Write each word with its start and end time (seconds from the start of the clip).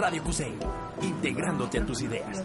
Radio 0.00 0.22
Cusey, 0.22 0.54
integrándote 1.02 1.78
a 1.78 1.84
tus 1.84 2.00
ideas. 2.00 2.42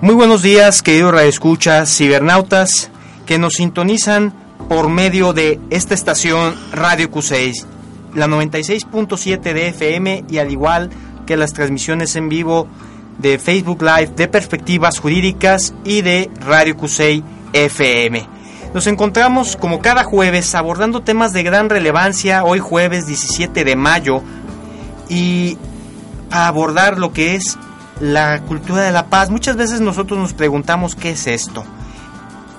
Muy 0.00 0.14
buenos 0.14 0.42
días, 0.42 0.82
queridos 0.82 1.12
radioescuchas, 1.12 1.94
cibernautas, 1.94 2.90
que 3.26 3.38
nos 3.38 3.54
sintonizan 3.54 4.32
por 4.70 4.88
medio 4.88 5.34
de 5.34 5.60
esta 5.68 5.92
estación 5.92 6.54
Radio 6.72 7.10
Q6, 7.10 7.66
la 8.14 8.26
96.7 8.26 9.40
de 9.52 9.68
FM 9.68 10.24
y 10.30 10.38
al 10.38 10.50
igual 10.50 10.88
que 11.26 11.36
las 11.36 11.52
transmisiones 11.52 12.16
en 12.16 12.30
vivo 12.30 12.66
de 13.18 13.38
Facebook 13.38 13.82
Live 13.82 14.12
de 14.16 14.26
Perspectivas 14.26 14.98
Jurídicas 14.98 15.74
y 15.84 16.00
de 16.00 16.30
Radio 16.40 16.76
Q6 16.78 17.22
FM. 17.52 18.31
Nos 18.74 18.86
encontramos 18.86 19.56
como 19.56 19.80
cada 19.80 20.02
jueves 20.02 20.54
abordando 20.54 21.02
temas 21.02 21.32
de 21.32 21.42
gran 21.42 21.68
relevancia, 21.68 22.42
hoy 22.42 22.58
jueves 22.58 23.06
17 23.06 23.64
de 23.64 23.76
mayo, 23.76 24.22
y 25.10 25.58
a 26.30 26.48
abordar 26.48 26.98
lo 26.98 27.12
que 27.12 27.34
es 27.34 27.58
la 28.00 28.40
cultura 28.40 28.82
de 28.82 28.92
la 28.92 29.06
paz. 29.06 29.28
Muchas 29.28 29.56
veces 29.56 29.82
nosotros 29.82 30.18
nos 30.18 30.32
preguntamos 30.32 30.94
qué 30.94 31.10
es 31.10 31.26
esto 31.26 31.64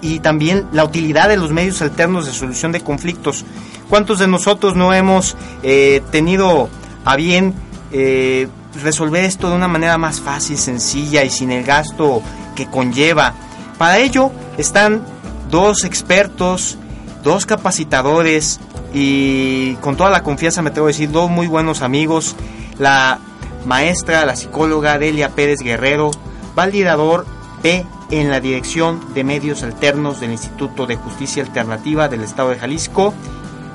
y 0.04 0.20
también 0.20 0.68
la 0.71 0.84
utilidad 0.84 1.30
de 1.30 1.38
los 1.38 1.52
medios 1.52 1.81
alternos 1.81 2.26
de 2.26 2.34
solución 2.34 2.71
de 2.73 2.82
conflictos. 2.82 3.45
¿Cuántos 3.90 4.20
de 4.20 4.27
nosotros 4.27 4.76
no 4.76 4.93
hemos 4.93 5.35
eh, 5.63 6.04
tenido 6.12 6.70
a 7.05 7.16
bien 7.16 7.54
eh, 7.91 8.48
resolver 8.84 9.23
esto 9.23 9.49
de 9.49 9.55
una 9.55 9.68
manera 9.68 9.98
más 9.98 10.20
fácil, 10.20 10.57
sencilla 10.57 11.23
y 11.23 11.30
sin 11.30 11.52
el 11.52 11.63
gasto 11.63 12.21
que 12.55 12.68
conlleva? 12.68 13.34
Para 13.77 13.98
ello 13.98 14.32
están 14.57 15.12
dos 15.53 15.84
expertos, 15.84 16.80
dos 17.23 17.45
capacitadores 17.45 18.59
y 18.91 19.76
con 19.76 19.96
toda 19.96 20.09
la 20.09 20.23
confianza 20.23 20.63
me 20.63 20.71
tengo 20.71 20.87
que 20.87 20.93
decir 20.93 21.12
dos 21.12 21.29
muy 21.29 21.46
buenos 21.46 21.84
amigos, 21.84 22.35
la 22.79 23.20
maestra, 23.63 24.26
la 24.26 24.35
psicóloga 24.35 24.98
Delia 24.98 25.29
Pérez 25.29 25.59
Guerrero, 25.59 26.09
validador 26.55 27.27
P 27.62 27.85
en 28.09 28.31
la 28.31 28.40
Dirección 28.40 29.13
de 29.13 29.24
Medios 29.24 29.62
Alternos 29.62 30.20
del 30.21 30.31
Instituto 30.31 30.87
de 30.87 30.96
Justicia 30.96 31.43
Alternativa 31.43 32.07
del 32.07 32.24
Estado 32.24 32.49
de 32.49 32.57
Jalisco. 32.57 33.13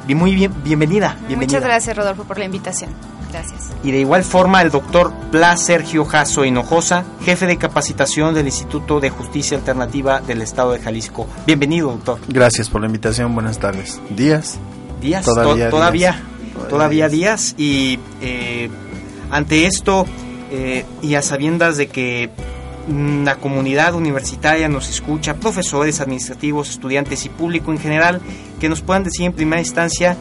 Y 0.09 0.17
muy 0.17 0.35
bien, 0.35 0.53
bienvenida, 0.65 1.17
bienvenida. 1.29 1.59
Muchas 1.59 1.63
gracias, 1.63 1.97
Rodolfo, 1.97 2.25
por 2.25 2.39
la 2.39 2.47
invitación. 2.47 2.91
Gracias. 3.31 3.71
Y 3.83 3.91
de 3.91 4.01
igual 4.01 4.25
forma, 4.25 4.63
el 4.63 4.71
doctor 4.71 5.13
Blas 5.31 5.63
Sergio 5.65 6.05
Jasso 6.05 6.45
Hinojosa, 6.45 7.05
jefe 7.23 7.47
de 7.47 7.57
capacitación 7.57 8.35
del 8.35 8.47
Instituto 8.47 9.01
de 9.01 9.11
Justicia 9.11 9.57
Alternativa 9.57 10.21
del 10.21 10.43
Estado 10.43 10.73
de 10.73 10.81
Jalisco. 10.81 11.27
Bienvenido, 11.47 11.91
doctor. 11.91 12.19
Gracias 12.29 12.71
por 12.71 12.81
la 12.81 12.87
invitación. 12.87 13.35
Buenas 13.35 13.59
tardes. 13.59 14.01
¿Días? 14.11 14.59
Días, 15.01 15.25
todavía, 15.25 15.71
todavía, 15.71 16.23
todavía, 16.69 17.09
días. 17.09 17.55
Y 17.59 17.99
eh, 18.21 18.71
ante 19.31 19.67
esto, 19.67 20.07
eh, 20.51 20.85
y 21.03 21.15
a 21.15 21.23
sabiendas 21.23 21.77
de 21.77 21.89
que 21.89 22.31
la 22.89 23.37
comunidad 23.37 23.95
universitaria 23.95 24.69
nos 24.69 24.89
escucha, 24.89 25.35
profesores, 25.35 26.01
administrativos, 26.01 26.71
estudiantes 26.71 27.27
y 27.27 27.29
público 27.29 27.71
en 27.71 27.79
general, 27.79 28.21
que 28.61 28.69
nos 28.69 28.81
puedan 28.81 29.05
decir 29.05 29.27
en 29.27 29.35
primera 29.35 29.61
instancia 29.61 30.17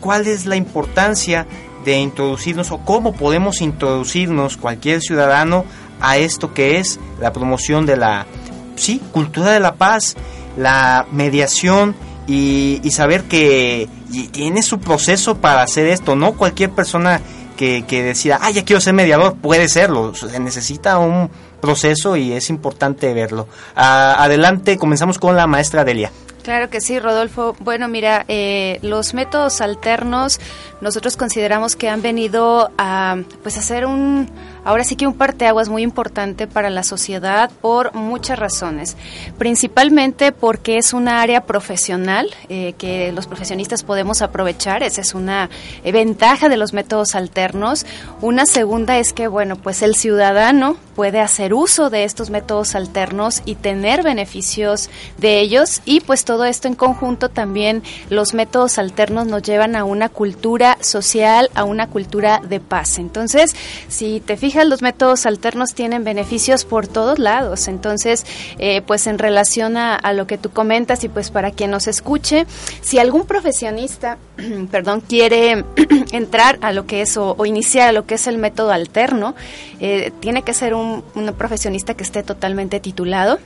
cuál 0.00 0.26
es 0.26 0.44
la 0.46 0.56
importancia 0.56 1.46
de 1.86 1.98
introducirnos 1.98 2.72
o 2.72 2.78
cómo 2.78 3.14
podemos 3.14 3.62
introducirnos 3.62 4.56
cualquier 4.56 5.00
ciudadano 5.00 5.64
a 6.00 6.18
esto 6.18 6.52
que 6.52 6.78
es 6.78 6.98
la 7.20 7.32
promoción 7.32 7.86
de 7.86 7.96
la 7.96 8.26
sí, 8.74 9.00
cultura 9.12 9.52
de 9.52 9.60
la 9.60 9.76
paz, 9.76 10.16
la 10.56 11.06
mediación 11.12 11.94
y, 12.26 12.80
y 12.82 12.90
saber 12.90 13.22
que 13.22 13.88
tiene 14.32 14.62
su 14.62 14.80
proceso 14.80 15.36
para 15.36 15.62
hacer 15.62 15.86
esto, 15.86 16.16
no 16.16 16.32
cualquier 16.32 16.70
persona 16.70 17.20
que, 17.56 17.84
que 17.86 18.02
decida, 18.02 18.40
ah, 18.42 18.50
ya 18.50 18.64
quiero 18.64 18.80
ser 18.80 18.92
mediador, 18.92 19.36
puede 19.36 19.68
serlo, 19.68 20.12
se 20.12 20.40
necesita 20.40 20.98
un 20.98 21.30
proceso 21.60 22.16
y 22.16 22.32
es 22.32 22.50
importante 22.50 23.14
verlo. 23.14 23.46
adelante, 23.76 24.76
comenzamos 24.76 25.18
con 25.18 25.36
la 25.36 25.46
maestra 25.46 25.84
Delia. 25.84 26.10
Claro 26.46 26.70
que 26.70 26.80
sí, 26.80 27.00
Rodolfo. 27.00 27.56
Bueno, 27.58 27.88
mira, 27.88 28.24
eh, 28.28 28.78
los 28.80 29.14
métodos 29.14 29.60
alternos 29.60 30.38
nosotros 30.80 31.16
consideramos 31.16 31.76
que 31.76 31.88
han 31.88 32.02
venido 32.02 32.70
a 32.78 33.16
pues 33.42 33.56
hacer 33.56 33.86
un 33.86 34.28
ahora 34.66 34.82
sí 34.82 34.96
que 34.96 35.06
un 35.06 35.14
parteaguas 35.14 35.68
muy 35.68 35.82
importante 35.82 36.48
para 36.48 36.70
la 36.70 36.82
sociedad 36.82 37.50
por 37.60 37.94
muchas 37.94 38.38
razones. 38.38 38.96
Principalmente 39.38 40.32
porque 40.32 40.76
es 40.76 40.92
una 40.92 41.22
área 41.22 41.46
profesional 41.46 42.28
eh, 42.48 42.74
que 42.76 43.12
los 43.12 43.28
profesionistas 43.28 43.84
podemos 43.84 44.22
aprovechar. 44.22 44.82
Esa 44.82 45.00
es 45.00 45.14
una 45.14 45.48
ventaja 45.84 46.48
de 46.48 46.56
los 46.56 46.72
métodos 46.72 47.14
alternos. 47.14 47.86
Una 48.20 48.44
segunda 48.44 48.98
es 48.98 49.12
que, 49.12 49.28
bueno, 49.28 49.54
pues 49.54 49.82
el 49.82 49.94
ciudadano 49.94 50.76
puede 50.96 51.20
hacer 51.20 51.54
uso 51.54 51.88
de 51.90 52.04
estos 52.04 52.30
métodos 52.30 52.74
alternos 52.74 53.42
y 53.44 53.54
tener 53.54 54.02
beneficios 54.02 54.88
de 55.18 55.40
ellos 55.40 55.82
y 55.84 56.00
pues 56.00 56.24
todo 56.24 56.46
esto 56.46 56.68
en 56.68 56.74
conjunto 56.74 57.28
también 57.28 57.82
los 58.08 58.32
métodos 58.32 58.78
alternos 58.78 59.26
nos 59.26 59.42
llevan 59.42 59.76
a 59.76 59.84
una 59.84 60.08
cultura 60.08 60.65
social, 60.80 61.50
a 61.54 61.64
una 61.64 61.88
cultura 61.88 62.40
de 62.46 62.60
paz. 62.60 62.98
Entonces, 62.98 63.54
si 63.88 64.20
te 64.20 64.36
fijas 64.36 64.66
los 64.66 64.82
métodos 64.82 65.26
alternos 65.26 65.74
tienen 65.74 66.04
beneficios 66.04 66.64
por 66.64 66.86
todos 66.86 67.18
lados. 67.18 67.68
Entonces, 67.68 68.26
eh, 68.58 68.82
pues 68.82 69.06
en 69.06 69.18
relación 69.18 69.76
a, 69.76 70.00
lo 70.12 70.26
que 70.26 70.38
tú 70.38 70.50
comentas 70.50 71.04
y 71.04 71.08
pues 71.08 71.30
para 71.30 71.50
quien 71.50 71.70
nos 71.70 71.86
escuche, 71.86 72.46
si 72.80 72.98
algún 72.98 73.26
profesionista, 73.26 74.18
perdón, 74.70 75.00
quiere 75.00 75.64
entrar 76.12 76.58
a 76.62 76.72
lo 76.72 76.86
que 76.86 77.02
es 77.02 77.16
o, 77.16 77.36
iniciar 77.44 77.88
a 77.88 77.92
lo 77.92 78.06
que 78.06 78.14
es 78.14 78.26
el 78.26 78.38
método 78.38 78.70
alterno, 78.70 79.34
eh, 79.80 80.12
tiene 80.20 80.42
que 80.42 80.54
ser 80.54 80.74
un 80.74 81.02
profesionista 81.36 81.94
que 81.94 82.02
esté 82.02 82.22
totalmente 82.22 82.80
titulado 82.80 83.38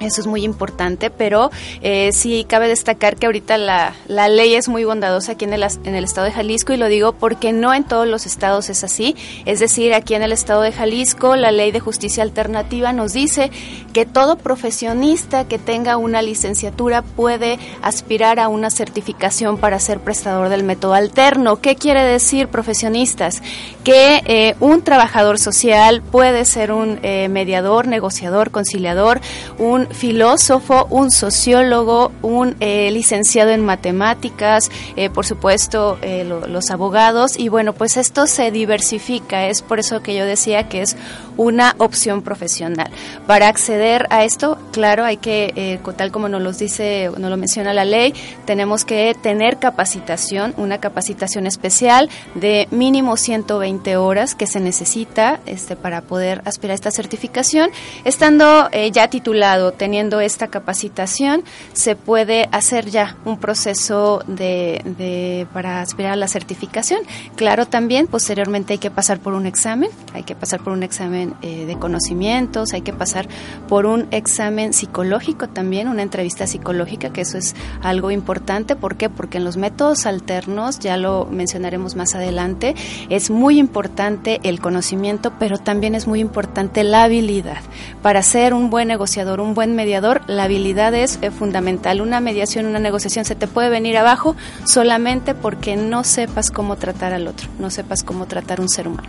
eso 0.00 0.20
es 0.20 0.26
muy 0.26 0.44
importante, 0.44 1.10
pero 1.10 1.50
eh, 1.82 2.10
sí 2.12 2.46
cabe 2.48 2.68
destacar 2.68 3.16
que 3.16 3.26
ahorita 3.26 3.58
la, 3.58 3.94
la, 4.08 4.28
ley 4.28 4.54
es 4.54 4.68
muy 4.68 4.84
bondadosa 4.84 5.32
aquí 5.32 5.44
en 5.44 5.52
el, 5.52 5.62
en 5.62 5.94
el 5.94 6.04
estado 6.04 6.24
de 6.24 6.32
Jalisco 6.32 6.72
y 6.72 6.78
lo 6.78 6.88
digo 6.88 7.12
porque 7.12 7.52
no 7.52 7.74
en 7.74 7.84
todos 7.84 8.06
los 8.06 8.26
estados 8.26 8.70
es 8.70 8.82
así. 8.82 9.14
Es 9.44 9.60
decir, 9.60 9.92
aquí 9.92 10.14
en 10.14 10.22
el 10.22 10.32
estado 10.32 10.62
de 10.62 10.72
Jalisco 10.72 11.36
la 11.36 11.52
ley 11.52 11.70
de 11.70 11.80
justicia 11.80 12.22
alternativa 12.22 12.92
nos 12.92 13.12
dice 13.12 13.50
que 13.92 14.06
todo 14.06 14.36
profesionista 14.36 15.46
que 15.46 15.58
tenga 15.58 15.98
una 15.98 16.22
licenciatura 16.22 17.02
puede 17.02 17.58
aspirar 17.82 18.40
a 18.40 18.48
una 18.48 18.70
certificación 18.70 19.58
para 19.58 19.78
ser 19.78 20.00
prestador 20.00 20.48
del 20.48 20.64
método 20.64 20.94
alterno. 20.94 21.60
¿Qué 21.60 21.76
quiere 21.76 22.02
decir 22.04 22.48
profesionistas? 22.48 23.42
Que 23.84 24.22
eh, 24.24 24.54
un 24.60 24.82
trabajador 24.82 25.38
social 25.38 26.02
puede 26.02 26.44
ser 26.44 26.72
un 26.72 26.98
eh, 27.02 27.28
mediador, 27.28 27.86
negociador, 27.86 28.50
conciliador, 28.50 29.20
un 29.58 29.89
filósofo, 29.90 30.86
un 30.90 31.10
sociólogo, 31.10 32.12
un 32.22 32.56
eh, 32.60 32.90
licenciado 32.90 33.50
en 33.50 33.64
matemáticas, 33.64 34.70
eh, 34.96 35.10
por 35.10 35.26
supuesto 35.26 35.98
eh, 36.02 36.24
los 36.24 36.70
abogados. 36.70 37.38
Y 37.38 37.48
bueno, 37.48 37.72
pues 37.72 37.96
esto 37.96 38.26
se 38.26 38.50
diversifica, 38.50 39.46
es 39.46 39.62
por 39.62 39.78
eso 39.78 40.02
que 40.02 40.14
yo 40.14 40.24
decía 40.24 40.68
que 40.68 40.82
es 40.82 40.96
una 41.40 41.74
opción 41.78 42.20
profesional. 42.20 42.90
Para 43.26 43.48
acceder 43.48 44.06
a 44.10 44.24
esto, 44.24 44.58
claro, 44.72 45.04
hay 45.04 45.16
que, 45.16 45.80
tal 45.96 46.12
como 46.12 46.28
nos 46.28 46.42
lo 46.42 46.52
dice, 46.52 47.10
nos 47.16 47.30
lo 47.30 47.36
menciona 47.38 47.72
la 47.72 47.86
ley, 47.86 48.12
tenemos 48.44 48.84
que 48.84 49.16
tener 49.22 49.58
capacitación, 49.58 50.52
una 50.58 50.78
capacitación 50.78 51.46
especial 51.46 52.10
de 52.34 52.68
mínimo 52.70 53.16
120 53.16 53.96
horas 53.96 54.34
que 54.34 54.46
se 54.46 54.60
necesita 54.60 55.40
este, 55.46 55.76
para 55.76 56.02
poder 56.02 56.42
aspirar 56.44 56.72
a 56.72 56.74
esta 56.74 56.90
certificación, 56.90 57.70
estando 58.04 58.68
ya 58.92 59.08
titulado 59.08 59.72
teniendo 59.72 60.20
esta 60.20 60.48
capacitación 60.48 61.42
se 61.72 61.96
puede 61.96 62.48
hacer 62.52 62.90
ya 62.90 63.16
un 63.24 63.38
proceso 63.38 64.22
de, 64.26 65.46
para 65.52 65.80
aspirar 65.80 66.12
a 66.12 66.16
la 66.16 66.28
certificación. 66.28 67.00
Claro, 67.36 67.66
también 67.66 68.06
posteriormente 68.06 68.74
hay 68.74 68.78
que 68.78 68.90
pasar 68.90 69.20
por 69.20 69.32
un 69.32 69.46
examen, 69.46 69.90
hay 70.12 70.22
que 70.24 70.34
pasar 70.34 70.60
por 70.60 70.72
un 70.72 70.82
examen 70.82 71.29
eh, 71.42 71.66
de 71.66 71.78
conocimientos, 71.78 72.72
hay 72.72 72.82
que 72.82 72.92
pasar 72.92 73.28
por 73.68 73.86
un 73.86 74.06
examen 74.10 74.72
psicológico 74.72 75.48
también, 75.48 75.88
una 75.88 76.02
entrevista 76.02 76.46
psicológica, 76.46 77.10
que 77.12 77.22
eso 77.22 77.38
es 77.38 77.54
algo 77.82 78.10
importante. 78.10 78.76
¿Por 78.76 78.96
qué? 78.96 79.08
Porque 79.08 79.38
en 79.38 79.44
los 79.44 79.56
métodos 79.56 80.06
alternos, 80.06 80.78
ya 80.78 80.96
lo 80.96 81.26
mencionaremos 81.30 81.96
más 81.96 82.14
adelante, 82.14 82.74
es 83.08 83.30
muy 83.30 83.58
importante 83.58 84.40
el 84.42 84.60
conocimiento, 84.60 85.32
pero 85.38 85.58
también 85.58 85.94
es 85.94 86.06
muy 86.06 86.20
importante 86.20 86.84
la 86.84 87.04
habilidad. 87.04 87.58
Para 88.02 88.22
ser 88.22 88.54
un 88.54 88.70
buen 88.70 88.88
negociador, 88.88 89.40
un 89.40 89.54
buen 89.54 89.74
mediador, 89.74 90.22
la 90.26 90.44
habilidad 90.44 90.94
es 90.94 91.18
eh, 91.22 91.30
fundamental. 91.30 92.00
Una 92.00 92.20
mediación, 92.20 92.66
una 92.66 92.78
negociación 92.78 93.24
se 93.24 93.34
te 93.34 93.46
puede 93.46 93.68
venir 93.68 93.96
abajo 93.96 94.36
solamente 94.64 95.34
porque 95.34 95.76
no 95.76 96.04
sepas 96.04 96.50
cómo 96.50 96.76
tratar 96.76 97.12
al 97.12 97.26
otro, 97.26 97.48
no 97.58 97.70
sepas 97.70 98.02
cómo 98.02 98.26
tratar 98.26 98.60
un 98.60 98.68
ser 98.68 98.88
humano. 98.88 99.08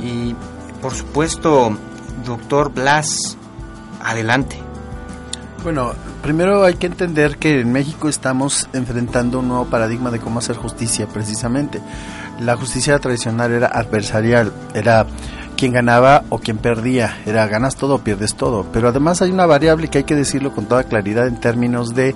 Y 0.00 0.34
por 0.86 0.94
supuesto, 0.94 1.76
doctor 2.24 2.72
Blas, 2.72 3.36
adelante. 4.04 4.56
Bueno, 5.64 5.94
primero 6.22 6.62
hay 6.62 6.74
que 6.74 6.86
entender 6.86 7.38
que 7.38 7.58
en 7.58 7.72
México 7.72 8.08
estamos 8.08 8.68
enfrentando 8.72 9.40
un 9.40 9.48
nuevo 9.48 9.64
paradigma 9.64 10.12
de 10.12 10.20
cómo 10.20 10.38
hacer 10.38 10.54
justicia, 10.54 11.08
precisamente. 11.08 11.80
La 12.38 12.56
justicia 12.56 12.96
tradicional 13.00 13.50
era 13.50 13.66
adversarial, 13.66 14.52
era 14.74 15.08
quien 15.56 15.72
ganaba 15.72 16.22
o 16.28 16.38
quien 16.38 16.58
perdía, 16.58 17.18
era 17.26 17.48
ganas 17.48 17.74
todo 17.74 17.96
o 17.96 17.98
pierdes 17.98 18.36
todo. 18.36 18.64
Pero 18.72 18.90
además 18.90 19.20
hay 19.22 19.32
una 19.32 19.46
variable 19.46 19.88
que 19.88 19.98
hay 19.98 20.04
que 20.04 20.14
decirlo 20.14 20.52
con 20.52 20.66
toda 20.66 20.84
claridad 20.84 21.26
en 21.26 21.40
términos 21.40 21.96
de 21.96 22.14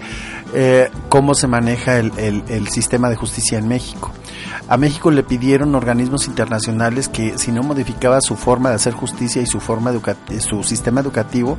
eh, 0.55 0.91
cómo 1.09 1.35
se 1.35 1.49
maneja 1.49 1.99
el, 1.99 2.13
el 2.17 2.69
sistema 2.69 3.11
de 3.11 3.17
justicia 3.17 3.59
en 3.59 3.67
México. 3.67 4.13
A 4.69 4.77
México 4.77 5.11
le 5.11 5.23
pidieron 5.23 5.75
organismos 5.75 6.27
internacionales 6.27 7.09
que 7.09 7.39
si 7.39 7.53
no 7.53 7.63
modificaba 7.63 8.21
su 8.21 8.37
forma 8.37 8.71
de 8.71 8.77
hacer 8.77 8.93
justicia 8.93 9.43
y 9.43 9.47
su 9.47 9.61
forma 9.61 9.93
su 10.41 10.63
sistema 10.63 11.01
educativo 11.01 11.59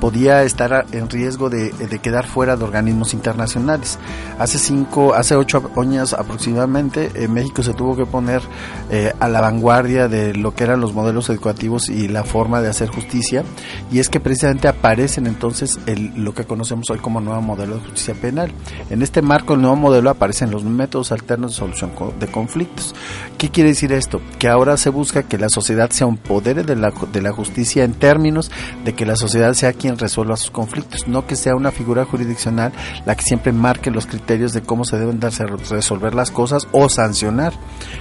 podía 0.00 0.42
estar 0.42 0.86
en 0.92 1.08
riesgo 1.08 1.50
de, 1.50 1.72
quedar 2.02 2.26
fuera 2.26 2.56
de 2.56 2.64
organismos 2.64 3.14
internacionales. 3.14 3.98
Hace 4.38 4.58
cinco, 4.58 5.14
hace 5.14 5.36
ocho 5.36 5.70
años 5.76 6.12
aproximadamente, 6.12 7.10
en 7.14 7.22
eh, 7.22 7.28
México 7.28 7.62
se 7.62 7.74
tuvo 7.74 7.96
que 7.96 8.06
poner 8.06 8.42
eh, 8.90 9.12
a 9.20 9.28
la 9.28 9.40
vanguardia 9.40 10.08
de 10.08 10.34
lo 10.34 10.54
que 10.54 10.64
eran 10.64 10.80
los 10.80 10.94
modelos 10.94 11.28
educativos 11.30 11.88
y 11.88 12.08
la 12.08 12.24
forma 12.24 12.60
de 12.60 12.68
hacer 12.68 12.88
justicia 12.88 13.44
y 13.90 13.98
es 13.98 14.08
que 14.08 14.20
precisamente 14.20 14.68
aparecen 14.68 15.26
entonces 15.26 15.78
lo 16.16 16.34
que 16.34 16.44
conocemos 16.44 16.90
hoy 16.90 16.98
como 16.98 17.20
nuevo 17.20 17.40
modelo 17.42 17.76
de 17.76 17.80
justicia 17.80 18.14
penal. 18.14 18.52
En 18.90 19.02
este 19.02 19.22
marco, 19.22 19.54
el 19.54 19.60
nuevo 19.60 19.76
modelo 19.76 20.10
aparecen 20.10 20.50
los 20.50 20.64
métodos 20.64 21.12
alternos 21.12 21.52
de 21.52 21.56
solución 21.58 21.92
de 22.18 22.26
conflictos. 22.32 22.96
¿Qué 23.38 23.50
quiere 23.50 23.70
decir 23.70 23.92
esto? 23.92 24.20
Que 24.40 24.48
ahora 24.48 24.76
se 24.76 24.90
busca 24.90 25.22
que 25.22 25.38
la 25.38 25.48
sociedad 25.48 25.90
sea 25.90 26.06
un 26.06 26.16
poder 26.16 26.66
de 26.66 26.74
la, 26.74 26.92
de 27.12 27.22
la 27.22 27.32
justicia 27.32 27.84
en 27.84 27.94
términos 27.94 28.50
de 28.84 28.94
que 28.94 29.06
la 29.06 29.16
sociedad 29.16 29.54
sea 29.54 29.72
quien 29.72 29.98
resuelva 29.98 30.36
sus 30.36 30.50
conflictos, 30.50 31.06
no 31.06 31.26
que 31.26 31.36
sea 31.36 31.54
una 31.54 31.70
figura 31.70 32.04
jurisdiccional 32.04 32.72
la 33.06 33.14
que 33.14 33.22
siempre 33.22 33.52
marque 33.52 33.90
los 33.90 34.06
criterios 34.06 34.52
de 34.52 34.62
cómo 34.62 34.84
se 34.84 34.98
deben 34.98 35.20
darse 35.20 35.46
resolver 35.46 36.14
las 36.14 36.30
cosas 36.30 36.66
o 36.72 36.88
sancionar. 36.88 37.52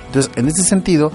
Entonces, 0.07 0.31
en 0.35 0.47
ese 0.47 0.63
sentido, 0.63 1.11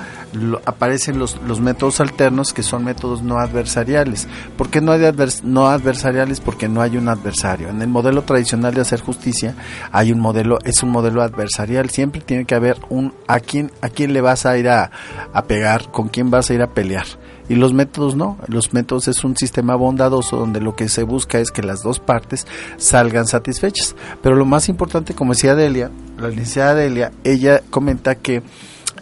aparecen 0.65 1.19
los, 1.19 1.41
los 1.43 1.61
métodos 1.61 2.01
alternos 2.01 2.53
que 2.53 2.62
son 2.62 2.85
métodos 2.85 3.23
no 3.23 3.39
adversariales. 3.39 4.27
¿Por 4.57 4.71
qué 4.71 4.81
no, 4.81 4.93
hay 4.93 5.03
no 5.43 5.69
adversariales? 5.69 6.41
Porque 6.41 6.69
no 6.69 6.81
hay 6.81 6.97
un 6.97 7.09
adversario. 7.09 7.69
En 7.69 7.83
el 7.83 7.89
modelo 7.89 8.23
tradicional 8.23 8.75
de 8.75 8.81
hacer 8.81 9.01
justicia 9.01 9.55
hay 9.93 10.12
un 10.12 10.21
modelo, 10.21 10.59
es 10.65 10.83
un 10.83 10.91
modelo 10.91 11.23
adversarial. 11.23 11.91
Siempre 11.91 12.21
tiene 12.21 12.45
que 12.45 12.55
haber 12.55 12.79
un 12.89 13.06
a 13.26 13.41
quién, 13.41 13.70
a 13.81 13.88
quién 13.88 14.12
le 14.12 14.20
vas 14.20 14.47
a 14.47 14.56
ir 14.58 14.69
a, 14.69 14.91
a 15.32 15.44
pegar, 15.44 15.91
con 15.91 16.08
quién 16.08 16.31
vas 16.31 16.50
a 16.50 16.55
ir 16.55 16.62
a 16.62 16.69
pelear. 16.70 17.06
Y 17.49 17.55
los 17.55 17.73
métodos 17.73 18.17
no, 18.17 18.38
los 18.49 18.73
métodos 18.73 19.06
es 19.08 19.23
un 19.23 19.37
sistema 19.37 19.76
bondadoso 19.76 20.37
donde 20.37 20.61
lo 20.61 20.75
que 20.75 20.88
se 20.88 21.05
busca 21.05 21.38
es 21.38 21.50
que 21.50 21.62
las 21.62 21.82
dos 21.82 22.00
partes 22.00 22.47
salgan 22.76 23.26
satisfechas. 23.26 23.94
Pero 24.23 24.35
lo 24.35 24.44
más 24.44 24.69
importante, 24.69 25.14
como 25.14 25.32
decía 25.32 25.55
Delia, 25.55 25.91
la 26.19 26.29
licenciada 26.29 26.75
Delia, 26.75 27.12
ella 27.23 27.62
comenta 27.70 28.17
que 28.17 28.43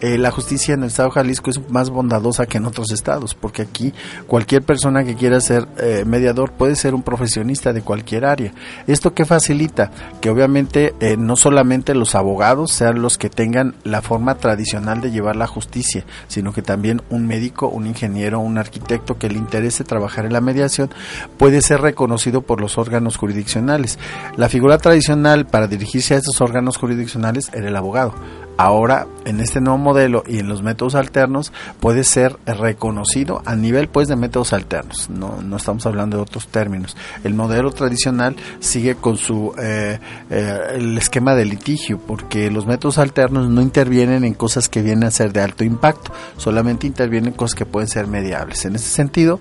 eh, 0.04 0.18
la 0.18 0.30
justicia 0.30 0.74
en 0.74 0.82
el 0.82 0.88
estado 0.88 1.08
de 1.08 1.14
Jalisco 1.14 1.48
es 1.48 1.70
más 1.70 1.88
bondadosa 1.88 2.44
que 2.44 2.58
en 2.58 2.66
otros 2.66 2.92
estados, 2.92 3.34
porque 3.34 3.62
aquí 3.62 3.94
cualquier 4.26 4.60
persona 4.60 5.02
que 5.02 5.14
quiera 5.14 5.40
ser 5.40 5.66
eh, 5.78 6.04
mediador 6.06 6.52
puede 6.52 6.76
ser 6.76 6.94
un 6.94 7.02
profesionista 7.02 7.72
de 7.72 7.80
cualquier 7.80 8.26
área. 8.26 8.52
¿Esto 8.86 9.14
qué 9.14 9.24
facilita? 9.24 9.90
Que 10.20 10.28
obviamente 10.28 10.94
eh, 11.00 11.16
no 11.16 11.36
solamente 11.36 11.94
los 11.94 12.14
abogados 12.14 12.70
sean 12.70 13.00
los 13.00 13.16
que 13.16 13.30
tengan 13.30 13.76
la 13.82 14.02
forma 14.02 14.34
tradicional 14.34 15.00
de 15.00 15.10
llevar 15.10 15.36
la 15.36 15.46
justicia, 15.46 16.04
sino 16.28 16.52
que 16.52 16.60
también 16.60 17.00
un 17.08 17.26
médico, 17.26 17.68
un 17.68 17.86
ingeniero, 17.86 18.40
un 18.40 18.58
arquitecto 18.58 19.16
que 19.16 19.30
le 19.30 19.38
interese 19.38 19.84
trabajar 19.84 20.26
en 20.26 20.34
la 20.34 20.42
mediación 20.42 20.90
puede 21.38 21.62
ser 21.62 21.80
reconocido 21.80 22.42
por 22.42 22.60
los 22.60 22.76
órganos 22.76 23.16
jurisdiccionales. 23.16 23.98
La 24.36 24.50
figura 24.50 24.76
tradicional 24.76 25.46
para 25.46 25.66
dirigirse 25.66 26.12
a 26.12 26.18
estos 26.18 26.42
órganos 26.42 26.76
jurisdiccionales 26.76 27.48
era 27.54 27.68
el 27.68 27.76
abogado 27.76 28.12
ahora 28.56 29.06
en 29.24 29.40
este 29.40 29.60
nuevo 29.60 29.78
modelo 29.78 30.22
y 30.26 30.38
en 30.38 30.48
los 30.48 30.62
métodos 30.62 30.94
alternos 30.94 31.52
puede 31.80 32.04
ser 32.04 32.36
reconocido 32.46 33.42
a 33.44 33.56
nivel 33.56 33.88
pues 33.88 34.08
de 34.08 34.16
métodos 34.16 34.52
alternos. 34.52 35.08
No, 35.10 35.40
no 35.42 35.56
estamos 35.56 35.86
hablando 35.86 36.16
de 36.16 36.22
otros 36.22 36.48
términos. 36.48 36.96
El 37.24 37.34
modelo 37.34 37.70
tradicional 37.72 38.36
sigue 38.60 38.94
con 38.94 39.16
su 39.16 39.54
eh, 39.58 39.98
eh, 40.30 40.58
el 40.74 40.98
esquema 40.98 41.34
de 41.34 41.44
litigio 41.44 41.98
porque 41.98 42.50
los 42.50 42.66
métodos 42.66 42.98
alternos 42.98 43.48
no 43.48 43.62
intervienen 43.62 44.24
en 44.24 44.34
cosas 44.34 44.68
que 44.68 44.82
vienen 44.82 45.04
a 45.04 45.10
ser 45.10 45.32
de 45.32 45.40
alto 45.40 45.64
impacto 45.64 46.12
solamente 46.36 46.86
intervienen 46.86 47.32
en 47.32 47.36
cosas 47.36 47.54
que 47.54 47.66
pueden 47.66 47.88
ser 47.88 48.06
mediables. 48.06 48.64
En 48.64 48.74
ese 48.76 48.88
sentido 48.88 49.40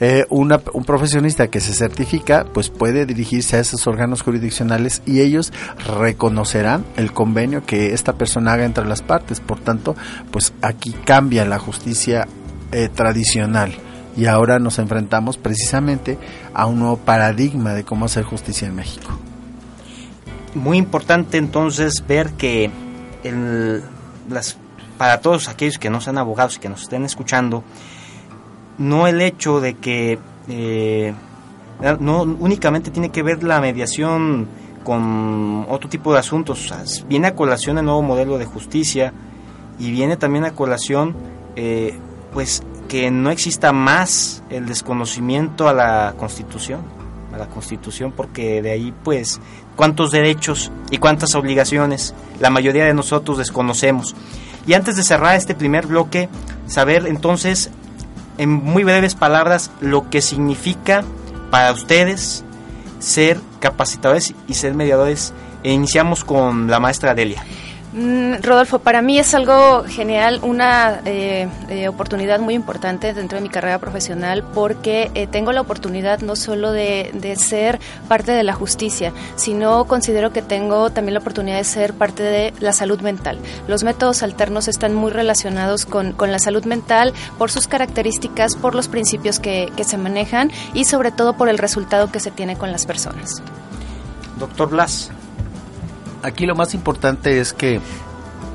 eh, 0.00 0.26
un 0.30 0.84
profesionista 0.86 1.48
que 1.48 1.60
se 1.60 1.74
certifica 1.74 2.46
pues 2.52 2.70
puede 2.70 3.06
dirigirse 3.06 3.56
a 3.56 3.60
esos 3.60 3.86
órganos 3.86 4.22
jurisdiccionales 4.22 5.02
y 5.06 5.20
ellos 5.20 5.52
reconocerán 5.98 6.84
el 6.96 7.12
convenio 7.12 7.64
que 7.64 7.92
esta 7.92 8.14
persona 8.14 8.49
haga 8.52 8.64
entre 8.64 8.84
las 8.86 9.02
partes. 9.02 9.40
Por 9.40 9.60
tanto, 9.60 9.96
pues 10.30 10.52
aquí 10.62 10.92
cambia 10.92 11.44
la 11.44 11.58
justicia 11.58 12.26
eh, 12.72 12.88
tradicional 12.88 13.72
y 14.16 14.26
ahora 14.26 14.58
nos 14.58 14.78
enfrentamos 14.78 15.36
precisamente 15.36 16.18
a 16.54 16.66
un 16.66 16.80
nuevo 16.80 16.96
paradigma 16.98 17.72
de 17.74 17.84
cómo 17.84 18.04
hacer 18.04 18.24
justicia 18.24 18.68
en 18.68 18.74
México. 18.74 19.18
Muy 20.54 20.78
importante 20.78 21.38
entonces 21.38 22.04
ver 22.06 22.30
que 22.32 22.70
las, 24.28 24.56
para 24.98 25.20
todos 25.20 25.48
aquellos 25.48 25.78
que 25.78 25.90
no 25.90 26.00
sean 26.00 26.18
abogados 26.18 26.56
y 26.56 26.60
que 26.60 26.68
nos 26.68 26.82
estén 26.82 27.04
escuchando, 27.04 27.62
no 28.78 29.06
el 29.06 29.20
hecho 29.20 29.60
de 29.60 29.74
que 29.74 30.18
eh, 30.48 31.14
no 32.00 32.22
únicamente 32.22 32.90
tiene 32.90 33.10
que 33.10 33.22
ver 33.22 33.42
la 33.42 33.60
mediación 33.60 34.48
con 34.90 35.66
otro 35.68 35.88
tipo 35.88 36.12
de 36.12 36.18
asuntos. 36.18 36.74
viene 37.08 37.28
a 37.28 37.36
colación 37.36 37.78
el 37.78 37.84
nuevo 37.84 38.02
modelo 38.02 38.38
de 38.38 38.44
justicia 38.44 39.12
y 39.78 39.92
viene 39.92 40.16
también 40.16 40.44
a 40.44 40.50
colación 40.50 41.14
eh, 41.54 41.96
pues 42.32 42.64
que 42.88 43.08
no 43.12 43.30
exista 43.30 43.72
más 43.72 44.42
el 44.50 44.66
desconocimiento 44.66 45.68
a 45.68 45.74
la 45.74 46.14
Constitución, 46.18 46.80
a 47.32 47.38
la 47.38 47.46
Constitución, 47.46 48.10
porque 48.10 48.62
de 48.62 48.72
ahí 48.72 48.92
pues 49.04 49.40
cuántos 49.76 50.10
derechos 50.10 50.72
y 50.90 50.98
cuántas 50.98 51.36
obligaciones 51.36 52.12
la 52.40 52.50
mayoría 52.50 52.84
de 52.84 52.92
nosotros 52.92 53.38
desconocemos. 53.38 54.16
Y 54.66 54.72
antes 54.72 54.96
de 54.96 55.04
cerrar 55.04 55.36
este 55.36 55.54
primer 55.54 55.86
bloque, 55.86 56.28
saber 56.66 57.06
entonces 57.06 57.70
en 58.38 58.50
muy 58.50 58.82
breves 58.82 59.14
palabras 59.14 59.70
lo 59.80 60.10
que 60.10 60.20
significa 60.20 61.04
para 61.52 61.70
ustedes 61.70 62.44
ser 63.00 63.40
capacitadores 63.58 64.32
y 64.46 64.54
ser 64.54 64.74
mediadores. 64.74 65.34
E 65.62 65.72
iniciamos 65.72 66.24
con 66.24 66.70
la 66.70 66.80
maestra 66.80 67.14
Delia. 67.14 67.44
Mm, 67.92 68.34
Rodolfo, 68.42 68.78
para 68.78 69.02
mí 69.02 69.18
es 69.18 69.34
algo 69.34 69.82
genial, 69.84 70.38
una 70.42 71.00
eh, 71.06 71.48
eh, 71.68 71.88
oportunidad 71.88 72.38
muy 72.38 72.54
importante 72.54 73.12
dentro 73.12 73.36
de 73.36 73.42
mi 73.42 73.48
carrera 73.48 73.80
profesional 73.80 74.44
porque 74.54 75.10
eh, 75.14 75.26
tengo 75.26 75.50
la 75.50 75.60
oportunidad 75.60 76.20
no 76.20 76.36
solo 76.36 76.70
de, 76.70 77.10
ser 77.36 77.80
parte 78.06 78.30
de 78.30 78.44
la 78.44 78.52
justicia, 78.52 79.12
sino 79.34 79.86
considero 79.86 80.32
que 80.32 80.40
tengo 80.40 80.90
también 80.90 81.14
la 81.14 81.20
oportunidad 81.20 81.56
de 81.56 81.64
ser 81.64 81.92
parte 81.92 82.22
de 82.22 82.54
la 82.60 82.72
salud 82.72 83.00
mental. 83.00 83.38
Los 83.66 83.82
métodos 83.82 84.22
alternos 84.22 84.68
están 84.68 84.94
muy 84.94 85.10
relacionados 85.10 85.84
con, 85.84 86.14
la 86.20 86.38
salud 86.38 86.64
mental 86.64 87.12
por 87.38 87.50
sus 87.50 87.66
características, 87.66 88.54
por 88.54 88.76
los 88.76 88.86
principios 88.86 89.40
que, 89.40 89.72
que 89.76 89.82
se 89.82 89.98
manejan 89.98 90.52
y 90.74 90.84
sobre 90.84 91.10
todo 91.10 91.32
por 91.32 91.48
el 91.48 91.58
resultado 91.58 92.12
que 92.12 92.20
se 92.20 92.30
tiene 92.30 92.56
con 92.56 92.70
las 92.70 92.86
personas. 92.86 93.42
Doctor 94.38 94.70
Blas 94.70 95.10
aquí 96.22 96.46
lo 96.46 96.54
más 96.54 96.74
importante 96.74 97.40
es 97.40 97.52
que 97.52 97.80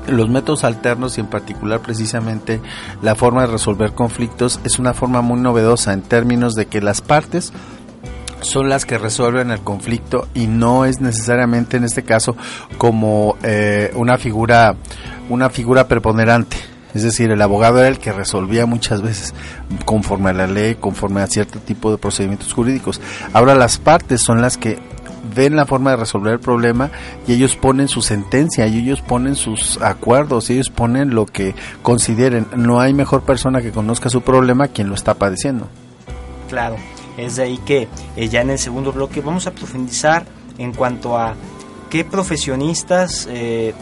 los 0.08 0.28
métodos 0.28 0.64
alternos 0.64 1.18
y 1.18 1.20
en 1.20 1.26
particular 1.26 1.80
precisamente 1.80 2.60
la 3.02 3.14
forma 3.14 3.42
de 3.42 3.48
resolver 3.48 3.92
conflictos 3.92 4.60
es 4.64 4.78
una 4.78 4.94
forma 4.94 5.20
muy 5.20 5.40
novedosa 5.40 5.92
en 5.92 6.02
términos 6.02 6.54
de 6.54 6.66
que 6.66 6.80
las 6.80 7.00
partes 7.00 7.52
son 8.40 8.68
las 8.68 8.84
que 8.84 8.98
resuelven 8.98 9.50
el 9.50 9.60
conflicto 9.60 10.28
y 10.34 10.46
no 10.46 10.84
es 10.84 11.00
necesariamente 11.00 11.76
en 11.76 11.84
este 11.84 12.04
caso 12.04 12.36
como 12.78 13.36
eh, 13.42 13.90
una 13.96 14.18
figura 14.18 14.76
una 15.28 15.50
figura 15.50 15.88
preponderante 15.88 16.56
es 16.96 17.02
decir, 17.02 17.30
el 17.30 17.42
abogado 17.42 17.80
era 17.80 17.88
el 17.88 17.98
que 17.98 18.10
resolvía 18.10 18.64
muchas 18.64 19.02
veces 19.02 19.34
conforme 19.84 20.30
a 20.30 20.32
la 20.32 20.46
ley, 20.46 20.76
conforme 20.76 21.20
a 21.20 21.26
cierto 21.26 21.58
tipo 21.58 21.90
de 21.90 21.98
procedimientos 21.98 22.54
jurídicos. 22.54 23.02
Ahora 23.34 23.54
las 23.54 23.76
partes 23.76 24.22
son 24.22 24.40
las 24.40 24.56
que 24.56 24.78
ven 25.36 25.54
la 25.54 25.66
forma 25.66 25.90
de 25.90 25.98
resolver 25.98 26.32
el 26.32 26.40
problema 26.40 26.90
y 27.28 27.34
ellos 27.34 27.54
ponen 27.54 27.86
su 27.86 28.02
sentencia 28.02 28.66
y 28.66 28.78
ellos 28.78 29.02
ponen 29.02 29.36
sus 29.36 29.80
acuerdos 29.82 30.50
y 30.50 30.54
ellos 30.54 30.70
ponen 30.70 31.14
lo 31.14 31.26
que 31.26 31.54
consideren. 31.82 32.46
No 32.56 32.80
hay 32.80 32.94
mejor 32.94 33.22
persona 33.22 33.60
que 33.60 33.70
conozca 33.70 34.08
su 34.08 34.22
problema 34.22 34.68
quien 34.68 34.88
lo 34.88 34.94
está 34.94 35.14
padeciendo. 35.14 35.68
Claro, 36.48 36.76
es 37.16 37.36
de 37.36 37.42
ahí 37.44 37.58
que 37.58 37.88
eh, 38.16 38.28
ya 38.28 38.40
en 38.40 38.50
el 38.50 38.58
segundo 38.58 38.92
bloque 38.92 39.20
vamos 39.20 39.46
a 39.46 39.52
profundizar 39.52 40.24
en 40.58 40.72
cuanto 40.72 41.18
a 41.18 41.34
qué 41.90 42.04
profesionistas 42.04 43.28
eh, 43.30 43.74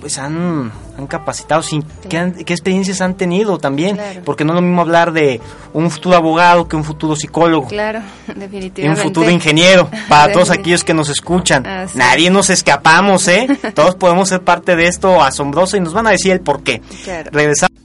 pues 0.00 0.18
han, 0.18 0.72
han 1.00 1.06
capacitado, 1.06 1.62
sin, 1.62 1.82
¿qué, 2.08 2.18
han- 2.18 2.32
qué 2.32 2.52
experiencias 2.52 3.00
han 3.00 3.14
tenido 3.14 3.58
también, 3.58 3.96
Claro. 3.96 4.20
porque 4.24 4.44
no 4.44 4.52
es 4.52 4.56
lo 4.56 4.62
mismo 4.62 4.80
hablar 4.82 5.12
de 5.12 5.40
un 5.72 5.90
futuro 5.90 6.16
abogado 6.16 6.68
que 6.68 6.76
un 6.76 6.84
futuro 6.84 7.16
psicólogo. 7.16 7.66
Claro, 7.68 8.00
Y 8.28 8.32
un 8.32 8.38
definitivamente. 8.40 9.02
futuro 9.02 9.30
ingeniero 9.30 9.88
para 10.08 10.32
todos 10.32 10.50
aquellos 10.50 10.84
que 10.84 10.94
nos 10.94 11.08
escuchan. 11.08 11.66
Así 11.66 11.98
Nadie 11.98 12.30
nos 12.30 12.50
escapamos, 12.50 13.26
¿eh? 13.28 13.46
Todos 13.74 13.94
podemos 13.96 14.28
ser 14.28 14.42
parte 14.42 14.76
de 14.76 14.86
esto 14.86 15.22
asombroso 15.22 15.76
y 15.76 15.80
nos 15.80 15.92
van 15.92 16.06
a 16.06 16.10
decir 16.10 16.32
el 16.32 16.40
por 16.40 16.62
qué. 16.62 16.80
Claro. 17.04 17.30
Regresamos. 17.32 17.79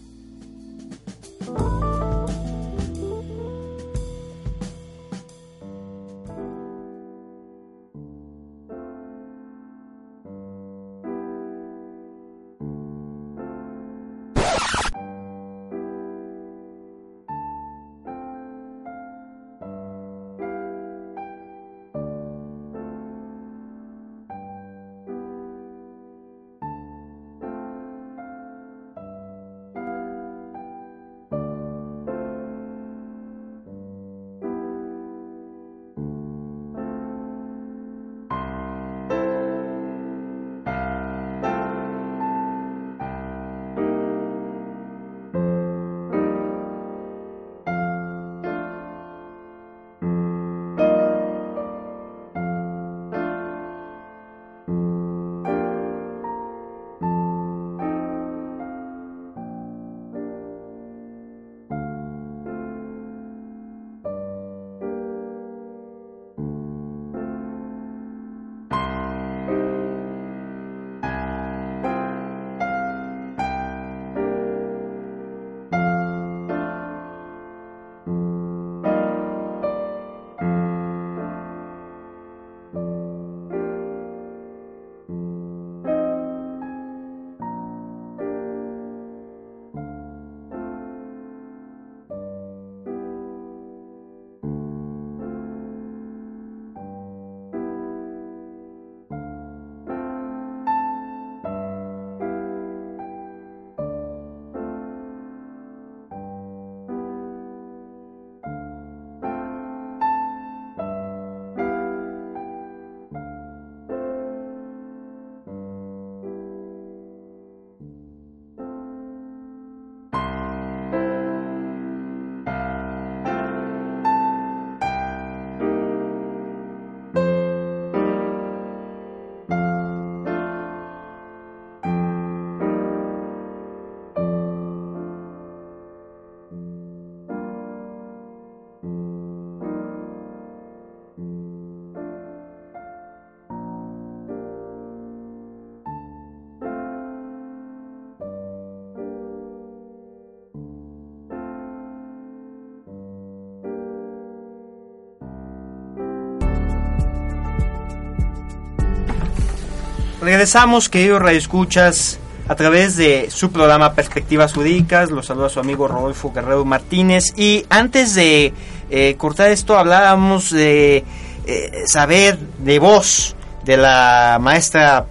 Regresamos, 160.25 160.89
queridos 160.89 161.21
radioescuchas, 161.21 162.17
a 162.47 162.55
través 162.55 162.97
de 162.97 163.29
su 163.29 163.51
programa 163.51 163.93
Perspectivas 163.93 164.53
Jurídicas. 164.53 165.11
Los 165.11 165.27
saluda 165.27 165.49
su 165.49 165.59
amigo 165.59 165.87
Rodolfo 165.87 166.33
Guerrero 166.33 166.65
Martínez. 166.65 167.25
Y 167.37 167.63
antes 167.69 168.15
de 168.15 168.51
eh, 168.89 169.15
cortar 169.19 169.51
esto, 169.51 169.77
hablábamos 169.77 170.49
de 170.49 171.03
eh, 171.45 171.83
saber 171.85 172.39
de 172.39 172.79
voz 172.79 173.35
de 173.65 173.77
la 173.77 174.39
maestra 174.41 175.05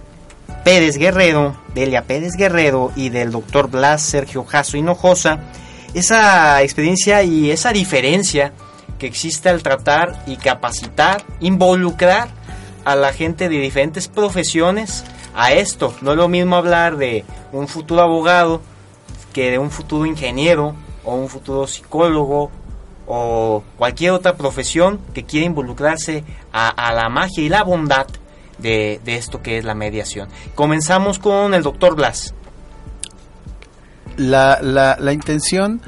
Pérez 0.65 0.97
Guerrero, 0.97 1.55
Delia 1.73 2.01
Pérez 2.01 2.33
Guerrero 2.35 2.91
y 2.97 3.07
del 3.07 3.31
doctor 3.31 3.69
Blas 3.69 4.01
Sergio 4.01 4.43
Jasso 4.43 4.75
Hinojosa, 4.75 5.39
esa 5.93 6.61
experiencia 6.61 7.23
y 7.23 7.51
esa 7.51 7.71
diferencia 7.71 8.51
que 8.99 9.07
existe 9.07 9.47
al 9.47 9.63
tratar 9.63 10.21
y 10.27 10.35
capacitar, 10.35 11.23
involucrar 11.39 12.34
a 12.85 12.95
la 12.95 13.11
gente 13.11 13.49
de 13.49 13.57
diferentes 13.57 14.07
profesiones 14.07 15.03
a 15.35 15.51
esto. 15.51 15.93
No 16.01 16.11
es 16.11 16.17
lo 16.17 16.29
mismo 16.29 16.55
hablar 16.55 16.97
de 16.97 17.25
un 17.51 17.67
futuro 17.67 18.01
abogado 18.01 18.61
que 19.33 19.51
de 19.51 19.59
un 19.59 19.71
futuro 19.71 20.05
ingeniero 20.05 20.75
o 21.03 21.15
un 21.15 21.27
futuro 21.27 21.67
psicólogo 21.67 22.51
o 23.07 23.63
cualquier 23.77 24.11
otra 24.11 24.35
profesión 24.35 24.99
que 25.13 25.25
quiera 25.25 25.45
involucrarse 25.45 26.23
a, 26.51 26.93
la 26.93 27.09
magia 27.09 27.43
y 27.43 27.49
la 27.49 27.63
bondad 27.63 28.07
de, 28.57 29.01
esto 29.05 29.41
que 29.41 29.57
es 29.57 29.65
la 29.65 29.75
mediación. 29.75 30.29
Comenzamos 30.55 31.19
con 31.19 31.53
el 31.53 31.63
doctor 31.63 31.95
Blas. 31.95 32.33
La, 34.17 34.59
la, 34.61 34.95
la 34.99 35.11
intención 35.11 35.81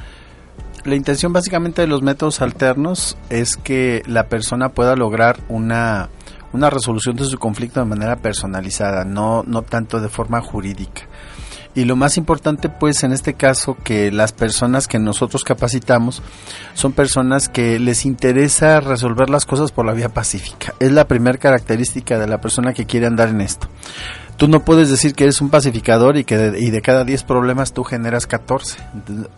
la 0.83 0.95
intención 0.95 1.33
básicamente 1.33 1.81
de 1.81 1.87
los 1.87 2.01
métodos 2.01 2.41
alternos 2.41 3.17
es 3.29 3.57
que 3.57 4.03
la 4.05 4.27
persona 4.27 4.69
pueda 4.69 4.95
lograr 4.95 5.37
una, 5.49 6.09
una 6.53 6.69
resolución 6.69 7.15
de 7.15 7.25
su 7.25 7.37
conflicto 7.37 7.79
de 7.79 7.85
manera 7.85 8.17
personalizada, 8.17 9.05
no, 9.05 9.43
no 9.45 9.61
tanto 9.61 9.99
de 9.99 10.09
forma 10.09 10.41
jurídica. 10.41 11.03
Y 11.77 11.85
lo 11.85 11.95
más 11.95 12.17
importante, 12.17 12.69
pues, 12.69 13.03
en 13.03 13.11
este 13.11 13.35
caso, 13.35 13.77
que 13.83 14.11
las 14.11 14.31
personas 14.31 14.87
que 14.87 14.97
nosotros 14.97 15.43
capacitamos 15.43 16.23
son 16.73 16.91
personas 16.91 17.49
que 17.49 17.77
les 17.77 18.03
interesa 18.03 18.79
resolver 18.79 19.29
las 19.29 19.45
cosas 19.45 19.71
por 19.71 19.85
la 19.85 19.93
vía 19.93 20.09
pacífica. 20.09 20.73
Es 20.79 20.91
la 20.91 21.07
primera 21.07 21.37
característica 21.37 22.17
de 22.17 22.25
la 22.25 22.41
persona 22.41 22.73
que 22.73 22.87
quiere 22.87 23.05
andar 23.05 23.29
en 23.29 23.41
esto. 23.41 23.67
Tú 24.37 24.47
no 24.47 24.65
puedes 24.65 24.89
decir 24.89 25.13
que 25.13 25.25
eres 25.25 25.39
un 25.39 25.51
pacificador 25.51 26.17
y 26.17 26.23
que 26.23 26.37
de, 26.37 26.59
y 26.59 26.71
de 26.71 26.81
cada 26.81 27.03
10 27.03 27.23
problemas 27.25 27.73
tú 27.73 27.83
generas 27.83 28.25
14. 28.25 28.77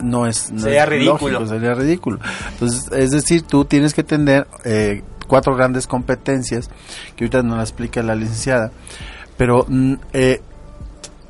No 0.01 0.25
es, 0.25 0.49
no 0.49 0.61
sería 0.61 0.83
es 0.83 0.89
ridículo. 0.89 1.39
Lógico, 1.39 1.45
sería 1.45 1.73
ridículo. 1.73 2.19
Entonces, 2.51 2.89
es 2.93 3.11
decir, 3.11 3.41
tú 3.41 3.65
tienes 3.65 3.93
que 3.93 4.03
tener 4.03 4.47
eh, 4.63 5.03
cuatro 5.29 5.55
grandes 5.55 5.87
competencias 5.87 6.69
que 7.15 7.23
ahorita 7.23 7.43
nos 7.43 7.55
la 7.55 7.63
explica 7.63 8.03
la 8.03 8.15
licenciada. 8.15 8.71
Pero 9.37 9.65
eh, 10.11 10.41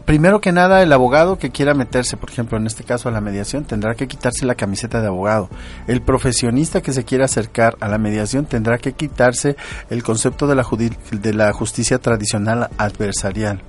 primero 0.05 0.41
que 0.41 0.51
nada, 0.51 0.81
el 0.81 0.91
abogado 0.91 1.37
que 1.37 1.51
quiera 1.51 1.75
meterse, 1.75 2.17
por 2.17 2.31
ejemplo, 2.31 2.57
en 2.57 2.65
este 2.65 2.83
caso 2.83 3.09
a 3.09 3.11
la 3.11 3.21
mediación, 3.21 3.65
tendrá 3.65 3.93
que 3.93 4.07
quitarse 4.07 4.47
la 4.47 4.55
camiseta 4.55 5.01
de 5.01 5.07
abogado. 5.07 5.49
El 5.85 6.01
profesionista 6.01 6.81
que 6.81 6.93
se 6.93 7.03
quiera 7.03 7.25
acercar 7.25 7.77
a 7.79 7.87
la 7.87 7.99
mediación 7.99 8.47
tendrá 8.47 8.79
que 8.79 8.93
quitarse 8.93 9.55
el 9.91 10.01
concepto 10.01 10.47
de 10.47 10.55
la, 10.55 10.65
de 11.11 11.33
la 11.35 11.53
justicia 11.53 11.99
tradicional 11.99 12.69
adversarial. 12.79 13.61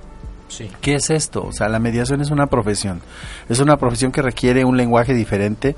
¿Qué 0.81 0.95
es 0.95 1.09
esto? 1.09 1.43
O 1.43 1.51
sea, 1.51 1.69
la 1.69 1.79
mediación 1.79 2.21
es 2.21 2.29
una 2.29 2.47
profesión. 2.47 3.01
Es 3.49 3.59
una 3.59 3.77
profesión 3.77 4.11
que 4.11 4.21
requiere 4.21 4.65
un 4.65 4.77
lenguaje 4.77 5.13
diferente, 5.13 5.75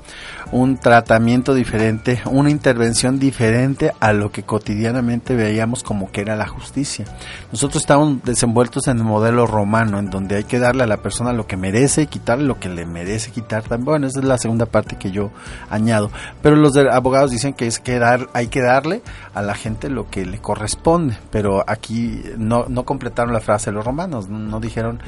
un 0.52 0.78
tratamiento 0.78 1.54
diferente, 1.54 2.20
una 2.26 2.50
intervención 2.50 3.18
diferente 3.18 3.92
a 4.00 4.12
lo 4.12 4.30
que 4.30 4.42
cotidianamente 4.42 5.34
veíamos 5.34 5.82
como 5.82 6.10
que 6.10 6.22
era 6.22 6.36
la 6.36 6.46
justicia. 6.46 7.04
Nosotros 7.52 7.82
estamos 7.82 8.22
desenvueltos 8.24 8.88
en 8.88 8.98
el 8.98 9.04
modelo 9.04 9.46
romano, 9.46 9.98
en 9.98 10.10
donde 10.10 10.36
hay 10.36 10.44
que 10.44 10.58
darle 10.58 10.82
a 10.82 10.86
la 10.86 10.98
persona 10.98 11.32
lo 11.32 11.46
que 11.46 11.56
merece 11.56 12.02
y 12.02 12.06
quitarle 12.06 12.44
lo 12.44 12.58
que 12.58 12.68
le 12.68 12.86
merece 12.86 13.30
quitar 13.30 13.62
también. 13.62 13.84
Bueno, 13.84 14.06
esa 14.06 14.20
es 14.20 14.24
la 14.24 14.38
segunda 14.38 14.66
parte 14.66 14.96
que 14.96 15.10
yo 15.10 15.30
añado. 15.70 16.10
Pero 16.42 16.56
los 16.56 16.76
abogados 16.76 17.30
dicen 17.30 17.54
que 17.54 17.66
es 17.66 17.78
que 17.78 17.98
dar, 17.98 18.28
hay 18.32 18.48
que 18.48 18.62
darle 18.62 19.02
a 19.34 19.42
la 19.42 19.54
gente 19.54 19.88
lo 19.88 20.10
que 20.10 20.26
le 20.26 20.38
corresponde. 20.38 21.16
Pero 21.30 21.64
aquí 21.66 22.22
no, 22.36 22.66
no 22.68 22.84
completaron 22.84 23.32
la 23.32 23.40
frase 23.40 23.70
de 23.70 23.76
los 23.76 23.84
romanos. 23.84 24.28
No 24.28 24.60
dijeron 24.64 25.00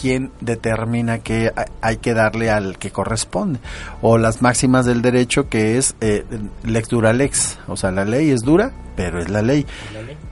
quién 0.00 0.32
determina 0.40 1.18
que 1.18 1.52
hay 1.80 1.96
que 1.98 2.14
darle 2.14 2.50
al 2.50 2.78
que 2.78 2.90
corresponde. 2.90 3.60
O 4.02 4.18
las 4.18 4.42
máximas 4.42 4.86
del 4.86 5.02
derecho 5.02 5.48
que 5.48 5.78
es 5.78 5.94
eh, 6.00 6.24
lex 6.64 6.90
lex. 6.92 7.58
O 7.68 7.76
sea, 7.76 7.90
la 7.92 8.04
ley 8.04 8.30
es 8.30 8.42
dura, 8.42 8.72
pero 8.96 9.20
es 9.20 9.30
la 9.30 9.42
ley. 9.42 9.66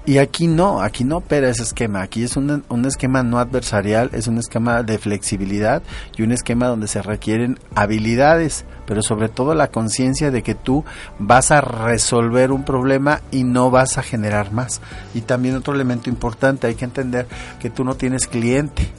Y 0.05 0.19
aquí 0.19 0.49
no, 0.49 0.83
aquí 0.83 1.05
no 1.05 1.19
opera 1.19 1.49
ese 1.49 1.63
esquema. 1.63 2.03
Aquí 2.03 2.25
es 2.25 2.37
un, 2.37 2.65
un 2.69 2.85
esquema 2.87 3.23
no 3.23 3.39
adversarial, 3.39 4.11
es 4.13 4.27
un 4.27 4.39
esquema 4.39 4.83
de 4.83 4.99
flexibilidad 4.99 5.81
y 6.17 6.23
un 6.23 6.33
esquema 6.33 6.67
donde 6.67 6.89
se 6.89 7.03
requieren 7.03 7.61
habilidades, 7.77 8.65
pero 8.85 9.03
sobre 9.03 9.29
todo 9.29 9.55
la 9.55 9.69
conciencia 9.69 10.33
de 10.33 10.43
que 10.43 10.57
tú 10.57 10.85
vas 11.21 11.53
a 11.53 11.61
resolver 11.61 12.51
un 12.51 12.65
problema 12.65 13.21
y 13.31 13.45
no 13.45 13.71
vas 13.71 13.97
a 13.97 14.03
generar 14.03 14.53
más. 14.53 14.81
Y 15.15 15.21
también 15.21 15.55
otro 15.55 15.73
elemento 15.73 16.11
importante, 16.11 16.67
hay 16.67 16.75
que 16.75 16.85
entender 16.85 17.29
que 17.61 17.71
tú 17.71 17.85
no 17.85 17.95
tienes 17.95 18.27
cliente, 18.27 18.91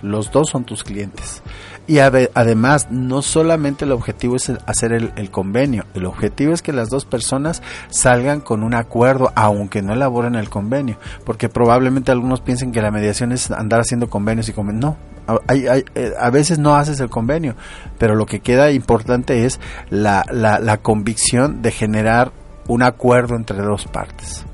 los 0.00 0.30
dos 0.30 0.48
son 0.48 0.64
tus 0.64 0.84
clientes. 0.84 1.42
Y 1.88 1.98
además, 2.00 2.88
no 2.90 3.22
solamente 3.22 3.84
el 3.84 3.92
objetivo 3.92 4.34
es 4.34 4.50
hacer 4.66 4.92
el, 4.92 5.30
convenio, 5.30 5.84
el 5.94 6.06
objetivo 6.06 6.52
es 6.52 6.60
que 6.60 6.72
las 6.72 6.90
dos 6.90 7.04
personas 7.04 7.62
salgan 7.90 8.40
con 8.40 8.64
un 8.64 8.74
acuerdo, 8.74 9.30
aunque 9.36 9.82
no 9.82 9.92
elaboren 9.92 10.34
el 10.34 10.48
convenio, 10.48 10.98
porque 11.24 11.48
probablemente 11.48 12.10
algunos 12.10 12.40
piensen 12.40 12.72
que 12.72 12.82
la 12.82 12.90
mediación 12.90 13.30
es 13.30 13.52
andar 13.52 13.80
haciendo 13.80 14.10
convenios 14.10 14.48
y 14.48 14.52
convenios. 14.52 14.96
No, 15.28 15.40
hay, 15.46 15.84
eh, 15.94 16.12
a 16.18 16.30
veces 16.30 16.58
no 16.58 16.74
haces 16.74 16.98
el 16.98 17.08
convenio, 17.08 17.54
pero 17.98 18.16
lo 18.16 18.26
que 18.26 18.40
queda 18.40 18.72
importante 18.72 19.44
es 19.44 19.60
la, 19.88 20.24
la, 20.32 20.58
la 20.58 20.78
convicción 20.78 21.62
de 21.62 21.70
generar 21.70 22.32
un 22.66 22.82
acuerdo 22.82 23.36
entre 23.36 23.58
dos 23.58 23.86
partes. 23.86 24.44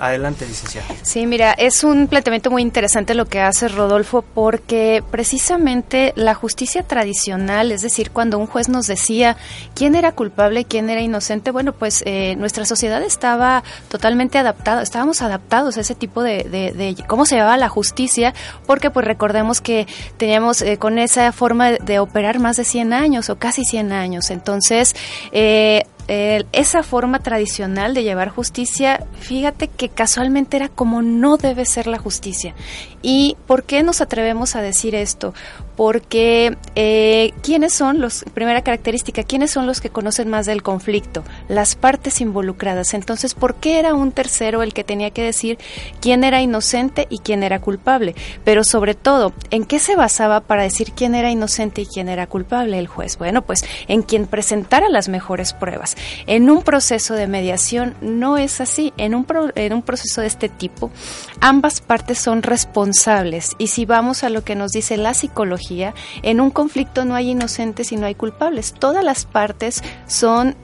Adelante, 0.00 0.46
licenciada. 0.46 0.88
Sí, 1.02 1.26
mira, 1.26 1.52
es 1.52 1.84
un 1.84 2.08
planteamiento 2.08 2.50
muy 2.50 2.62
interesante 2.62 3.14
lo 3.14 3.26
que 3.26 3.40
hace 3.40 3.68
Rodolfo 3.68 4.22
porque 4.22 5.04
precisamente 5.10 6.14
la 6.16 6.34
justicia 6.34 6.82
tradicional, 6.82 7.70
es 7.70 7.82
decir, 7.82 8.10
cuando 8.10 8.38
un 8.38 8.46
juez 8.46 8.70
nos 8.70 8.86
decía 8.86 9.36
quién 9.74 9.94
era 9.94 10.12
culpable 10.12 10.64
quién 10.64 10.90
era 10.90 11.00
inocente, 11.00 11.50
bueno, 11.50 11.72
pues 11.72 12.02
eh, 12.06 12.34
nuestra 12.36 12.64
sociedad 12.64 13.02
estaba 13.02 13.62
totalmente 13.88 14.38
adaptada, 14.38 14.82
estábamos 14.82 15.22
adaptados 15.22 15.76
a 15.76 15.80
ese 15.80 15.94
tipo 15.94 16.22
de, 16.22 16.44
de, 16.44 16.96
cómo 17.06 17.26
se 17.26 17.36
llevaba 17.36 17.56
la 17.56 17.68
justicia, 17.68 18.34
porque 18.66 18.90
pues 18.90 19.06
recordemos 19.06 19.60
que 19.60 19.86
teníamos 20.16 20.62
eh, 20.62 20.78
con 20.78 20.98
esa 20.98 21.32
forma 21.32 21.72
de, 21.72 21.98
operar 21.98 22.38
más 22.38 22.56
de 22.56 22.64
100 22.64 22.92
años 22.92 23.30
o 23.30 23.36
casi 23.36 23.64
100 23.64 23.92
años. 23.92 24.30
Entonces, 24.30 24.94
eh, 25.32 25.84
esa 26.10 26.82
forma 26.82 27.20
tradicional 27.20 27.94
de 27.94 28.02
llevar 28.02 28.30
justicia, 28.30 29.06
fíjate 29.20 29.68
que 29.68 29.88
casualmente 29.88 30.56
era 30.56 30.68
como 30.68 31.02
no 31.02 31.36
debe 31.36 31.64
ser 31.64 31.86
la 31.86 31.98
justicia. 31.98 32.54
¿Y 33.02 33.36
por 33.46 33.62
qué 33.62 33.82
nos 33.82 34.00
atrevemos 34.00 34.56
a 34.56 34.60
decir 34.60 34.94
esto? 34.94 35.32
Porque 35.76 36.58
eh, 36.74 37.32
¿quiénes 37.42 37.72
son 37.72 38.00
los, 38.00 38.24
primera 38.34 38.62
característica, 38.62 39.22
quiénes 39.22 39.52
son 39.52 39.66
los 39.66 39.80
que 39.80 39.88
conocen 39.88 40.28
más 40.28 40.44
del 40.44 40.62
conflicto? 40.62 41.24
Las 41.48 41.76
partes 41.76 42.20
involucradas. 42.20 42.92
Entonces, 42.92 43.34
¿por 43.34 43.54
qué 43.54 43.78
era 43.78 43.94
un 43.94 44.12
tercero 44.12 44.62
el 44.62 44.74
que 44.74 44.84
tenía 44.84 45.12
que 45.12 45.22
decir 45.22 45.58
quién 46.00 46.24
era 46.24 46.42
inocente 46.42 47.06
y 47.08 47.20
quién 47.20 47.42
era 47.42 47.60
culpable? 47.60 48.14
Pero 48.44 48.64
sobre 48.64 48.94
todo, 48.94 49.32
¿en 49.50 49.64
qué 49.64 49.78
se 49.78 49.96
basaba 49.96 50.40
para 50.40 50.64
decir 50.64 50.92
quién 50.92 51.14
era 51.14 51.30
inocente 51.30 51.82
y 51.82 51.86
quién 51.86 52.08
era 52.08 52.26
culpable 52.26 52.78
el 52.78 52.88
juez? 52.88 53.16
Bueno, 53.16 53.42
pues 53.42 53.64
en 53.88 54.02
quien 54.02 54.26
presentara 54.26 54.90
las 54.90 55.08
mejores 55.08 55.54
pruebas. 55.54 55.96
En 56.26 56.50
un 56.50 56.62
proceso 56.62 57.14
de 57.14 57.26
mediación 57.26 57.94
no 58.00 58.38
es 58.38 58.60
así. 58.60 58.92
En 58.96 59.14
un, 59.14 59.26
en 59.54 59.72
un 59.72 59.82
proceso 59.82 60.20
de 60.20 60.26
este 60.26 60.48
tipo, 60.48 60.90
ambas 61.40 61.80
partes 61.80 62.18
son 62.18 62.42
responsables 62.42 63.54
y 63.58 63.68
si 63.68 63.84
vamos 63.84 64.24
a 64.24 64.30
lo 64.30 64.44
que 64.44 64.54
nos 64.54 64.72
dice 64.72 64.96
la 64.96 65.14
psicología, 65.14 65.94
en 66.22 66.40
un 66.40 66.50
conflicto 66.50 67.04
no 67.04 67.14
hay 67.14 67.30
inocentes 67.30 67.92
y 67.92 67.96
no 67.96 68.06
hay 68.06 68.14
culpables. 68.14 68.72
Todas 68.72 69.04
las 69.04 69.24
partes 69.24 69.82
son 70.06 70.56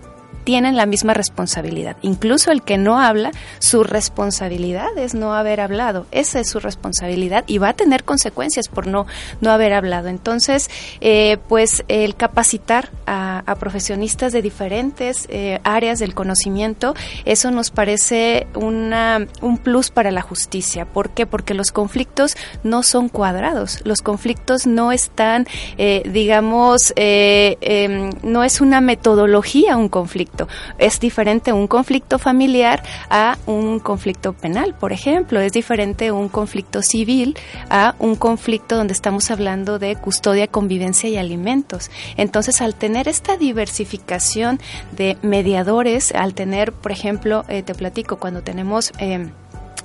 tienen 0.47 0.77
la 0.77 0.87
misma 0.87 1.13
responsabilidad. 1.13 1.97
Incluso 2.03 2.53
el 2.53 2.63
que 2.63 2.79
no 2.79 3.01
habla, 3.01 3.33
su 3.59 3.83
responsabilidad 3.83 4.97
es 4.97 5.13
no 5.13 5.35
haber 5.35 5.61
hablado. 5.61 6.07
Esa 6.13 6.39
es 6.39 6.49
su 6.49 6.61
responsabilidad 6.61 7.43
y 7.49 7.59
va 7.59 7.71
a 7.71 7.73
tener 7.73 8.05
consecuencias 8.05 8.69
por 8.69 8.87
no, 8.87 9.07
no 9.41 9.51
haber 9.51 9.73
hablado. 9.73 10.07
Entonces, 10.07 10.71
eh, 11.01 11.39
pues 11.49 11.85
el 11.89 12.15
capacitar 12.15 12.91
a, 13.07 13.43
profesionistas 13.59 14.33
de 14.33 14.41
diferentes 14.41 15.27
eh, 15.31 15.59
áreas 15.65 15.99
del 15.99 16.15
conocimiento, 16.15 16.95
eso 17.25 17.51
nos 17.51 17.73
parece 17.73 18.47
una, 18.55 19.27
un 19.41 19.59
plus 19.59 19.91
para 19.91 20.13
la 20.13 20.23
justicia. 20.23 20.85
¿Por 20.85 21.11
qué? 21.11 21.27
Porque 21.27 21.55
los 21.55 21.73
conflictos 21.73 22.37
no 22.63 22.85
son 22.85 23.09
cuadrados. 23.09 23.81
Los 23.83 24.01
conflictos 24.01 24.69
no 24.69 24.93
están, 24.93 25.49
eh, 25.77 26.03
digamos, 26.07 26.93
em, 26.95 28.11
no 28.23 28.45
es 28.45 28.61
una 28.61 28.81
metodología 28.81 29.77
un 29.77 29.89
conflicto 29.89 30.36
es 30.79 31.01
diferente 31.01 31.53
un 31.53 31.67
conflicto 31.67 32.19
familiar 32.19 32.83
a 33.11 33.39
un 33.47 33.79
conflicto 33.81 34.33
penal, 34.33 34.75
por 34.75 34.93
ejemplo. 34.93 35.41
Es 35.41 35.53
diferente 35.53 36.13
un 36.13 36.29
conflicto 36.29 36.83
civil 36.83 37.37
a 37.71 37.95
un 37.99 38.17
conflicto 38.17 38.77
donde 38.77 38.93
estamos 38.93 39.31
hablando 39.31 39.79
de 39.79 39.97
custodia, 39.97 40.47
convivencia 40.47 41.09
y 41.09 41.17
alimentos. 41.17 41.91
Entonces, 42.17 42.61
al 42.61 42.75
tener 42.75 43.09
esta 43.09 43.37
diversificación 43.37 44.61
de 44.93 45.17
mediadores, 45.23 46.13
al 46.13 46.35
tener, 46.35 46.73
por 46.73 46.93
ejemplo, 46.93 47.45
eh, 47.49 47.63
te 47.63 47.75
platico, 47.75 48.17
cuando 48.17 48.43
tenemos... 48.43 48.93
Eh, 48.99 49.29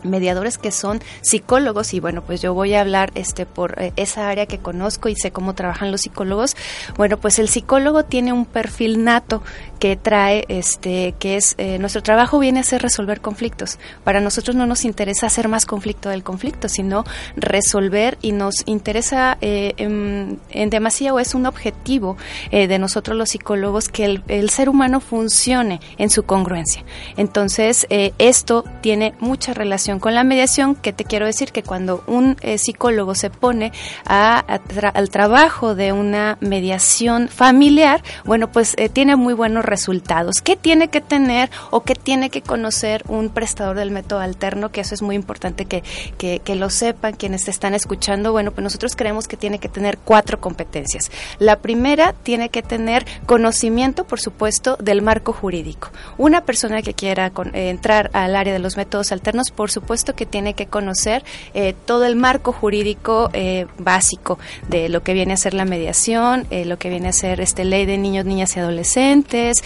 mediadores 0.04 0.58
que 0.58 0.72
son 0.72 1.02
psicólogos 1.22 1.94
y 1.94 2.00
bueno 2.00 2.22
pues 2.24 2.42
yo 2.42 2.54
voy 2.54 2.74
a 2.74 2.82
hablar 2.82 3.12
este 3.16 3.46
por 3.46 3.82
eh, 3.82 3.94
esa 3.96 4.30
área 4.30 4.46
que 4.46 4.60
conozco 4.60 5.10
y 5.10 5.16
sé 5.16 5.32
cómo 5.32 5.56
trabajan 5.56 5.92
los 5.92 6.02
psicólogos. 6.02 6.56
Bueno 6.98 7.18
pues 7.18 7.40
el 7.40 7.50
psicólogo 7.50 8.06
tiene 8.06 8.34
un 8.34 8.46
perfil 8.46 9.04
nato 9.04 9.44
que 9.80 9.96
trae 9.96 10.46
este 10.48 11.14
que 11.20 11.38
es 11.38 11.56
eh, 11.58 11.80
nuestro 11.80 12.04
trabajo 12.04 12.40
viene 12.40 12.60
a 12.60 12.64
ser 12.64 12.82
resolver 12.82 13.22
conflictos. 13.22 13.80
Para 14.04 14.22
nosotros 14.22 14.56
no 14.56 14.66
nos 14.66 14.86
interesa 14.86 15.28
hacer 15.28 15.48
más 15.48 15.66
conflicto 15.66 16.10
del 16.10 16.24
conflicto 16.24 16.70
sino 16.70 17.04
resolver 17.36 18.18
y 18.22 18.32
nos 18.32 18.64
interesa 18.66 19.38
eh, 19.42 19.74
en, 19.78 20.40
en, 20.50 20.72
o 21.12 21.20
es 21.20 21.36
un 21.36 21.46
objetivo 21.46 22.18
de 22.52 22.80
nosotros 22.80 23.16
los 23.16 23.30
psicólogos 23.30 23.90
que 23.90 24.06
el, 24.06 24.24
el, 24.28 24.50
ser 24.50 24.70
humano 24.70 25.00
funcione 25.00 25.80
en 25.98 26.10
su 26.10 26.24
congruencia. 26.24 26.84
Entonces 27.18 27.86
esto 27.90 28.64
tiene 28.82 29.14
mucha 29.20 29.54
relación 29.54 29.91
con 30.00 30.16
la 30.16 30.24
mediación, 30.24 30.76
que 30.76 30.94
te 30.94 31.06
quiero 31.06 31.26
decir 31.26 31.52
que 31.52 31.64
cuando 31.64 32.04
un 32.08 32.38
eh, 32.42 32.58
psicólogo 32.58 33.16
se 33.16 33.30
pone 33.30 33.72
al 34.06 35.10
trabajo 35.10 35.76
de 35.76 35.92
una 35.92 36.38
mediación 36.40 37.28
familiar, 37.28 38.04
bueno, 38.26 38.52
pues 38.52 38.74
eh, 38.78 38.90
tiene 38.90 39.16
muy 39.16 39.34
buenos 39.34 39.66
resultados. 39.66 40.42
¿Qué 40.42 40.56
tiene 40.56 40.88
que 40.88 41.02
tener 41.02 41.50
o 41.70 41.82
qué 41.82 41.96
tiene 41.96 42.30
que 42.30 42.42
conocer 42.42 43.04
un 43.08 43.30
prestador 43.30 43.76
del 43.76 43.92
método 43.92 44.20
alterno? 44.20 44.72
Que 44.72 44.82
eso 44.82 44.96
es 44.96 45.02
muy 45.02 45.16
importante 45.16 45.66
que, 45.66 45.84
que, 46.18 46.40
que 46.40 46.56
lo 46.56 46.70
sepan 46.70 47.14
quienes 47.14 47.46
te 47.46 47.52
están 47.52 47.74
escuchando. 47.74 48.32
Bueno, 48.32 48.52
pues 48.52 48.64
nosotros 48.64 48.96
creemos 48.96 49.28
que 49.28 49.38
tiene 49.38 49.60
que 49.60 49.70
tener 49.70 49.98
cuatro 49.98 50.40
competencias. 50.40 51.12
La 51.40 51.58
primera 51.58 52.14
tiene 52.24 52.50
que 52.50 52.64
tener 52.64 53.06
conocimiento, 53.26 54.06
por 54.06 54.20
supuesto, 54.20 54.78
del 54.78 55.02
marco 55.02 55.34
jurídico. 55.34 55.90
Una 56.18 56.42
persona 56.46 56.82
que 56.82 56.94
quiera 56.94 57.32
eh, 57.54 57.70
entrar 57.70 58.10
al 58.14 58.36
área 58.36 58.54
de 58.54 58.60
los 58.60 58.78
métodos 58.78 59.12
alternos, 59.12 59.52
por 59.52 59.70
supuesto 59.70 59.81
que 60.16 60.26
tiene 60.26 60.54
que 60.54 60.68
conocer 60.68 61.24
eh, 61.54 61.76
todo 61.86 62.06
el 62.06 62.16
marco 62.16 62.54
jurídico 62.54 63.30
eh, 63.34 63.68
básico 63.78 64.40
de 64.70 64.88
lo 64.88 65.04
que 65.04 65.14
viene 65.14 65.34
a 65.34 65.38
ser 65.38 65.54
la 65.54 65.66
mediación, 65.66 66.48
eh, 66.50 66.64
lo 66.64 66.78
que 66.78 66.90
viene 66.90 67.10
a 67.10 67.14
ser 67.14 67.42
este 67.42 67.66
ley 67.66 67.86
de 67.86 67.98
niños, 67.98 68.26
niñas 68.26 68.56
y 68.56 68.60
adolescentes, 68.60 69.64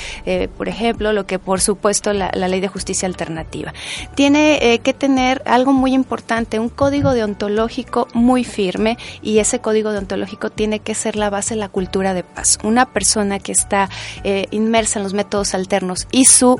por 0.58 0.68
ejemplo, 0.68 1.14
lo 1.14 1.26
que 1.26 1.38
por 1.38 1.62
supuesto 1.62 2.12
la, 2.14 2.32
ley 2.32 2.60
de 2.60 2.68
justicia 2.68 3.08
alternativa. 3.08 3.74
Tiene 4.16 4.80
que 4.84 4.94
tener 4.94 5.42
algo 5.46 5.74
muy 5.74 5.94
importante, 5.94 6.60
un 6.60 6.70
código 6.70 7.14
deontológico 7.14 8.08
muy 8.14 8.44
firme 8.44 8.98
y 9.22 9.40
ese 9.40 9.60
código 9.60 9.92
deontológico 9.92 10.50
tiene 10.50 10.80
que 10.80 10.96
ser 10.96 11.16
la 11.16 11.30
base 11.30 11.54
de 11.54 11.60
la 11.60 11.70
cultura 11.70 12.14
de 12.14 12.24
paz. 12.24 12.58
Una 12.64 12.88
persona 12.88 13.40
que 13.40 13.52
está 13.52 13.90
inmersa 14.52 15.00
en 15.00 15.04
los 15.04 15.14
métodos 15.14 15.54
alternos 15.54 16.08
y 16.12 16.26
su 16.26 16.60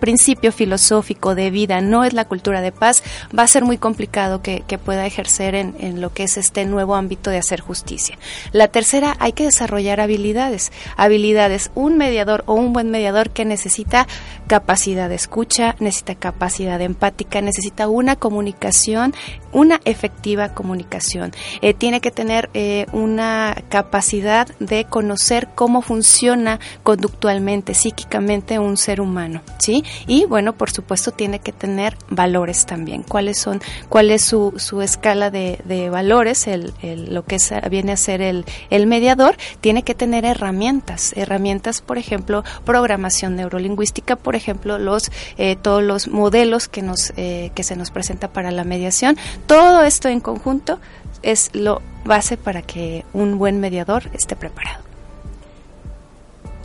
principio 0.00 0.52
filosófico 0.52 1.34
de 1.34 1.50
vida 1.50 1.80
no 1.80 2.04
es 2.04 2.12
la 2.12 2.24
cultura 2.26 2.60
de 2.60 2.72
paz, 2.72 2.93
va 3.36 3.42
a 3.42 3.48
ser 3.48 3.64
muy 3.64 3.78
complicado 3.78 4.42
que, 4.42 4.62
pueda 4.84 5.06
ejercer 5.06 5.54
en, 5.54 5.76
en, 5.78 6.00
lo 6.00 6.12
que 6.12 6.24
es 6.24 6.36
este 6.36 6.64
nuevo 6.64 6.96
ámbito 6.96 7.30
de 7.30 7.38
hacer 7.38 7.60
justicia. 7.60 8.18
La 8.52 8.68
tercera, 8.68 9.16
hay 9.20 9.32
que 9.32 9.44
desarrollar 9.44 10.00
habilidades. 10.00 10.72
Habilidades, 10.96 11.70
un 11.76 11.96
mediador 11.96 12.42
o 12.46 12.54
un 12.54 12.72
buen 12.72 12.90
mediador 12.90 13.30
que 13.30 13.44
necesita 13.44 14.06
capacidad 14.48 15.08
de 15.08 15.14
escucha, 15.14 15.76
necesita 15.78 16.16
capacidad 16.16 16.80
empática, 16.80 17.40
necesita 17.40 17.88
una 17.88 18.16
comunicación, 18.16 19.14
una 19.54 19.80
efectiva 19.84 20.50
comunicación. 20.50 21.32
Eh, 21.62 21.72
tiene 21.72 22.00
que 22.00 22.10
tener 22.10 22.50
eh, 22.52 22.86
una 22.92 23.56
capacidad 23.70 24.48
de 24.58 24.84
conocer 24.84 25.48
cómo 25.54 25.80
funciona 25.80 26.60
conductualmente, 26.82 27.72
psíquicamente 27.72 28.58
un 28.58 28.76
ser 28.76 29.00
humano, 29.00 29.40
¿sí? 29.58 29.84
Y 30.06 30.26
bueno, 30.26 30.52
por 30.54 30.70
supuesto 30.70 31.12
tiene 31.12 31.38
que 31.38 31.52
tener 31.52 31.96
valores 32.10 32.66
también. 32.66 33.02
¿Cuáles 33.02 33.38
son, 33.38 33.62
cuál 33.88 34.10
es 34.10 34.22
su, 34.24 34.52
su 34.56 34.82
escala 34.82 35.30
de, 35.30 35.60
de 35.64 35.88
valores? 35.88 36.46
El, 36.46 36.74
lo 36.82 37.24
que 37.24 37.38
viene 37.70 37.92
a 37.92 37.96
ser 37.96 38.20
el, 38.20 38.44
el 38.70 38.86
mediador 38.86 39.36
tiene 39.60 39.82
que 39.82 39.94
tener 39.94 40.24
herramientas, 40.24 41.12
herramientas, 41.16 41.80
por 41.80 41.98
ejemplo, 41.98 42.44
programación 42.64 43.36
neurolingüística, 43.36 44.16
por 44.16 44.34
ejemplo, 44.34 44.78
los 44.78 45.10
eh, 45.38 45.56
todos 45.56 45.82
los 45.82 46.08
modelos 46.08 46.68
que 46.68 46.82
nos 46.82 47.12
eh, 47.16 47.52
que 47.54 47.62
se 47.62 47.76
nos 47.76 47.90
presenta 47.90 48.32
para 48.32 48.50
la 48.50 48.64
mediación. 48.64 49.16
Todo 49.46 49.82
esto 49.82 50.08
en 50.08 50.20
conjunto 50.20 50.78
es 51.22 51.50
lo 51.54 51.82
base 52.04 52.36
para 52.36 52.62
que 52.62 53.04
un 53.12 53.38
buen 53.38 53.60
mediador 53.60 54.04
esté 54.12 54.36
preparado. 54.36 54.82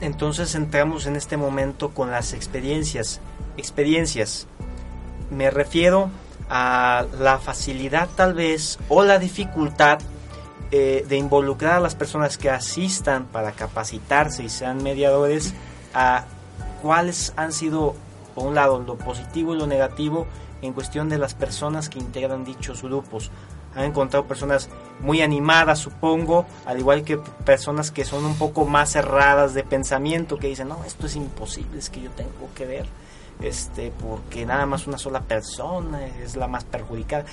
Entonces 0.01 0.55
entramos 0.55 1.05
en 1.05 1.15
este 1.15 1.37
momento 1.37 1.89
con 1.89 2.11
las 2.11 2.33
experiencias. 2.33 3.19
Experiencias. 3.57 4.47
Me 5.29 5.49
refiero 5.49 6.09
a 6.49 7.05
la 7.19 7.37
facilidad 7.37 8.09
tal 8.15 8.33
vez 8.33 8.79
o 8.87 9.03
la 9.03 9.19
dificultad 9.19 9.99
eh, 10.71 11.05
de 11.07 11.17
involucrar 11.17 11.75
a 11.75 11.79
las 11.79 11.95
personas 11.95 12.37
que 12.37 12.49
asistan 12.49 13.25
para 13.25 13.51
capacitarse 13.51 14.43
y 14.43 14.49
sean 14.49 14.81
mediadores 14.83 15.53
a 15.93 16.25
cuáles 16.81 17.33
han 17.35 17.51
sido, 17.51 17.95
por 18.35 18.47
un 18.47 18.55
lado, 18.55 18.79
lo 18.79 18.95
positivo 18.97 19.53
y 19.53 19.57
lo 19.57 19.67
negativo 19.67 20.27
en 20.61 20.73
cuestión 20.73 21.09
de 21.09 21.17
las 21.17 21.33
personas 21.33 21.89
que 21.89 21.99
integran 21.99 22.43
dichos 22.43 22.81
grupos 22.81 23.31
han 23.75 23.85
encontrado 23.85 24.25
personas 24.25 24.69
muy 24.99 25.21
animadas, 25.21 25.79
supongo, 25.79 26.45
al 26.65 26.79
igual 26.79 27.03
que 27.03 27.17
personas 27.17 27.91
que 27.91 28.03
son 28.03 28.25
un 28.25 28.35
poco 28.35 28.65
más 28.65 28.91
cerradas 28.91 29.53
de 29.53 29.63
pensamiento, 29.63 30.37
que 30.37 30.47
dicen, 30.47 30.69
no, 30.69 30.83
esto 30.85 31.05
es 31.05 31.15
imposible, 31.15 31.79
es 31.79 31.89
que 31.89 32.01
yo 32.01 32.09
tengo 32.11 32.49
que 32.55 32.65
ver, 32.65 32.85
este, 33.41 33.91
porque 34.01 34.45
nada 34.45 34.65
más 34.65 34.87
una 34.87 34.97
sola 34.97 35.21
persona 35.21 36.05
es 36.05 36.35
la 36.35 36.47
más 36.47 36.63
perjudicada. 36.63 37.25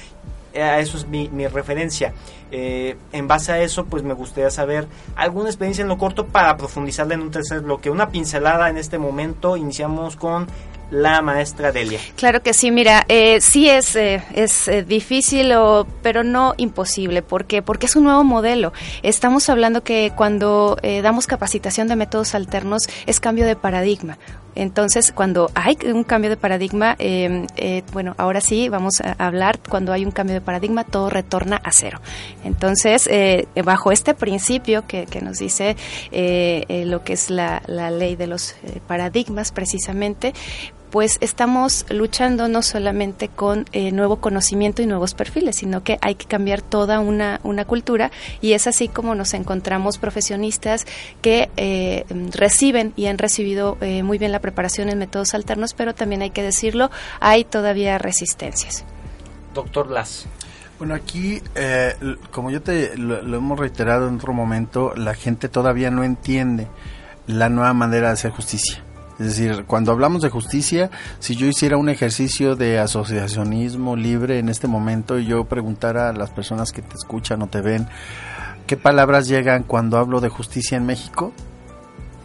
Eh, 0.53 0.79
eso 0.81 0.97
es 0.97 1.07
mi, 1.07 1.29
referencia. 1.49 2.15
Eh, 2.51 2.97
en 3.12 3.29
base 3.29 3.53
a 3.53 3.61
eso, 3.61 3.85
pues 3.85 4.03
me 4.03 4.15
gustaría 4.15 4.51
saber 4.51 4.87
alguna 5.15 5.51
experiencia 5.51 5.83
en 5.83 5.89
lo 5.89 5.99
corto 5.99 6.27
para 6.27 6.57
profundizarla 6.57 7.15
en 7.15 7.21
un 7.21 7.31
tercer 7.31 7.61
bloque. 7.61 7.91
Una 7.91 8.09
pincelada 8.09 8.71
en 8.71 8.79
este 8.79 8.97
momento. 8.97 9.59
Iniciamos 9.59 10.17
con 10.17 10.47
la 10.90 11.22
maestra 11.22 11.72
Delia. 11.72 12.01
Claro 12.16 12.42
que 12.42 12.55
sí, 12.55 12.70
mira, 12.70 13.05
eh, 13.09 13.40
sí 13.40 13.68
es, 13.68 13.96
eh, 13.96 14.22
es 14.35 14.68
eh, 14.68 14.83
difícil, 14.83 15.53
o, 15.53 15.87
pero 16.03 16.25
no 16.25 16.55
imposible. 16.57 17.22
¿Por 17.22 17.46
qué? 17.46 17.62
Porque 17.62 17.87
es 17.87 17.96
un 17.96 18.05
nuevo 18.05 18.25
modelo. 18.25 18.72
Estamos 19.03 19.49
hablando 19.49 19.83
que 19.83 20.12
cuando 20.16 20.77
damos 21.03 21.27
capacitación 21.27 21.88
de 21.88 21.96
métodos 21.96 22.35
alternos 22.35 22.88
es 23.07 23.20
cambio 23.20 23.46
de 23.46 23.57
paradigma. 23.57 24.18
Entonces, 24.57 25.12
cuando 25.12 25.51
hay 25.55 25.79
un 25.85 26.03
cambio 26.03 26.31
de 26.31 26.37
paradigma, 26.37 26.97
em, 26.99 27.47
bueno, 27.92 28.14
ahora 28.19 28.40
sí 28.40 28.69
vamos 28.69 29.01
a 29.01 29.12
hablar, 29.25 29.61
cuando 29.69 29.92
hay 29.92 30.05
un 30.05 30.11
cambio 30.11 30.35
de 30.35 30.40
paradigma, 30.40 30.85
todo 30.85 31.11
retorna 31.11 31.61
a 31.62 31.71
cero. 31.73 32.01
Entonces, 32.45 33.09
bajo 33.64 33.92
este 33.92 34.14
principio 34.14 34.87
que, 34.87 35.07
que 35.07 35.21
nos 35.21 35.38
dice 35.38 35.77
lo 36.11 37.05
que 37.05 37.12
es 37.12 37.31
la 37.31 37.61
ley 37.90 38.16
de 38.16 38.27
los 38.27 38.55
paradigmas, 38.87 39.53
precisamente, 39.53 40.33
pues 40.90 41.18
estamos 41.20 41.85
luchando 41.90 42.49
no 42.49 42.62
solamente 42.62 43.29
con 43.29 43.66
eh, 43.72 43.92
nuevo 43.92 44.16
conocimiento 44.16 44.83
y 44.83 44.87
nuevos 44.87 45.14
perfiles, 45.14 45.57
sino 45.57 45.83
que 45.83 45.99
hay 46.01 46.14
que 46.14 46.27
cambiar 46.27 46.62
toda 46.62 47.01
una, 47.01 47.40
una 47.42 47.64
cultura 47.64 48.11
y 48.40 48.53
es 48.53 48.66
así 48.66 48.88
como 48.88 49.14
nos 49.14 49.35
encontramos 49.35 49.99
profesionistas 49.99 50.87
que 51.22 51.51
eh, 51.57 52.05
reciben 52.33 52.92
y 52.96 53.07
han 53.07 53.18
recibido 53.18 53.77
eh, 53.81 54.03
muy 54.03 54.18
bien 54.18 54.33
la 54.33 54.40
preparación 54.40 54.88
en 54.88 54.99
métodos 54.99 55.35
alternos, 55.35 55.75
pero 55.75 55.94
también 55.94 56.22
hay 56.22 56.31
que 56.31 56.42
decirlo, 56.42 56.90
hay 57.20 57.44
todavía 57.44 57.99
resistencias. 57.99 58.85
Doctor 59.55 59.90
Las. 59.90 60.27
Bueno, 60.79 60.94
aquí, 60.94 61.40
como 62.31 62.51
yo 62.51 62.61
te 62.61 62.99
lo, 62.99 63.18
hemos 63.18 63.59
reiterado 63.59 64.09
en 64.09 64.16
otro 64.16 64.35
momento, 64.35 64.92
la 64.94 65.14
gente 65.14 65.49
todavía 65.49 65.90
no 65.90 66.05
entiende 66.05 66.68
la 67.27 67.49
nueva 67.49 67.72
manera 67.72 68.09
de 68.09 68.12
hacer 68.12 68.31
justicia. 68.31 68.86
Es 69.18 69.26
decir, 69.26 69.64
cuando 69.66 69.92
hablamos 69.92 70.20
de 70.22 70.29
justicia, 70.29 70.90
si 71.20 71.37
yo 71.37 71.46
hiciera 71.46 71.79
un 71.79 71.88
ejercicio 71.88 72.55
de 72.55 72.79
asociacionismo 72.79 73.96
libre 73.96 74.38
en 74.38 74.48
este 74.50 74.68
momento 74.68 75.18
y 75.18 75.26
yo 75.26 75.44
preguntara 75.44 76.11
a 76.11 76.12
las 76.12 76.31
personas 76.31 76.70
que 76.70 76.83
te 76.83 76.94
escuchan 76.96 77.40
o 77.40 77.46
te 77.46 77.62
ven, 77.62 77.88
¿qué 78.66 78.76
palabras 78.76 79.26
llegan 79.26 79.62
cuando 79.62 79.96
hablo 79.96 80.20
de 80.20 80.29
justicia 80.29 80.76
en 80.76 80.85
México? 80.85 81.33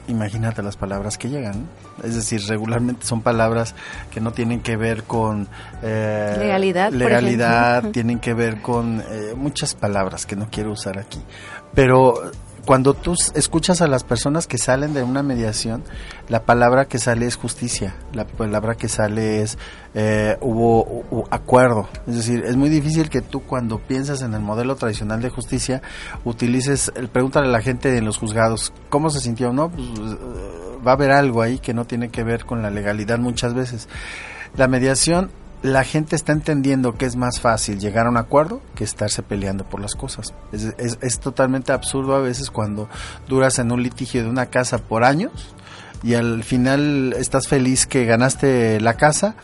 Imagínate 0.09 0.61
las 0.63 0.75
palabras 0.75 1.17
que 1.17 1.29
llegan. 1.29 1.69
Es 2.03 2.15
decir, 2.15 2.41
regularmente 2.47 3.05
son 3.05 3.21
palabras 3.21 3.73
que 4.09 4.19
no 4.19 4.33
tienen 4.33 4.59
que 4.59 4.75
ver 4.75 5.03
con 5.03 5.47
eh, 5.83 6.35
legalidad, 6.37 6.91
legalidad 6.91 7.91
tienen 7.91 8.19
que 8.19 8.33
ver 8.33 8.61
con 8.61 8.99
eh, 8.99 9.33
muchas 9.37 9.75
palabras 9.75 10.25
que 10.25 10.35
no 10.35 10.49
quiero 10.51 10.71
usar 10.71 10.99
aquí. 10.99 11.21
Pero 11.73 12.31
cuando 12.65 12.93
tú 12.93 13.15
escuchas 13.33 13.81
a 13.81 13.87
las 13.87 14.03
personas 14.03 14.47
que 14.47 14.57
salen 14.57 14.93
de 14.93 15.03
una 15.03 15.23
mediación, 15.23 15.83
la 16.29 16.43
palabra 16.43 16.85
que 16.85 16.99
sale 16.99 17.25
es 17.25 17.35
justicia, 17.35 17.95
la 18.13 18.25
palabra 18.25 18.75
que 18.75 18.87
sale 18.87 19.41
es 19.41 19.57
eh, 19.93 20.37
hubo, 20.41 21.25
acuerdo. 21.31 21.89
Es 22.07 22.15
decir, 22.15 22.43
es 22.45 22.55
muy 22.55 22.69
difícil 22.69 23.09
que 23.09 23.21
tú 23.21 23.41
cuando 23.41 23.79
piensas 23.79 24.21
en 24.21 24.33
el 24.33 24.41
modelo 24.41 24.75
tradicional 24.75 25.21
de 25.21 25.29
justicia 25.29 25.81
utilices, 26.23 26.91
el 26.95 27.09
pregúntale 27.09 27.47
a 27.47 27.51
la 27.51 27.61
gente 27.61 27.97
en 27.97 28.05
los 28.05 28.17
juzgados, 28.17 28.73
¿cómo 28.89 29.09
se 29.09 29.19
sintió? 29.19 29.51
No, 29.51 29.69
pues, 29.69 29.87
eh, 29.87 30.17
va 30.85 30.91
a 30.91 30.95
haber 30.95 31.11
algo 31.11 31.41
ahí 31.41 31.59
que 31.59 31.73
no 31.73 31.85
tiene 31.85 32.09
que 32.09 32.23
ver 32.23 32.45
con 32.45 32.61
la 32.61 32.69
legalidad 32.69 33.19
muchas 33.19 33.53
veces. 33.53 33.89
La 34.55 34.67
mediación 34.67 35.31
la 35.63 35.83
gente 35.83 36.15
está 36.15 36.31
entendiendo 36.31 36.97
que 36.97 37.05
es 37.05 37.15
más 37.15 37.39
fácil 37.39 37.79
llegar 37.79 38.07
a 38.07 38.09
un 38.09 38.17
acuerdo 38.17 38.61
que 38.73 38.83
estarse 38.83 39.21
peleando 39.21 39.63
por 39.63 39.79
las 39.79 39.93
cosas. 39.93 40.33
Es, 40.51 41.19
totalmente 41.19 41.71
absurdo 41.71 42.15
a 42.15 42.19
veces 42.19 42.49
cuando 42.49 42.89
duras 43.27 43.59
en 43.59 43.71
un 43.71 43.83
litigio 43.83 44.23
de 44.23 44.29
una 44.29 44.47
casa 44.47 44.79
por 44.79 45.03
años 45.03 45.31
y 46.03 46.15
al 46.15 46.43
final 46.43 47.13
estás 47.15 47.47
feliz 47.47 47.85
que 47.85 48.05
ganaste 48.05 48.81
la 48.81 48.95
casa, 48.95 49.35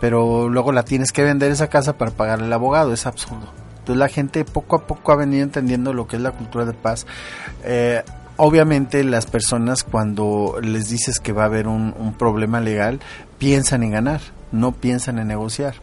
pero 0.00 0.48
luego 0.48 0.70
la 0.70 0.84
tienes 0.84 1.10
que 1.10 1.24
vender 1.24 1.50
esa 1.50 1.68
casa 1.68 1.98
para 1.98 2.12
pagar 2.12 2.40
el 2.40 2.52
abogado. 2.52 2.92
Es 2.92 3.06
absurdo. 3.06 3.52
Entonces 3.78 3.96
la 3.96 4.08
gente 4.08 4.44
poco 4.44 4.76
a 4.76 4.86
poco 4.86 5.10
ha 5.10 5.16
venido 5.16 5.42
entendiendo 5.42 5.92
lo 5.92 6.06
que 6.06 6.16
es 6.16 6.22
la 6.22 6.30
cultura 6.30 6.64
de 6.64 6.72
paz. 6.72 7.04
Eh, 7.64 8.04
obviamente 8.36 9.02
las 9.02 9.26
personas 9.26 9.82
cuando 9.82 10.56
les 10.62 10.88
dices 10.88 11.18
que 11.18 11.32
va 11.32 11.42
a 11.42 11.46
haber 11.46 11.66
un 11.66 12.14
problema 12.16 12.60
legal 12.60 13.00
piensan 13.38 13.82
en 13.82 13.90
ganar 13.90 14.20
no 14.54 14.72
piensan 14.72 15.18
en 15.18 15.28
negociar. 15.28 15.74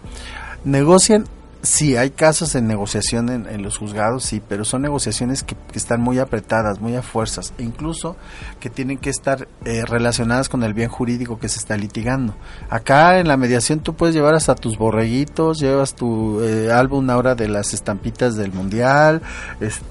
Negocian 0.63 1.25
Sí, 1.63 1.95
hay 1.95 2.09
casos 2.09 2.55
en 2.55 2.65
negociación 2.65 3.29
en, 3.29 3.61
los 3.61 3.77
juzgados, 3.77 4.23
sí, 4.23 4.41
pero 4.47 4.65
son 4.65 4.81
negociaciones 4.81 5.43
que, 5.43 5.55
están 5.75 6.01
muy 6.01 6.17
apretadas, 6.17 6.81
muy 6.81 6.95
a 6.95 7.03
fuerzas, 7.03 7.53
e 7.59 7.63
incluso 7.63 8.15
que 8.59 8.71
tienen 8.71 8.97
que 8.97 9.11
estar 9.11 9.47
eh, 9.63 9.85
relacionadas 9.85 10.49
con 10.49 10.63
el 10.63 10.73
bien 10.73 10.89
jurídico 10.89 11.37
que 11.37 11.49
se 11.49 11.59
está 11.59 11.77
litigando. 11.77 12.33
Acá 12.71 13.19
en 13.19 13.27
la 13.27 13.37
mediación 13.37 13.79
tú 13.81 13.93
puedes 13.93 14.15
llevar 14.15 14.33
hasta 14.33 14.55
tus 14.55 14.75
borreguitos, 14.75 15.59
llevas 15.59 15.93
tu 15.93 16.41
eh, 16.41 16.71
álbum 16.71 17.07
ahora 17.11 17.35
de 17.35 17.47
las 17.47 17.75
estampitas 17.75 18.35
del 18.35 18.51
mundial, 18.51 19.21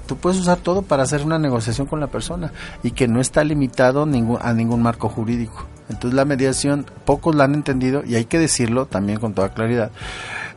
tú 0.07 0.17
puedes 0.17 0.39
usar 0.39 0.57
todo 0.57 0.81
para 0.81 1.03
hacer 1.03 1.23
una 1.23 1.39
negociación 1.39 1.87
con 1.87 2.01
la 2.01 2.07
persona 2.07 2.51
y 2.83 2.91
que 2.91 3.07
no 3.07 3.21
está 3.21 3.45
limitado 3.45 4.05
ningún, 4.05 4.39
a 4.41 4.53
ningún 4.53 4.81
marco 4.81 5.07
jurídico. 5.07 5.67
Entonces 5.87 6.15
la 6.15 6.25
mediación, 6.25 6.85
pocos 7.05 7.33
la 7.33 7.45
han 7.45 7.53
entendido 7.53 8.03
y 8.05 8.15
hay 8.15 8.25
que 8.25 8.39
decirlo 8.39 8.87
también 8.87 9.19
con 9.19 9.33
toda 9.33 9.53
claridad. 9.53 9.91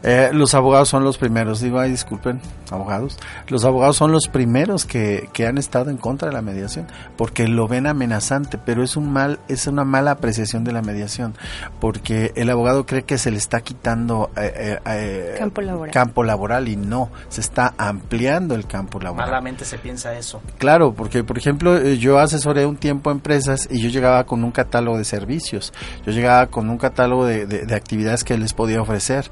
Eh, 0.06 0.30
los 0.34 0.54
abogados 0.54 0.90
son 0.90 1.02
los 1.04 1.18
primeros, 1.18 1.60
digo, 1.60 1.78
ay, 1.78 1.90
disculpen, 1.90 2.40
abogados. 2.70 3.18
Los 3.48 3.64
abogados 3.64 3.96
son 3.96 4.12
los 4.12 4.28
primeros 4.28 4.84
que, 4.84 5.28
que 5.32 5.46
han 5.46 5.58
estado 5.58 5.90
en 5.90 5.96
contra 5.96 6.28
de 6.28 6.34
la 6.34 6.42
mediación, 6.42 6.86
porque 7.16 7.46
lo 7.46 7.68
ven 7.68 7.86
amenazante, 7.86 8.58
pero 8.58 8.82
es 8.82 8.96
un 8.96 9.12
mal, 9.12 9.38
es 9.48 9.66
una 9.66 9.84
mala 9.84 10.12
apreciación 10.12 10.64
de 10.64 10.72
la 10.72 10.82
mediación, 10.82 11.34
porque 11.80 12.32
el 12.36 12.50
abogado 12.50 12.86
cree 12.86 13.02
que 13.02 13.18
se 13.18 13.30
le 13.30 13.36
está 13.36 13.60
quitando 13.60 14.30
eh, 14.36 14.78
eh, 14.86 15.36
campo, 15.38 15.60
laboral. 15.60 15.92
campo 15.92 16.24
laboral 16.24 16.68
y 16.68 16.76
no, 16.76 17.10
se 17.28 17.40
está 17.40 17.74
ampliando 17.78 18.54
el 18.54 18.66
campo 18.66 18.98
laboral. 18.98 19.28
Malamente 19.28 19.64
se 19.64 19.78
piensa 19.78 20.16
eso. 20.16 20.42
Claro, 20.58 20.94
porque 20.94 21.24
por 21.24 21.38
ejemplo, 21.38 21.78
yo 21.80 22.18
asesoré 22.18 22.66
un 22.66 22.76
tiempo 22.76 23.10
empresas 23.10 23.68
y 23.70 23.80
yo 23.80 23.88
llegaba 23.90 24.24
con 24.24 24.44
un 24.44 24.50
catálogo 24.50 24.98
de 24.98 25.04
servicios, 25.04 25.72
yo 26.06 26.12
llegaba 26.12 26.46
con 26.46 26.70
un 26.70 26.78
catálogo 26.78 27.26
de, 27.26 27.46
de 27.46 27.74
actividades 27.74 28.24
que 28.24 28.36
les 28.36 28.52
podía 28.52 28.80
ofrecer 28.80 29.30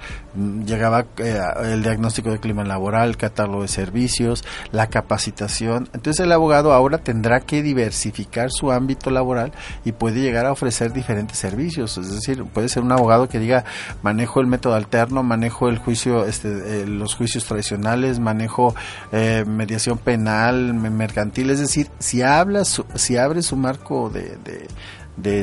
llegaba 0.64 1.06
eh, 1.18 1.40
el 1.62 1.82
diagnóstico 1.82 2.30
de 2.30 2.40
clima 2.40 2.64
laboral, 2.64 3.16
catálogo 3.16 3.62
de 3.62 3.68
servicios, 3.68 4.44
la 4.72 4.88
capacitación. 4.88 5.88
Entonces 5.92 6.24
el 6.24 6.32
abogado 6.32 6.72
ahora 6.72 6.98
tendrá 6.98 7.40
que 7.40 7.62
diversificar 7.62 8.50
su 8.50 8.72
ámbito 8.72 9.10
laboral 9.10 9.52
y 9.84 9.92
puede 9.92 10.20
llegar 10.20 10.46
a 10.46 10.52
ofrecer 10.52 10.92
diferentes 10.92 11.38
servicios. 11.38 11.96
Es 11.98 12.10
decir, 12.12 12.44
puede 12.44 12.68
ser 12.68 12.82
un 12.82 12.92
abogado 12.92 13.28
que 13.28 13.38
diga 13.38 13.64
manejo 14.02 14.40
el 14.40 14.46
método 14.46 14.74
alterno, 14.74 15.22
manejo 15.22 15.68
el 15.68 15.78
juicio, 15.78 16.24
este, 16.26 16.82
eh, 16.82 16.86
los 16.86 17.14
juicios 17.14 17.44
tradicionales, 17.44 18.18
manejo 18.18 18.74
eh, 19.12 19.44
mediación 19.46 19.98
penal, 19.98 20.74
mercantil. 20.74 21.50
Es 21.50 21.60
decir, 21.60 21.88
si 21.98 22.22
habla, 22.22 22.64
si 22.64 23.16
abre 23.16 23.42
su 23.42 23.56
marco 23.56 24.10
de 24.10 24.32
de 24.44 24.68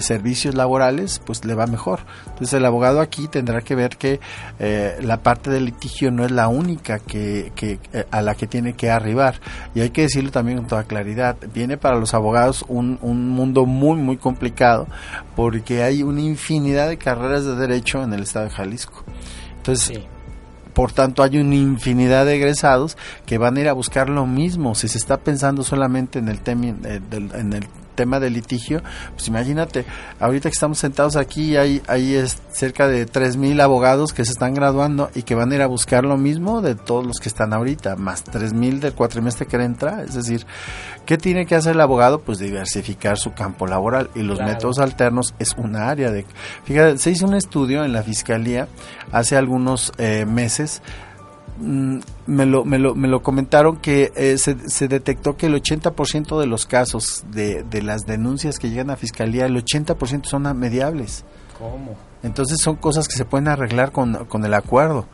servicios 0.02 0.56
laborales, 0.56 1.22
pues 1.26 1.46
le 1.46 1.54
va 1.54 1.68
mejor. 1.68 2.00
Entonces 2.28 2.54
el 2.54 2.66
abogado 2.66 3.02
aquí 3.02 3.28
tendrá 3.28 3.62
que 3.62 3.76
ver 3.76 3.98
que 3.98 4.20
eh, 4.60 4.98
la 5.02 5.22
parte 5.22 5.50
del 5.50 5.66
litigio 5.66 6.12
no 6.12 6.26
es 6.26 6.32
la 6.32 6.48
única 6.48 7.00
que, 7.00 7.52
que 7.56 7.80
eh, 7.94 8.06
a 8.12 8.22
la 8.22 8.36
que 8.36 8.48
tiene 8.48 8.74
que 8.74 8.90
arribar. 8.90 9.40
Y 9.76 9.82
hay 9.82 9.92
que 9.92 10.02
decirlo 10.04 10.32
también 10.32 10.58
con 10.58 10.68
toda 10.68 10.84
claridad. 10.84 11.38
Viene 11.54 11.78
para 11.78 11.98
los 11.98 12.14
abogados 12.14 12.66
un, 12.68 13.00
un 13.02 13.30
mundo 13.30 13.66
muy, 13.66 13.98
muy 13.98 14.18
complicado 14.18 14.88
porque 15.36 15.84
hay 15.84 16.04
una 16.04 16.22
infinidad 16.22 16.90
de 16.90 16.98
carreras 16.98 17.46
de 17.46 17.56
derecho 17.56 18.04
en 18.04 18.14
el 18.14 18.24
estado 18.24 18.46
de 18.46 18.52
Jalisco. 18.52 19.04
Entonces, 19.58 20.02
por 20.74 20.92
tanto, 20.92 21.24
hay 21.24 21.38
una 21.38 21.56
infinidad 21.56 22.26
de 22.26 22.36
egresados 22.36 22.98
que 23.26 23.38
van 23.38 23.58
a 23.58 23.60
ir 23.60 23.68
a 23.68 23.74
buscar 23.74 24.10
lo 24.10 24.26
mismo. 24.26 24.76
Si 24.76 24.88
se 24.88 24.98
está 24.98 25.18
pensando 25.18 25.64
solamente 25.64 26.20
en 26.20 26.30
el, 26.30 26.40
tema, 26.40 26.68
eh, 26.68 27.02
en 27.12 27.54
el 27.54 27.68
tema 28.00 28.22
de 28.22 28.30
litigio, 28.30 28.82
pues 29.14 29.28
imagínate, 29.28 29.84
ahorita 30.22 30.48
que 30.48 30.54
estamos 30.54 30.80
sentados 30.80 31.18
aquí 31.18 31.58
hay, 31.58 31.82
hay 31.86 32.16
es 32.16 32.38
cerca 32.50 32.88
de 32.88 33.06
3.000 33.06 33.62
abogados 33.62 34.14
que 34.14 34.24
se 34.24 34.32
están 34.32 34.54
graduando 34.54 35.12
y 35.16 35.24
que 35.24 35.36
van 35.36 35.52
a 35.52 35.56
ir 35.56 35.62
a 35.62 35.68
buscar 35.68 36.06
lo 36.06 36.16
mismo 36.16 36.62
de 36.62 36.76
todos 36.76 37.06
los 37.06 37.20
que 37.20 37.28
están 37.28 37.52
ahorita, 37.52 37.98
más 37.98 38.24
3.000 38.24 38.80
del 38.80 38.94
cuatrimestre 38.94 39.48
que 39.48 39.58
entra, 39.58 40.04
es 40.04 40.14
decir, 40.14 40.46
¿qué 41.06 41.18
tiene 41.18 41.46
que 41.46 41.56
hacer 41.56 41.74
el 41.74 41.82
abogado? 41.82 42.22
Pues 42.22 42.40
diversificar 42.40 43.18
su 43.18 43.34
campo 43.34 43.68
laboral 43.68 44.10
y 44.16 44.22
los 44.22 44.40
métodos 44.40 44.80
alternos 44.80 45.34
es 45.38 45.56
una 45.58 45.90
área 45.90 46.10
de... 46.10 46.26
Fíjate, 46.64 47.00
se 47.00 47.12
hizo 47.12 47.26
un 47.26 47.34
estudio 47.34 47.84
en 47.84 47.92
la 47.92 48.04
Fiscalía 48.04 48.70
hace 49.12 49.36
algunos 49.36 49.92
eh, 49.98 50.26
meses 50.26 50.82
Mm, 51.60 52.00
me 52.28 52.46
lo, 52.46 52.64
me 52.64 52.80
lo, 52.80 52.96
me 52.96 53.08
lo 53.08 53.22
comentaron 53.22 53.78
que 53.78 54.14
eh, 54.16 54.38
se, 54.38 54.70
se, 54.70 54.88
detectó 54.88 55.36
que 55.36 55.48
el 55.48 55.56
80% 55.56 56.40
de 56.40 56.48
los 56.48 56.66
casos 56.66 57.26
de, 57.32 57.64
de 57.64 57.82
las 57.82 58.06
denuncias 58.06 58.60
que 58.60 58.70
llegan 58.70 58.90
a 58.90 58.96
fiscalía, 58.96 59.46
el 59.46 59.56
80% 59.56 60.26
son 60.26 60.58
mediables. 60.58 61.26
¿Cómo? 61.58 61.98
Entonces 62.24 62.60
son 62.62 62.78
cosas 62.78 63.08
que 63.08 63.16
se 63.16 63.26
pueden 63.26 63.50
arreglar 63.50 63.92
con, 63.92 64.26
con 64.26 64.46
el 64.46 64.54
acuerdo 64.54 65.06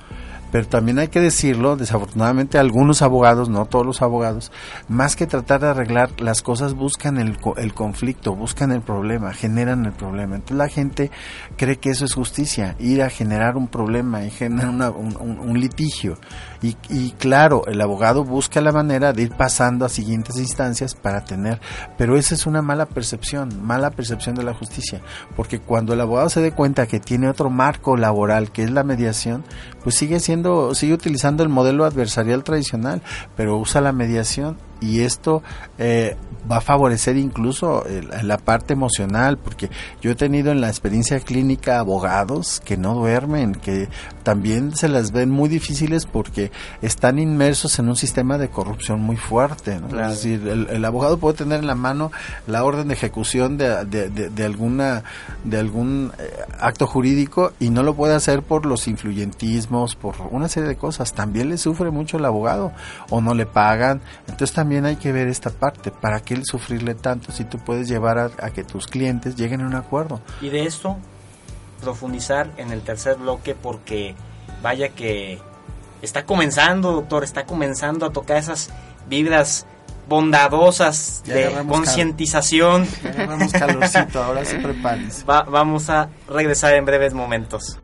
pero 0.56 0.68
también 0.68 1.00
hay 1.00 1.10
que 1.10 1.20
decirlo, 1.20 1.76
desafortunadamente 1.76 2.58
algunos 2.58 3.02
abogados, 3.02 3.50
no 3.50 3.66
todos 3.66 3.86
los 3.86 4.02
abogados, 4.02 4.54
más 4.88 5.18
que 5.18 5.28
tratar 5.28 5.60
de 5.60 5.68
arreglar 5.68 6.22
las 6.22 6.42
cosas, 6.42 6.76
buscan 6.76 7.18
el, 7.18 7.38
el 7.58 7.74
conflicto, 7.74 8.34
buscan 8.38 8.72
el 8.72 8.80
problema, 8.80 9.34
generan 9.34 9.86
el 9.86 9.92
problema. 9.92 10.36
Entonces 10.36 10.56
la 10.56 10.70
gente 10.70 11.12
cree 11.58 11.76
que 11.76 11.90
eso 11.90 12.06
es 12.06 12.14
justicia, 12.14 12.78
ir 12.80 13.02
a 13.02 13.10
generar 13.10 13.58
un 13.58 13.68
problema 13.68 14.24
y 14.24 14.30
generar 14.30 14.94
un, 14.94 15.60
litigio. 15.60 16.18
Y, 16.62 16.78
y, 16.90 17.12
claro, 17.12 17.64
el 17.68 17.82
abogado 17.82 18.24
busca 18.24 18.62
la 18.62 18.72
manera 18.72 19.12
de 19.12 19.24
ir 19.24 19.32
pasando 19.32 19.84
a 19.84 19.90
siguientes 19.90 20.38
instancias 20.38 20.96
para 20.96 21.26
tener, 21.26 21.60
pero 21.98 22.16
esa 22.16 22.34
es 22.34 22.46
una 22.46 22.62
mala 22.62 22.86
percepción, 22.86 23.62
mala 23.62 23.92
percepción 23.92 24.36
de 24.36 24.44
la 24.44 24.54
justicia, 24.54 25.02
porque 25.36 25.60
cuando 25.60 25.94
el 25.94 26.00
abogado 26.00 26.30
se 26.30 26.40
dé 26.40 26.54
cuenta 26.54 26.88
que 26.88 27.02
tiene 27.02 27.28
otro 27.28 27.50
marco 27.50 27.98
laboral, 27.98 28.52
que 28.52 28.64
es 28.64 28.72
la 28.72 28.84
mediación, 28.84 29.44
pues 29.86 29.98
sigue 29.98 30.20
siendo, 30.20 30.74
sigue 30.74 30.96
utilizando 30.96 31.44
el 31.44 31.50
modelo 31.50 31.86
adversarial 31.86 32.44
tradicional, 32.44 33.04
pero 33.38 33.60
usa 33.60 33.82
la 33.82 33.92
mediación 33.92 34.58
y 34.82 35.02
esto 35.02 35.42
eh, 35.78 36.16
va 36.50 36.58
a 36.58 36.62
favorecer 36.62 37.18
incluso 37.18 37.84
la 38.24 38.38
parte 38.38 38.74
emocional, 38.74 39.38
porque 39.38 39.70
yo 40.02 40.12
he 40.12 40.16
tenido 40.16 40.52
en 40.52 40.62
la 40.62 40.68
experiencia 40.68 41.20
clínica 41.20 41.80
abogados 41.80 42.62
que 42.64 42.78
no 42.78 42.94
duermen, 42.94 43.56
que 43.56 43.90
también 44.24 44.76
se 44.76 44.88
las 44.88 45.12
ven 45.12 45.30
muy 45.30 45.50
difíciles 45.50 46.06
porque 46.06 46.52
están 46.82 47.20
inmersos 47.20 47.80
en 47.80 47.90
un 47.90 47.96
sistema 47.96 48.38
de 48.38 48.50
corrupción 48.50 49.02
muy 49.02 49.18
fuerte. 49.18 49.80
Es 49.92 50.10
decir, 50.10 50.48
el, 50.48 50.86
abogado 50.86 51.18
puede 51.18 51.38
tener 51.38 51.60
en 51.60 51.68
la 51.68 51.76
mano 51.76 52.12
la 52.48 52.64
orden 52.64 52.88
de 52.88 52.94
ejecución 52.94 53.58
de, 53.58 53.86
de, 53.86 54.46
alguna 54.46 55.04
de 55.44 55.58
algún 55.58 56.12
eh, 56.20 56.32
acto 56.60 56.86
jurídico 56.88 57.54
y 57.60 57.70
no 57.70 57.84
lo 57.84 57.96
puede 57.96 58.14
hacer 58.14 58.44
por 58.44 58.66
los 58.66 58.88
influyentismos, 58.88 59.96
por 59.96 60.16
una 60.32 60.48
serie 60.48 60.70
de 60.70 60.76
cosas. 60.76 61.14
También 61.14 61.50
le 61.50 61.58
sufre 61.58 61.90
mucho 61.92 62.18
el 62.18 62.26
abogado 62.26 62.72
o 63.10 63.22
no 63.22 63.34
le 63.34 63.46
pagan. 63.46 64.02
Entonces 64.28 64.54
también 64.66 64.86
hay 64.86 64.96
que 64.96 65.12
ver 65.12 65.28
esta 65.28 65.52
parte. 65.52 65.92
¿Para 65.92 66.22
qué 66.22 66.42
sufrirle 66.44 66.96
tanto 66.96 67.32
si 67.32 67.44
tú 67.44 67.60
puedes 67.60 67.88
llevar 67.88 68.18
a, 68.18 68.50
que 68.50 68.64
tus 68.64 68.88
clientes 68.88 69.36
lleguen 69.36 69.62
a 69.62 69.68
un 69.68 69.76
acuerdo? 69.76 70.22
Y 70.42 70.50
de 70.50 70.66
esto, 70.66 70.98
profundizar 71.82 72.50
en 72.58 72.72
el 72.72 72.82
tercer 72.82 73.18
bloque 73.18 73.54
porque 73.54 74.16
vaya 74.64 74.90
que 74.90 75.38
está 76.02 76.26
comenzando, 76.26 76.94
doctor, 76.94 77.24
está 77.24 77.46
comenzando 77.46 78.08
a 78.08 78.12
tocar 78.12 78.38
esas 78.38 78.72
vibras 79.08 79.68
bondadosas 80.10 81.22
de 81.28 81.64
concientización. 81.68 82.88
ahora 84.16 84.46
se 84.46 85.24
vamos 85.28 85.92
a 85.92 86.10
regresar 86.28 86.74
en 86.74 86.86
breves 86.86 87.14
momentos. 87.14 87.78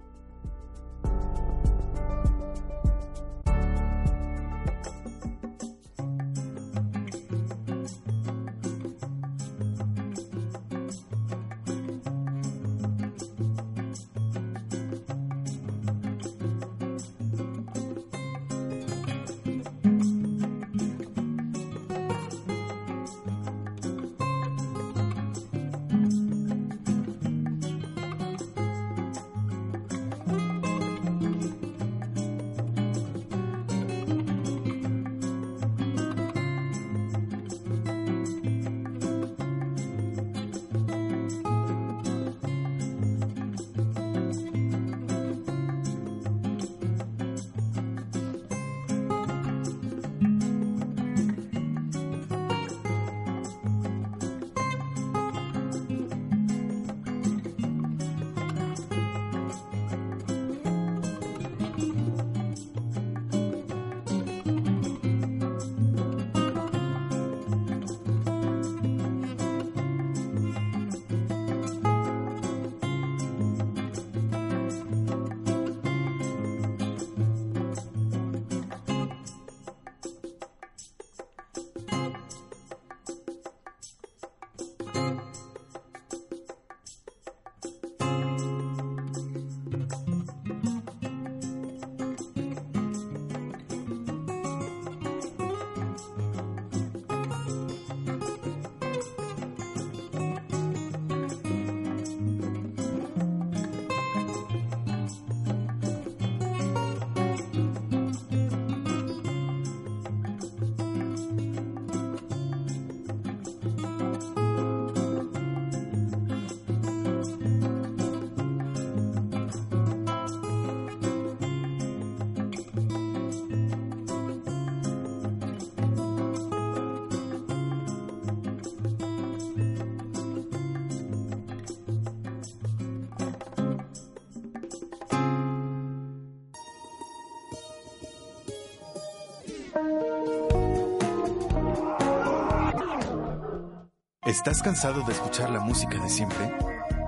¿Estás 144.31 144.61
cansado 144.63 145.03
de 145.03 145.11
escuchar 145.11 145.49
la 145.49 145.59
música 145.59 145.99
de 146.01 146.07
siempre? 146.07 146.55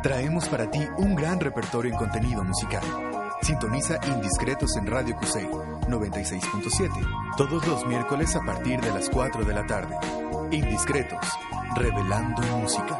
Traemos 0.01 0.49
para 0.49 0.69
ti 0.69 0.81
un 0.97 1.15
gran 1.15 1.39
repertorio 1.39 1.89
en 1.89 1.97
contenido 1.97 2.43
musical. 2.43 2.83
Sintoniza 3.41 3.97
Indiscretos 4.07 4.75
en 4.75 4.87
Radio 4.87 5.15
Cusey 5.15 5.45
96.7 5.87 7.35
todos 7.37 7.65
los 7.65 7.87
miércoles 7.87 8.35
a 8.35 8.41
partir 8.41 8.81
de 8.81 8.91
las 8.91 9.09
4 9.09 9.45
de 9.45 9.53
la 9.53 9.65
tarde. 9.65 9.95
Indiscretos, 10.51 11.25
revelando 11.77 12.41
música. 12.57 12.99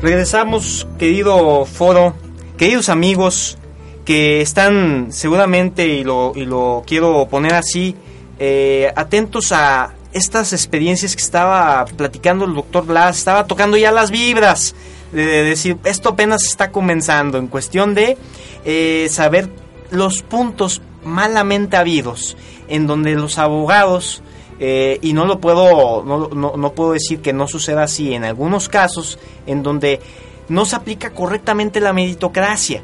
Regresamos, 0.00 0.86
querido 0.96 1.64
foro, 1.64 2.14
queridos 2.56 2.88
amigos 2.88 3.58
que 4.04 4.40
están 4.40 5.08
seguramente, 5.10 5.88
y 5.88 6.04
lo, 6.04 6.32
y 6.36 6.44
lo 6.44 6.84
quiero 6.86 7.26
poner 7.28 7.54
así, 7.54 7.96
eh, 8.38 8.92
atentos 8.94 9.50
a 9.50 9.94
estas 10.12 10.52
experiencias 10.52 11.16
que 11.16 11.22
estaba 11.22 11.84
platicando 11.84 12.44
el 12.44 12.54
doctor 12.54 12.86
Blas, 12.86 13.18
estaba 13.18 13.48
tocando 13.48 13.76
ya 13.76 13.90
las 13.90 14.12
vibras, 14.12 14.76
de, 15.10 15.24
decir, 15.42 15.78
esto 15.84 16.10
apenas 16.10 16.44
está 16.44 16.70
comenzando, 16.70 17.36
en 17.36 17.48
cuestión 17.48 17.94
de 17.94 18.16
eh, 18.64 19.08
saber 19.10 19.50
los 19.90 20.22
puntos 20.22 20.80
malamente 21.02 21.76
habidos, 21.76 22.36
en 22.68 22.86
donde 22.86 23.14
los 23.14 23.36
abogados 23.36 24.22
eh, 24.60 24.98
y 25.02 25.12
no 25.12 25.24
lo 25.24 25.38
puedo, 25.38 26.02
no, 26.02 26.28
no, 26.28 26.56
no, 26.56 26.72
puedo 26.72 26.92
decir 26.92 27.20
que 27.20 27.32
no 27.32 27.46
suceda 27.46 27.84
así 27.84 28.14
en 28.14 28.24
algunos 28.24 28.68
casos 28.68 29.18
en 29.46 29.62
donde 29.62 30.00
no 30.48 30.64
se 30.64 30.74
aplica 30.74 31.10
correctamente 31.10 31.80
la 31.80 31.92
meritocracia, 31.92 32.82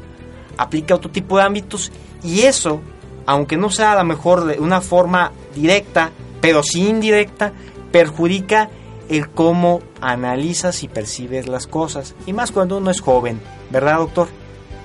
aplica 0.57 0.95
otro 0.95 1.11
tipo 1.11 1.37
de 1.37 1.43
ámbitos 1.43 1.91
y 2.23 2.43
eso, 2.43 2.79
aunque 3.25 3.57
no 3.57 3.69
sea 3.69 3.91
a 3.91 3.95
lo 3.97 4.05
mejor 4.05 4.45
de 4.45 4.59
una 4.59 4.79
forma 4.79 5.33
directa, 5.53 6.11
pero 6.39 6.63
sí 6.63 6.87
indirecta, 6.87 7.51
perjudica 7.91 8.69
el 9.09 9.29
cómo 9.29 9.81
analizas 9.99 10.81
y 10.83 10.87
percibes 10.87 11.47
las 11.47 11.67
cosas, 11.67 12.15
y 12.25 12.33
más 12.33 12.51
cuando 12.51 12.77
uno 12.77 12.89
es 12.89 13.01
joven, 13.01 13.41
¿verdad 13.69 13.97
doctor? 13.97 14.29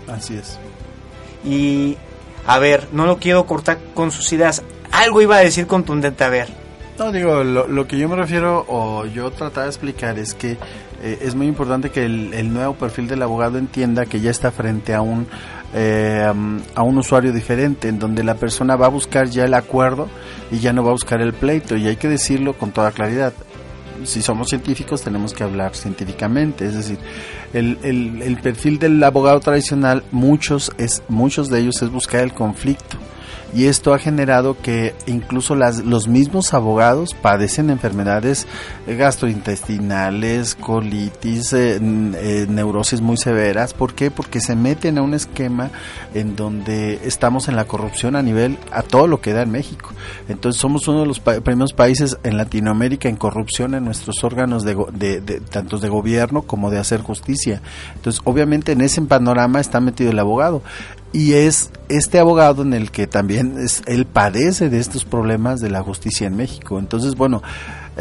Así 0.09 0.35
es. 0.35 0.59
Y, 1.44 1.96
a 2.46 2.59
ver, 2.59 2.88
no 2.92 3.07
lo 3.07 3.18
quiero 3.18 3.46
cortar 3.46 3.79
con 3.94 4.11
sus 4.11 4.33
ideas, 4.33 4.62
algo 4.90 5.22
iba 5.22 5.37
a 5.37 5.40
decir 5.40 5.66
contundente, 5.66 6.24
a 6.24 6.29
ver. 6.29 6.59
No, 7.00 7.12
digo, 7.12 7.42
lo, 7.42 7.88
que 7.88 7.96
yo 7.96 8.10
me 8.10 8.16
refiero 8.16 8.62
o 8.68 9.06
yo 9.06 9.30
trataba 9.30 9.64
de 9.64 9.70
explicar 9.70 10.18
es 10.18 10.34
que 10.34 10.58
eh, 11.02 11.18
es 11.22 11.34
muy 11.34 11.46
importante 11.46 11.88
que 11.88 12.04
el, 12.04 12.52
nuevo 12.52 12.74
perfil 12.74 13.08
del 13.08 13.22
abogado 13.22 13.56
entienda 13.56 14.04
que 14.04 14.20
ya 14.20 14.30
está 14.30 14.50
frente 14.50 14.92
a 14.92 15.00
un, 15.00 15.26
eh, 15.72 16.30
a 16.74 16.82
un 16.82 16.98
usuario 16.98 17.32
diferente, 17.32 17.88
en 17.88 17.98
donde 17.98 18.22
la 18.22 18.34
persona 18.34 18.76
va 18.76 18.84
a 18.84 18.90
buscar 18.90 19.30
ya 19.30 19.46
el 19.46 19.54
acuerdo 19.54 20.10
y 20.50 20.58
ya 20.58 20.74
no 20.74 20.84
va 20.84 20.90
a 20.90 20.92
buscar 20.92 21.22
el 21.22 21.32
pleito, 21.32 21.74
y 21.74 21.86
hay 21.86 21.96
que 21.96 22.08
decirlo 22.08 22.52
con 22.52 22.70
toda 22.70 22.92
claridad. 22.92 23.32
Si 24.04 24.20
somos 24.20 24.48
científicos 24.48 25.00
tenemos 25.00 25.32
que 25.32 25.42
hablar 25.42 25.74
científicamente, 25.74 26.66
es 26.66 26.74
decir, 26.74 26.98
el, 27.54 27.78
el, 27.82 28.20
el 28.20 28.36
perfil 28.42 28.78
del 28.78 29.02
abogado 29.02 29.40
tradicional, 29.40 30.04
muchos, 30.10 30.70
es, 30.76 31.02
muchos 31.08 31.48
de 31.48 31.60
ellos 31.60 31.80
es 31.80 31.88
buscar 31.88 32.20
el 32.20 32.34
conflicto 32.34 32.98
y 33.54 33.66
esto 33.66 33.92
ha 33.92 33.98
generado 33.98 34.56
que 34.60 34.94
incluso 35.06 35.54
las, 35.54 35.84
los 35.84 36.08
mismos 36.08 36.54
abogados 36.54 37.14
padecen 37.14 37.70
enfermedades 37.70 38.46
gastrointestinales, 38.86 40.54
colitis, 40.54 41.52
eh, 41.52 41.78
eh, 41.80 42.46
neurosis 42.48 43.00
muy 43.00 43.16
severas. 43.16 43.74
¿Por 43.74 43.94
qué? 43.94 44.10
Porque 44.10 44.40
se 44.40 44.54
meten 44.54 44.98
a 44.98 45.02
un 45.02 45.14
esquema 45.14 45.70
en 46.14 46.36
donde 46.36 47.00
estamos 47.04 47.48
en 47.48 47.56
la 47.56 47.64
corrupción 47.64 48.16
a 48.16 48.22
nivel, 48.22 48.58
a 48.70 48.82
todo 48.82 49.06
lo 49.06 49.20
que 49.20 49.32
da 49.32 49.42
en 49.42 49.50
México. 49.50 49.90
Entonces 50.28 50.60
somos 50.60 50.86
uno 50.88 51.00
de 51.00 51.06
los 51.06 51.20
primeros 51.20 51.72
países 51.72 52.18
en 52.22 52.36
Latinoamérica 52.36 53.08
en 53.08 53.16
corrupción 53.16 53.74
en 53.74 53.84
nuestros 53.84 54.22
órganos 54.22 54.64
de, 54.64 54.76
de, 54.92 55.20
de, 55.20 55.40
tanto 55.40 55.78
de 55.78 55.88
gobierno 55.88 56.42
como 56.42 56.70
de 56.70 56.78
hacer 56.78 57.00
justicia. 57.00 57.62
Entonces 57.94 58.20
obviamente 58.24 58.72
en 58.72 58.80
ese 58.80 59.00
panorama 59.02 59.60
está 59.60 59.80
metido 59.80 60.10
el 60.10 60.18
abogado 60.18 60.62
y 61.12 61.32
es 61.34 61.70
este 61.88 62.18
abogado 62.18 62.62
en 62.62 62.72
el 62.72 62.90
que 62.90 63.06
también 63.06 63.58
es, 63.58 63.82
él 63.86 64.06
padece 64.06 64.70
de 64.70 64.78
estos 64.78 65.04
problemas 65.04 65.60
de 65.60 65.70
la 65.70 65.82
justicia 65.82 66.26
en 66.26 66.36
México. 66.36 66.78
Entonces, 66.78 67.16
bueno, 67.16 67.42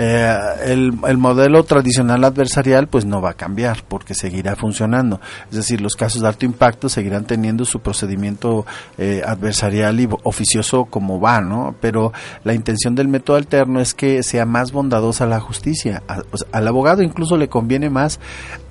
eh, 0.02 0.34
el, 0.64 0.94
el, 1.06 1.18
modelo 1.18 1.66
tradicional 1.66 2.24
adversarial 2.24 2.88
pues 2.88 3.04
no 3.04 3.22
va 3.22 3.32
a 3.32 3.34
cambiar 3.34 3.84
porque 3.86 4.14
seguirá 4.14 4.56
funcionando. 4.56 5.20
Es 5.52 5.58
decir, 5.58 5.82
los 5.82 5.98
casos 5.98 6.22
de 6.22 6.28
alto 6.30 6.46
impacto 6.46 6.88
seguirán 6.88 7.26
teniendo 7.26 7.66
su 7.66 7.82
procedimiento 7.82 8.66
eh, 8.98 9.22
adversarial 9.26 10.00
y 10.00 10.08
oficioso 10.24 10.86
como 10.86 11.20
va, 11.20 11.42
¿no? 11.42 11.76
Pero 11.82 12.14
la 12.46 12.54
intención 12.54 12.96
del 12.96 13.10
método 13.10 13.36
alterno 13.36 13.82
es 13.82 13.94
que 13.94 14.24
sea 14.24 14.46
más 14.46 14.72
bondadosa 14.72 15.26
la 15.26 15.42
justicia. 15.42 16.02
Al 16.54 16.68
abogado 16.70 17.04
incluso 17.04 17.36
le 17.36 17.50
conviene 17.50 17.90
más 17.90 18.22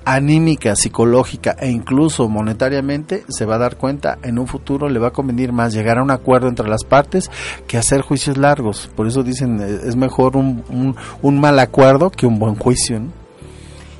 anímica, 0.05 0.75
psicológica 0.75 1.55
e 1.59 1.69
incluso 1.69 2.27
monetariamente, 2.29 3.23
se 3.29 3.45
va 3.45 3.55
a 3.55 3.59
dar 3.59 3.77
cuenta 3.77 4.17
en 4.23 4.39
un 4.39 4.47
futuro 4.47 4.89
le 4.89 4.99
va 4.99 5.09
a 5.09 5.13
convenir 5.13 5.51
más 5.51 5.73
llegar 5.73 5.99
a 5.99 6.03
un 6.03 6.09
acuerdo 6.09 6.47
entre 6.47 6.67
las 6.67 6.83
partes 6.83 7.29
que 7.67 7.77
hacer 7.77 8.01
juicios 8.01 8.37
largos. 8.37 8.89
Por 8.95 9.07
eso 9.07 9.23
dicen 9.23 9.59
eh, 9.61 9.81
es 9.85 9.95
mejor 9.95 10.35
un, 10.35 10.95
mal 11.21 11.59
acuerdo 11.59 12.09
que 12.09 12.25
un 12.25 12.39
buen 12.39 12.55
juicio. 12.55 13.01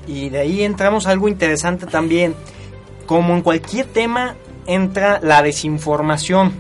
Y 0.08 0.30
de 0.30 0.40
ahí 0.40 0.64
entramos 0.64 1.08
algo 1.08 1.28
interesante 1.28 1.86
también. 1.86 2.36
Como 3.06 3.36
en 3.36 3.42
cualquier 3.42 3.86
tema 3.86 4.36
entra 4.66 5.20
la 5.22 5.42
desinformación. 5.42 6.54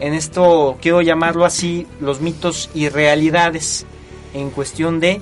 En 0.00 0.14
esto 0.14 0.76
quiero 0.80 1.02
llamarlo 1.02 1.44
así, 1.44 1.86
los 2.00 2.20
mitos 2.20 2.70
y 2.74 2.88
realidades 2.88 3.86
en 4.34 4.50
cuestión 4.50 5.00
de 5.00 5.20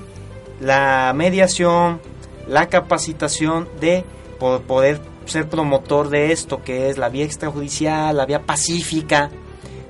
la 0.59 1.13
mediación, 1.15 1.99
la 2.47 2.69
capacitación 2.69 3.67
de 3.79 4.03
poder 4.39 5.01
ser 5.25 5.49
promotor 5.49 6.09
de 6.09 6.31
esto, 6.31 6.61
que 6.63 6.89
es 6.89 6.97
la 6.97 7.09
vía 7.09 7.25
extrajudicial, 7.25 8.15
la 8.15 8.25
vía 8.25 8.43
pacífica 8.43 9.29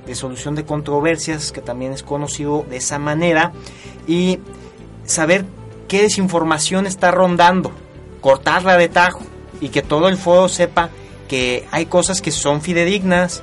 de 0.06 0.14
solución 0.14 0.54
de 0.54 0.64
controversias, 0.64 1.52
que 1.52 1.60
también 1.60 1.92
es 1.92 2.02
conocido 2.02 2.64
de 2.68 2.78
esa 2.78 2.98
manera, 2.98 3.52
y 4.06 4.38
saber 5.08 5.46
qué 5.88 6.02
desinformación 6.02 6.86
está 6.86 7.10
rondando, 7.10 7.72
cortarla 8.20 8.76
de 8.76 8.88
tajo 8.88 9.22
y 9.60 9.70
que 9.70 9.82
todo 9.82 10.08
el 10.08 10.16
foro 10.16 10.48
sepa 10.48 10.90
que 11.28 11.66
hay 11.70 11.86
cosas 11.86 12.20
que 12.20 12.30
son 12.30 12.60
fidedignas, 12.60 13.42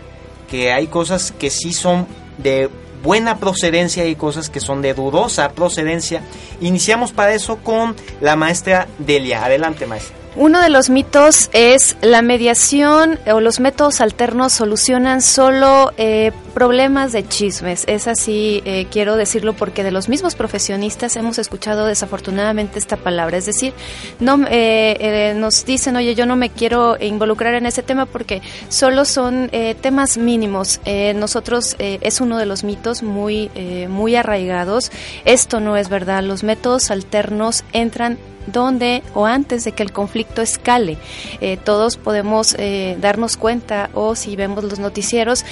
que 0.50 0.72
hay 0.72 0.88
cosas 0.88 1.32
que 1.32 1.50
sí 1.50 1.74
son 1.74 2.08
de 2.38 2.70
buena 3.04 3.40
procedencia 3.40 4.06
y 4.06 4.16
cosas 4.16 4.50
que 4.50 4.60
son 4.60 4.82
de 4.82 4.94
dudosa 4.94 5.52
procedencia. 5.52 6.22
Iniciamos 6.62 7.12
para 7.12 7.34
eso 7.34 7.58
con 7.58 7.96
la 8.22 8.36
maestra 8.36 8.88
Delia. 9.00 9.44
Adelante, 9.44 9.86
maestra. 9.86 10.25
Uno 10.38 10.60
de 10.60 10.70
los 10.70 10.90
mitos 10.90 11.50
es 11.54 11.96
la 12.02 12.22
mediación 12.22 13.18
o 13.32 13.40
los 13.40 13.62
métodos 13.62 14.02
alternos 14.02 14.52
solucionan 14.52 15.22
solo 15.22 15.94
eh, 15.96 16.34
problemas 16.54 17.14
de 17.14 17.26
chismes. 17.26 17.86
Es 17.88 18.06
así, 18.10 18.62
eh, 18.66 18.86
quiero 18.92 19.16
decirlo 19.16 19.54
porque 19.54 19.82
de 19.86 19.92
los 19.92 20.10
mismos 20.10 20.36
profesionistas 20.36 21.16
hemos 21.16 21.40
escuchado 21.40 21.86
desafortunadamente 21.86 22.80
esta 22.80 22.98
palabra. 22.98 23.38
Es 23.38 23.46
decir, 23.46 23.74
no 24.20 24.42
eh, 24.50 25.34
nos 25.38 25.66
dicen, 25.66 25.96
oye, 25.96 26.16
yo 26.16 26.26
no 26.26 26.36
me 26.36 26.50
quiero 26.50 26.98
involucrar 27.00 27.54
en 27.54 27.66
ese 27.66 27.82
tema 27.82 28.06
porque 28.06 28.42
solo 28.68 29.06
son 29.06 29.50
temas 29.82 30.18
mínimos. 30.18 30.82
nosotros 31.16 31.78
es 31.80 32.20
uno 32.20 32.38
de 32.38 32.46
los 32.46 32.66
mitos 32.66 33.04
muy, 33.04 33.50
muy 33.88 34.18
arraigados. 34.18 34.92
Esto 35.24 35.62
no 35.62 35.78
es 35.78 35.88
verdad. 35.88 36.24
Los 36.24 36.44
métodos 36.44 36.92
alternos 36.92 37.64
entran 37.72 38.18
donde 38.48 39.04
o 39.14 39.26
antes 39.26 39.64
de 39.64 39.72
que 39.72 39.84
el 39.84 39.92
conflicto 39.92 40.42
escale. 40.42 40.98
Eh, 41.42 41.58
todos 41.58 41.98
podemos 41.98 42.56
eh, 42.58 42.98
darnos 43.00 43.38
cuenta 43.38 43.90
o 43.94 44.16
si 44.16 44.36
vemos 44.36 44.64
los 44.64 44.80
noticieros, 44.80 45.46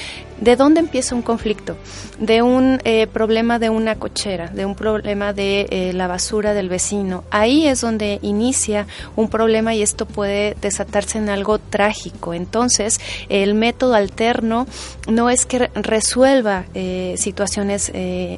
¿De 0.43 0.57
dónde 0.57 0.81
empieza 0.81 1.15
un 1.15 1.21
conflicto? 1.21 1.77
De 2.19 2.41
un 2.41 2.81
eh, 2.83 3.07
problema 3.07 3.59
de 3.59 3.69
una 3.69 3.95
cochera, 3.95 4.49
de 4.49 4.65
un 4.65 4.75
problema 4.75 5.31
de 5.31 5.67
eh, 5.69 5.93
la 5.93 6.07
basura 6.07 6.53
del 6.53 6.67
vecino. 6.67 7.23
Ahí 7.31 7.65
es 7.65 7.79
donde 7.79 8.19
inicia 8.21 8.85
un 9.15 9.29
problema 9.29 9.73
y 9.73 9.81
esto 9.81 10.05
puede 10.05 10.57
desatarse 10.59 11.17
en 11.17 11.29
algo 11.29 11.59
trágico. 11.59 12.33
Entonces, 12.33 12.99
el 13.29 13.53
método 13.53 13.95
alterno 13.95 14.67
no 15.07 15.29
es 15.29 15.45
que 15.45 15.69
resuelva 15.75 16.65
eh, 16.73 17.15
situaciones 17.17 17.93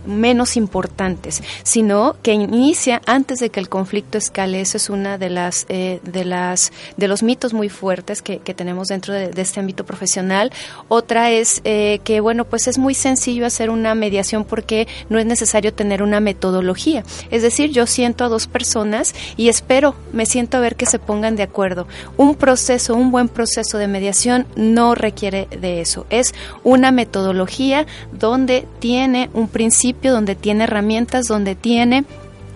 menos 0.05 0.57
importantes, 0.57 1.41
sino 1.63 2.17
que 2.21 2.33
inicia 2.33 3.01
antes 3.07 3.39
de 3.39 3.49
que 3.49 3.59
el 3.59 3.67
conflicto 3.67 4.19
escale. 4.19 4.61
Esa 4.61 4.77
es 4.77 4.91
una 4.91 5.17
de 5.17 5.31
las 5.31 5.65
de 5.67 6.25
las 6.25 6.71
de 6.97 7.07
los 7.07 7.23
mitos 7.23 7.53
muy 7.53 7.69
fuertes 7.69 8.21
que, 8.21 8.39
tenemos 8.39 8.89
dentro 8.89 9.13
de, 9.13 9.31
este 9.41 9.59
ámbito 9.59 9.85
profesional. 9.85 10.51
Otra 10.87 11.31
es 11.31 11.61
que, 11.99 12.19
bueno, 12.19 12.45
pues 12.45 12.67
es 12.67 12.77
muy 12.77 12.93
sencillo 12.93 13.45
hacer 13.45 13.69
una 13.69 13.95
mediación 13.95 14.43
porque 14.43 14.87
no 15.09 15.19
es 15.19 15.25
necesario 15.25 15.73
tener 15.73 16.03
una 16.03 16.19
metodología. 16.19 17.03
Es 17.31 17.41
decir, 17.41 17.71
yo 17.71 17.87
siento 17.87 18.23
a 18.23 18.29
dos 18.29 18.47
personas 18.47 19.13
y 19.37 19.49
espero, 19.49 19.95
me 20.13 20.25
siento 20.25 20.57
a 20.57 20.61
ver 20.61 20.75
que 20.75 20.85
se 20.85 20.99
pongan 20.99 21.35
de 21.35 21.43
acuerdo. 21.43 21.87
Un 22.17 22.35
proceso, 22.35 22.95
un 22.95 23.11
buen 23.11 23.27
proceso 23.27 23.77
de 23.77 23.87
mediación 23.87 24.47
no 24.55 24.95
requiere 24.95 25.47
de 25.59 25.81
eso. 25.81 26.05
Es 26.09 26.33
una 26.63 26.91
metodología 26.91 27.85
donde 28.11 28.67
tiene 28.79 29.29
un 29.33 29.47
principio, 29.47 30.11
donde 30.11 30.35
tiene 30.35 30.65
herramientas, 30.65 31.27
donde 31.27 31.55
tiene 31.55 32.05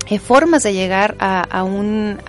eh, 0.10 0.20
formas 0.20 0.64
de 0.64 0.74
llegar 0.74 1.16
a, 1.20 1.64
un, 1.64 2.20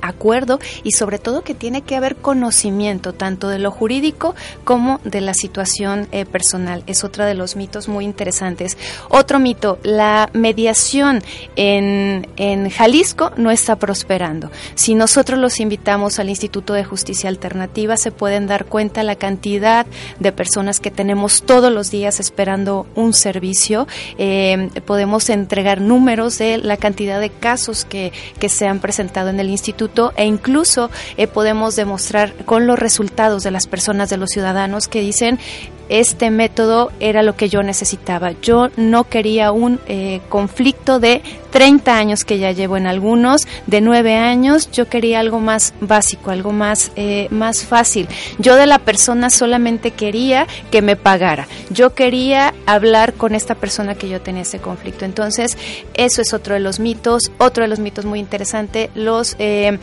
acuerdo 0.00 0.58
y 0.82 0.92
sobre 0.92 1.18
todo 1.18 1.42
que 1.42 1.54
tiene 1.54 1.82
que 1.82 1.96
haber 1.96 2.16
conocimiento 2.16 3.12
tanto 3.12 3.48
de 3.48 3.58
lo 3.58 3.70
jurídico 3.70 4.34
como 4.64 5.00
de 5.04 5.20
la 5.20 5.34
situación 5.34 6.08
eh, 6.12 6.24
personal. 6.24 6.82
Es 6.86 7.04
otro 7.04 7.24
de 7.24 7.34
los 7.34 7.56
mitos 7.56 7.88
muy 7.88 8.04
interesantes. 8.04 8.76
Otro 9.08 9.38
mito, 9.38 9.78
la 9.82 10.30
mediación 10.32 11.22
en, 11.56 12.28
en 12.36 12.70
Jalisco 12.70 13.32
no 13.36 13.50
está 13.50 13.76
prosperando. 13.76 14.50
Si 14.74 14.94
nosotros 14.94 15.38
los 15.38 15.60
invitamos 15.60 16.18
al 16.18 16.28
Instituto 16.28 16.72
de 16.72 16.84
Justicia 16.84 17.28
Alternativa, 17.28 17.96
se 17.96 18.12
pueden 18.12 18.46
dar 18.46 18.66
cuenta 18.66 19.02
la 19.02 19.16
cantidad 19.16 19.86
de 20.18 20.32
personas 20.32 20.80
que 20.80 20.90
tenemos 20.90 21.42
todos 21.42 21.72
los 21.72 21.90
días 21.90 22.20
esperando 22.20 22.86
un 22.94 23.12
servicio. 23.12 23.86
Eh, 24.18 24.70
podemos 24.84 25.28
entregar 25.30 25.80
números 25.80 26.38
de 26.38 26.58
la 26.58 26.76
cantidad 26.76 27.20
de 27.20 27.25
casos 27.30 27.84
que, 27.84 28.12
que 28.38 28.48
se 28.48 28.66
han 28.66 28.80
presentado 28.80 29.30
en 29.30 29.40
el 29.40 29.50
instituto 29.50 30.12
e 30.16 30.24
incluso 30.24 30.90
eh, 31.16 31.26
podemos 31.26 31.76
demostrar 31.76 32.34
con 32.44 32.66
los 32.66 32.78
resultados 32.78 33.42
de 33.42 33.50
las 33.50 33.66
personas, 33.66 34.10
de 34.10 34.16
los 34.16 34.30
ciudadanos 34.30 34.88
que 34.88 35.00
dicen 35.00 35.38
este 35.88 36.30
método 36.30 36.90
era 37.00 37.22
lo 37.22 37.36
que 37.36 37.48
yo 37.48 37.62
necesitaba. 37.62 38.32
Yo 38.42 38.68
no 38.76 39.04
quería 39.04 39.52
un 39.52 39.80
eh, 39.86 40.20
conflicto 40.28 40.98
de 40.98 41.22
30 41.50 41.96
años 41.96 42.24
que 42.24 42.38
ya 42.38 42.52
llevo 42.52 42.76
en 42.76 42.86
algunos, 42.86 43.46
de 43.66 43.80
9 43.80 44.16
años, 44.16 44.70
yo 44.72 44.88
quería 44.88 45.20
algo 45.20 45.40
más 45.40 45.72
básico, 45.80 46.30
algo 46.30 46.52
más, 46.52 46.92
eh, 46.96 47.28
más 47.30 47.64
fácil. 47.64 48.08
Yo 48.38 48.56
de 48.56 48.66
la 48.66 48.80
persona 48.80 49.30
solamente 49.30 49.92
quería 49.92 50.46
que 50.70 50.82
me 50.82 50.96
pagara. 50.96 51.48
Yo 51.70 51.94
quería 51.94 52.52
hablar 52.66 53.14
con 53.14 53.34
esta 53.34 53.54
persona 53.54 53.94
que 53.94 54.08
yo 54.08 54.20
tenía 54.20 54.42
ese 54.42 54.58
conflicto. 54.58 55.04
Entonces, 55.04 55.56
eso 55.94 56.20
es 56.20 56.34
otro 56.34 56.54
de 56.54 56.60
los 56.60 56.78
mitos. 56.78 57.15
Otro 57.38 57.64
de 57.64 57.68
los 57.68 57.78
mitos 57.78 58.04
muy 58.04 58.18
interesante, 58.18 58.90
los 58.94 59.36
eh, 59.38 59.78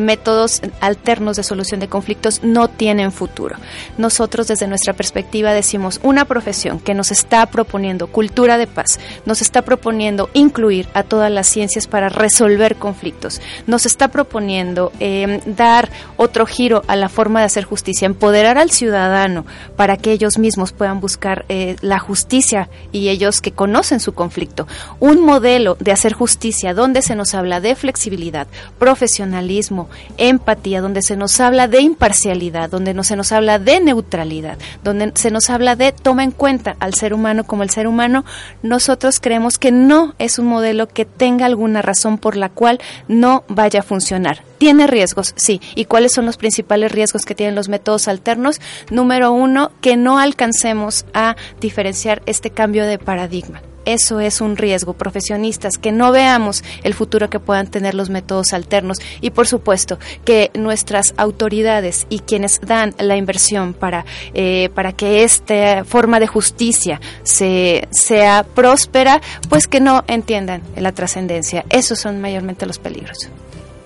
métodos 0.00 0.60
alternos 0.80 1.36
de 1.36 1.42
solución 1.42 1.80
de 1.80 1.88
conflictos 1.88 2.42
no 2.42 2.68
tienen 2.68 3.12
futuro. 3.12 3.56
Nosotros 3.96 4.48
desde 4.48 4.66
nuestra 4.66 4.92
perspectiva 4.92 5.52
decimos 5.52 6.00
una 6.02 6.24
profesión 6.24 6.80
que 6.80 6.94
nos 6.94 7.10
está 7.10 7.46
proponiendo 7.46 8.06
cultura 8.06 8.58
de 8.58 8.66
paz, 8.66 8.98
nos 9.26 9.42
está 9.42 9.62
proponiendo 9.62 10.30
incluir 10.34 10.88
a 10.94 11.02
todas 11.02 11.30
las 11.30 11.46
ciencias 11.46 11.86
para 11.86 12.08
resolver 12.08 12.76
conflictos, 12.76 13.40
nos 13.66 13.86
está 13.86 14.08
proponiendo 14.08 14.92
em, 15.00 15.40
dar 15.46 15.90
otro 16.16 16.46
giro 16.46 16.82
a 16.86 16.96
la 16.96 17.08
forma 17.08 17.40
de 17.40 17.46
hacer 17.46 17.64
justicia, 17.64 18.06
empoderar 18.06 18.58
al 18.58 18.70
ciudadano 18.70 19.44
para 19.76 19.96
que 19.96 20.12
ellos 20.12 20.38
mismos 20.38 20.72
puedan 20.72 21.00
buscar 21.00 21.44
eh, 21.48 21.76
la 21.80 21.98
justicia 21.98 22.68
y 22.92 23.08
ellos 23.08 23.40
que 23.40 23.52
conocen 23.52 24.00
su 24.00 24.12
conflicto. 24.12 24.66
Un 25.00 25.24
modelo 25.24 25.76
de 25.80 25.92
hacer 25.92 26.12
justicia 26.12 26.57
donde 26.74 27.02
se 27.02 27.14
nos 27.14 27.34
habla 27.34 27.60
de 27.60 27.74
flexibilidad, 27.74 28.46
profesionalismo, 28.78 29.88
empatía, 30.16 30.80
donde 30.80 31.02
se 31.02 31.16
nos 31.16 31.38
habla 31.40 31.68
de 31.68 31.80
imparcialidad, 31.80 32.70
donde 32.70 32.94
no 32.94 33.04
se 33.04 33.16
nos 33.16 33.32
habla 33.32 33.58
de 33.58 33.80
neutralidad, 33.80 34.58
donde 34.82 35.12
se 35.14 35.30
nos 35.30 35.50
habla 35.50 35.76
de 35.76 35.92
toma 35.92 36.24
en 36.24 36.32
cuenta 36.32 36.76
al 36.80 36.94
ser 36.94 37.14
humano 37.14 37.44
como 37.44 37.62
el 37.62 37.70
ser 37.70 37.86
humano, 37.86 38.24
nosotros 38.62 39.20
creemos 39.20 39.58
que 39.58 39.70
no 39.70 40.14
es 40.18 40.38
un 40.38 40.46
modelo 40.46 40.88
que 40.88 41.04
tenga 41.04 41.46
alguna 41.46 41.82
razón 41.82 42.18
por 42.18 42.36
la 42.36 42.48
cual 42.48 42.80
no 43.06 43.44
vaya 43.48 43.80
a 43.80 43.84
funcionar. 43.84 44.42
Tiene 44.58 44.88
riesgos, 44.88 45.34
sí. 45.36 45.60
¿Y 45.76 45.84
cuáles 45.84 46.12
son 46.12 46.26
los 46.26 46.36
principales 46.36 46.90
riesgos 46.90 47.24
que 47.24 47.36
tienen 47.36 47.54
los 47.54 47.68
métodos 47.68 48.08
alternos? 48.08 48.60
Número 48.90 49.30
uno, 49.32 49.70
que 49.80 49.96
no 49.96 50.18
alcancemos 50.18 51.06
a 51.14 51.36
diferenciar 51.60 52.22
este 52.26 52.50
cambio 52.50 52.84
de 52.84 52.98
paradigma 52.98 53.62
eso 53.88 54.20
es 54.20 54.40
un 54.40 54.56
riesgo. 54.56 54.92
Profesionistas, 54.92 55.78
que 55.78 55.92
no 55.92 56.12
veamos 56.12 56.62
el 56.82 56.94
futuro 56.94 57.30
que 57.30 57.40
puedan 57.40 57.68
tener 57.68 57.94
los 57.94 58.10
métodos 58.10 58.52
alternos 58.52 58.98
y, 59.20 59.30
por 59.30 59.46
supuesto, 59.46 59.98
que 60.24 60.50
nuestras 60.54 61.14
autoridades 61.16 62.06
y 62.08 62.20
quienes 62.20 62.60
dan 62.60 62.94
la 62.98 63.16
inversión 63.16 63.72
para, 63.72 64.04
eh, 64.34 64.68
para 64.74 64.92
que 64.92 65.24
esta 65.24 65.84
forma 65.84 66.20
de 66.20 66.26
justicia 66.26 67.00
se, 67.22 67.88
sea 67.90 68.44
próspera, 68.44 69.20
pues 69.48 69.66
que 69.66 69.80
no 69.80 70.04
entiendan 70.06 70.62
la 70.76 70.92
trascendencia. 70.92 71.64
Esos 71.70 71.98
son 71.98 72.20
mayormente 72.20 72.66
los 72.66 72.78
peligros. 72.78 73.30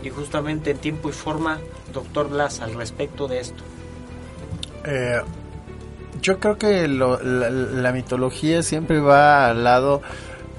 Y 0.03 0.11
justamente 0.11 0.73
en 0.73 0.79
tiempo 0.79 1.09
y 1.09 1.13
forma, 1.13 1.61
doctor 1.93 2.29
Blas, 2.29 2.61
al 2.61 2.75
respecto 2.75 3.29
de 3.29 3.41
esto. 3.41 3.63
Eh, 4.85 5.21
yo 6.23 6.39
creo 6.39 6.57
que 6.57 6.89
la, 6.89 7.93
mitología 7.93 8.63
siempre 8.63 9.01
va 9.01 9.49
al 9.49 9.65
lado, 9.65 10.01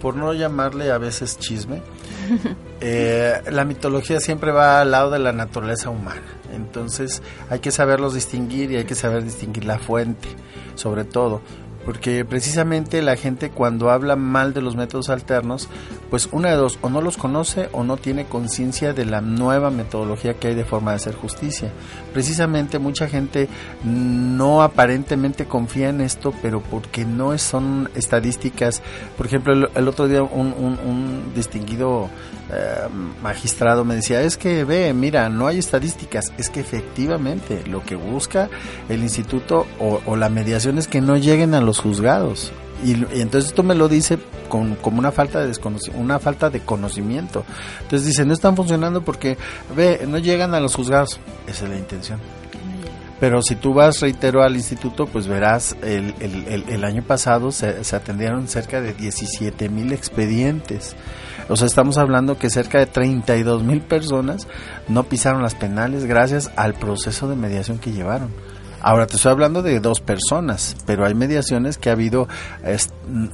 por 0.02 0.16
no 0.16 0.34
llamarle 0.34 0.92
a 0.92 0.98
veces 0.98 1.40
chisme, 1.40 1.82
eh, 2.82 3.42
la 3.50 3.64
mitología 3.64 4.20
siempre 4.20 4.52
va 4.52 4.82
al 4.82 4.92
lado 4.92 5.10
de 5.10 5.20
la 5.20 5.32
naturaleza 5.32 5.90
humana. 5.90 6.22
Entonces 6.54 7.24
hay 7.50 7.60
que 7.60 7.72
saberlos 7.72 8.14
distinguir 8.14 8.72
y 8.72 8.76
hay 8.76 8.84
que 8.84 8.94
saber 8.94 9.24
distinguir 9.24 9.66
la 9.66 9.80
fuente, 9.80 10.28
sobre 10.76 11.06
todo 11.06 11.42
porque 11.86 12.26
precisamente 12.26 13.02
la 13.02 13.16
gente 13.16 13.50
cuando 13.50 13.90
habla 13.90 14.16
mal 14.16 14.54
de 14.54 14.62
los 14.62 14.76
métodos 14.76 15.10
alternos, 15.10 15.68
pues 16.10 16.30
una 16.32 16.50
de 16.50 16.56
dos, 16.56 16.78
o 16.82 16.90
no 16.90 17.02
los 17.02 17.18
conoce 17.18 17.70
o 17.72 17.84
no 17.84 17.98
tiene 17.98 18.26
conciencia 18.26 18.94
de 18.94 19.06
la 19.06 19.22
nueva 19.22 19.70
metodología 19.70 20.36
que 20.36 20.50
hay 20.50 20.56
de 20.56 20.66
forma 20.66 20.92
de 20.92 20.98
hacer 20.98 21.16
justicia. 21.16 21.72
Precisamente 22.14 22.80
mucha 22.80 23.08
gente 23.08 23.50
no 23.84 24.62
aparentemente 24.62 25.46
confía 25.46 25.90
en 25.90 26.02
esto, 26.02 26.34
pero 26.42 26.62
porque 26.62 27.06
no 27.06 27.38
son 27.38 27.90
estadísticas. 27.96 28.82
Por 29.18 29.26
ejemplo, 29.26 29.70
el, 29.76 29.88
otro 29.88 30.08
día 30.08 30.24
un, 30.24 30.54
un 30.54 31.34
distinguido 31.36 32.10
eh, 32.52 32.88
magistrado 33.22 33.86
me 33.86 33.96
decía, 33.96 34.22
es 34.22 34.38
que 34.38 34.64
ve, 34.64 34.94
mira, 34.94 35.30
no 35.30 35.48
hay 35.48 35.60
estadísticas, 35.60 36.34
es 36.38 36.50
que 36.50 36.60
efectivamente 36.60 37.64
lo 37.68 37.84
que 37.84 37.96
busca 37.96 38.50
el 38.90 39.02
instituto 39.02 39.66
o, 39.80 40.16
la 40.16 40.30
mediación 40.30 40.78
es 40.78 40.88
que 40.88 41.02
no 41.02 41.18
lleguen 41.18 41.54
a 41.54 41.62
los 41.62 41.80
juzgados. 41.80 42.52
Y, 42.84 42.94
entonces 43.20 43.52
esto 43.52 43.64
me 43.64 43.76
lo 43.76 43.88
dice 43.88 44.20
con, 44.50 44.76
como 44.76 45.00
una 45.00 45.12
falta 45.12 45.46
de 45.46 45.54
una 45.96 46.20
falta 46.20 46.50
de 46.50 46.60
conocimiento. 46.60 47.46
Entonces 47.82 48.08
dice, 48.08 48.26
no 48.26 48.34
están 48.34 48.56
funcionando 48.56 49.02
porque, 49.04 49.38
ve, 49.76 50.06
no 50.08 50.18
llegan 50.18 50.54
a 50.54 50.60
los 50.60 50.76
juzgados. 50.76 51.20
Esa 51.48 51.66
es 51.66 51.70
la 51.72 51.78
intención. 51.78 52.20
Pero 53.20 53.42
si 53.42 53.56
tú 53.56 53.74
vas, 53.74 54.02
reitero, 54.02 54.44
al 54.44 54.56
instituto, 54.56 55.06
pues 55.06 55.28
verás, 55.28 55.76
el, 55.82 56.14
el, 56.20 56.66
el 56.68 56.84
año 56.84 57.04
pasado 57.04 57.52
se, 57.52 57.84
se 57.84 57.96
atendieron 57.96 58.48
cerca 58.48 58.82
de 58.82 58.94
17 58.94 59.70
mil 59.70 59.94
expedientes. 59.94 60.96
O 61.50 61.56
sea, 61.56 61.68
estamos 61.68 61.98
hablando 61.98 62.38
que 62.38 62.50
cerca 62.50 62.80
de 62.80 62.86
32 62.86 63.64
mil 63.64 63.82
personas 63.82 64.48
no 64.88 65.04
pisaron 65.04 65.42
las 65.42 65.56
penales 65.56 66.06
gracias 66.06 66.52
al 66.56 66.74
proceso 66.74 67.28
de 67.28 67.36
mediación 67.36 67.80
que 67.80 67.92
llevaron. 67.92 68.30
Ahora 68.84 69.08
te 69.08 69.16
estoy 69.16 69.32
hablando 69.32 69.62
de 69.62 69.80
dos 69.80 70.02
personas, 70.02 70.76
pero 70.86 71.06
hay 71.06 71.14
mediaciones 71.14 71.78
que 71.78 71.90
ha 71.90 71.94
habido, 71.94 72.28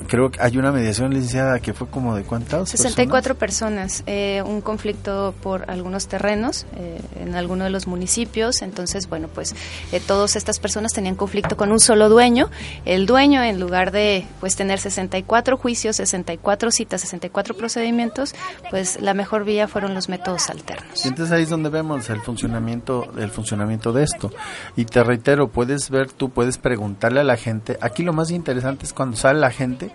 creo 0.08 0.30
que 0.30 0.40
hay 0.40 0.60
una 0.60 0.72
mediación 0.72 1.12
licenciada 1.12 1.60
que 1.60 1.74
fue 1.74 1.88
como 1.88 2.16
de 2.16 2.22
cuántas 2.22 2.70
64 2.70 3.36
personas, 3.36 4.04
eh, 4.06 4.44
un 4.46 4.62
conflicto 4.62 5.34
por 5.42 5.70
algunos 5.72 6.08
terrenos 6.08 6.68
eh, 6.78 7.02
en 7.20 7.34
alguno 7.34 7.64
de 7.64 7.72
los 7.72 7.88
municipios, 7.88 8.62
entonces 8.62 9.10
bueno, 9.10 9.28
pues 9.28 9.56
eh, 9.92 10.00
todas 10.00 10.36
estas 10.36 10.60
personas 10.60 10.94
tenían 10.94 11.16
conflicto 11.16 11.58
con 11.58 11.72
un 11.72 11.80
solo 11.80 12.10
dueño, 12.10 12.52
el 12.86 13.08
dueño 13.08 13.42
en 13.42 13.60
lugar 13.60 13.92
de 13.92 14.28
pues 14.40 14.56
tener 14.56 14.78
64 14.78 15.58
juicios, 15.58 15.96
64 15.96 16.70
citas, 16.70 17.02
64 17.02 17.58
procedimientos, 17.58 18.36
pues 18.70 19.02
la 19.02 19.16
mejor 19.16 19.46
vía 19.46 19.68
fueron 19.68 19.96
los 19.96 20.10
métodos 20.10 20.52
alternos. 20.52 21.06
entonces 21.08 21.32
ahí 21.36 21.44
es 21.44 21.50
donde 21.50 21.70
vemos 21.70 22.08
el 22.12 22.22
funcionamiento, 22.22 23.12
el 23.18 23.32
funcionamiento 23.32 23.92
de 23.94 24.04
esto. 24.04 24.32
Y 24.76 24.86
te 24.86 25.04
reitero, 25.04 25.39
Pedro, 25.40 25.54
puedes 25.54 25.90
ver, 25.90 26.12
tú 26.12 26.32
puedes 26.32 26.58
preguntarle 26.58 27.22
a 27.22 27.24
la 27.24 27.38
gente. 27.38 27.78
Aquí 27.80 28.04
lo 28.04 28.12
más 28.12 28.30
interesante 28.30 28.86
es 28.86 28.92
cuando 28.92 29.16
sale 29.16 29.40
la 29.40 29.52
gente, 29.52 29.90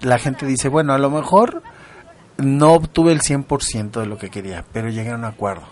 la 0.00 0.18
gente 0.18 0.46
dice, 0.46 0.68
bueno, 0.68 0.94
a 0.94 0.98
lo 0.98 1.10
mejor 1.10 1.62
no 2.38 2.72
obtuve 2.72 3.12
el 3.12 3.20
100% 3.20 4.00
de 4.00 4.06
lo 4.06 4.16
que 4.16 4.30
quería, 4.30 4.64
pero 4.72 4.88
llegué 4.88 5.10
a 5.10 5.16
un 5.16 5.26
acuerdo. 5.26 5.64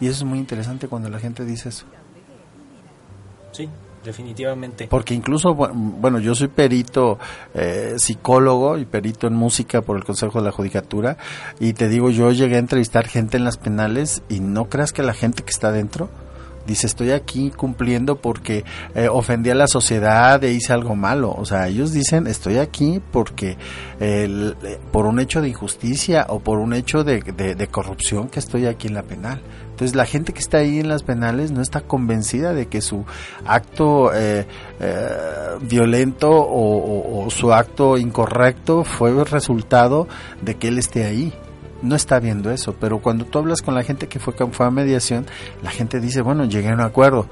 Y 0.00 0.06
eso 0.06 0.18
es 0.18 0.24
muy 0.24 0.38
interesante 0.38 0.86
cuando 0.86 1.08
la 1.08 1.18
gente 1.18 1.44
dice 1.44 1.70
eso. 1.70 1.86
Sí, 3.50 3.68
definitivamente. 4.04 4.86
Porque 4.86 5.14
incluso, 5.14 5.52
bueno, 5.56 6.20
yo 6.20 6.36
soy 6.36 6.46
perito 6.46 7.18
eh, 7.52 7.94
psicólogo 7.96 8.78
y 8.78 8.84
perito 8.84 9.26
en 9.26 9.34
música 9.34 9.82
por 9.82 9.96
el 9.96 10.04
Consejo 10.04 10.38
de 10.38 10.44
la 10.44 10.52
Judicatura 10.52 11.16
y 11.58 11.72
te 11.72 11.88
digo, 11.88 12.10
yo 12.10 12.30
llegué 12.30 12.54
a 12.54 12.60
entrevistar 12.60 13.08
gente 13.08 13.38
en 13.38 13.42
las 13.42 13.56
penales 13.56 14.22
y 14.28 14.38
no 14.38 14.68
creas 14.68 14.92
que 14.92 15.02
la 15.02 15.14
gente 15.14 15.42
que 15.42 15.50
está 15.50 15.72
dentro 15.72 16.08
dice 16.70 16.86
estoy 16.86 17.10
aquí 17.10 17.50
cumpliendo 17.50 18.20
porque 18.20 18.64
eh, 18.94 19.08
ofendí 19.08 19.50
a 19.50 19.56
la 19.56 19.66
sociedad 19.66 20.42
e 20.44 20.52
hice 20.52 20.72
algo 20.72 20.94
malo. 20.94 21.34
O 21.36 21.44
sea, 21.44 21.66
ellos 21.66 21.92
dicen 21.92 22.28
estoy 22.28 22.58
aquí 22.58 23.02
porque 23.10 23.58
eh, 23.98 24.54
por 24.92 25.06
un 25.06 25.18
hecho 25.18 25.42
de 25.42 25.48
injusticia 25.48 26.26
o 26.28 26.38
por 26.38 26.58
un 26.58 26.72
hecho 26.72 27.02
de, 27.02 27.20
corrupción 27.70 28.28
que 28.28 28.38
estoy 28.38 28.66
aquí 28.66 28.86
en 28.86 28.94
la 28.94 29.02
penal. 29.02 29.42
Entonces 29.70 29.96
la 29.96 30.06
gente 30.06 30.32
que 30.32 30.40
está 30.40 30.58
ahí 30.58 30.78
en 30.78 30.88
las 30.88 31.02
penales 31.02 31.50
no 31.50 31.60
está 31.60 31.80
convencida 31.80 32.54
de 32.54 32.66
que 32.66 32.82
su 32.82 33.04
acto 33.46 34.12
eh, 34.14 34.46
violento 35.62 36.30
o, 36.30 37.24
o 37.24 37.30
su 37.30 37.52
acto 37.52 37.98
incorrecto 37.98 38.84
fue 38.84 39.10
el 39.10 39.26
resultado 39.26 40.06
de 40.40 40.54
que 40.54 40.68
él 40.68 40.78
esté 40.78 41.04
ahí 41.04 41.32
no 41.82 41.96
está 41.96 42.18
viendo 42.20 42.50
eso, 42.50 42.74
pero 42.78 42.98
cuando 42.98 43.24
tú 43.24 43.38
hablas 43.38 43.62
con 43.62 43.74
la 43.74 43.82
gente 43.82 44.08
que 44.08 44.18
fue, 44.18 44.34
fue 44.50 44.66
a 44.66 44.70
mediación, 44.70 45.26
la 45.62 45.70
gente 45.70 46.00
dice, 46.00 46.22
bueno, 46.22 46.44
llegué 46.44 46.68
a 46.68 46.74
un 46.74 46.80
acuerdo. 46.80 47.26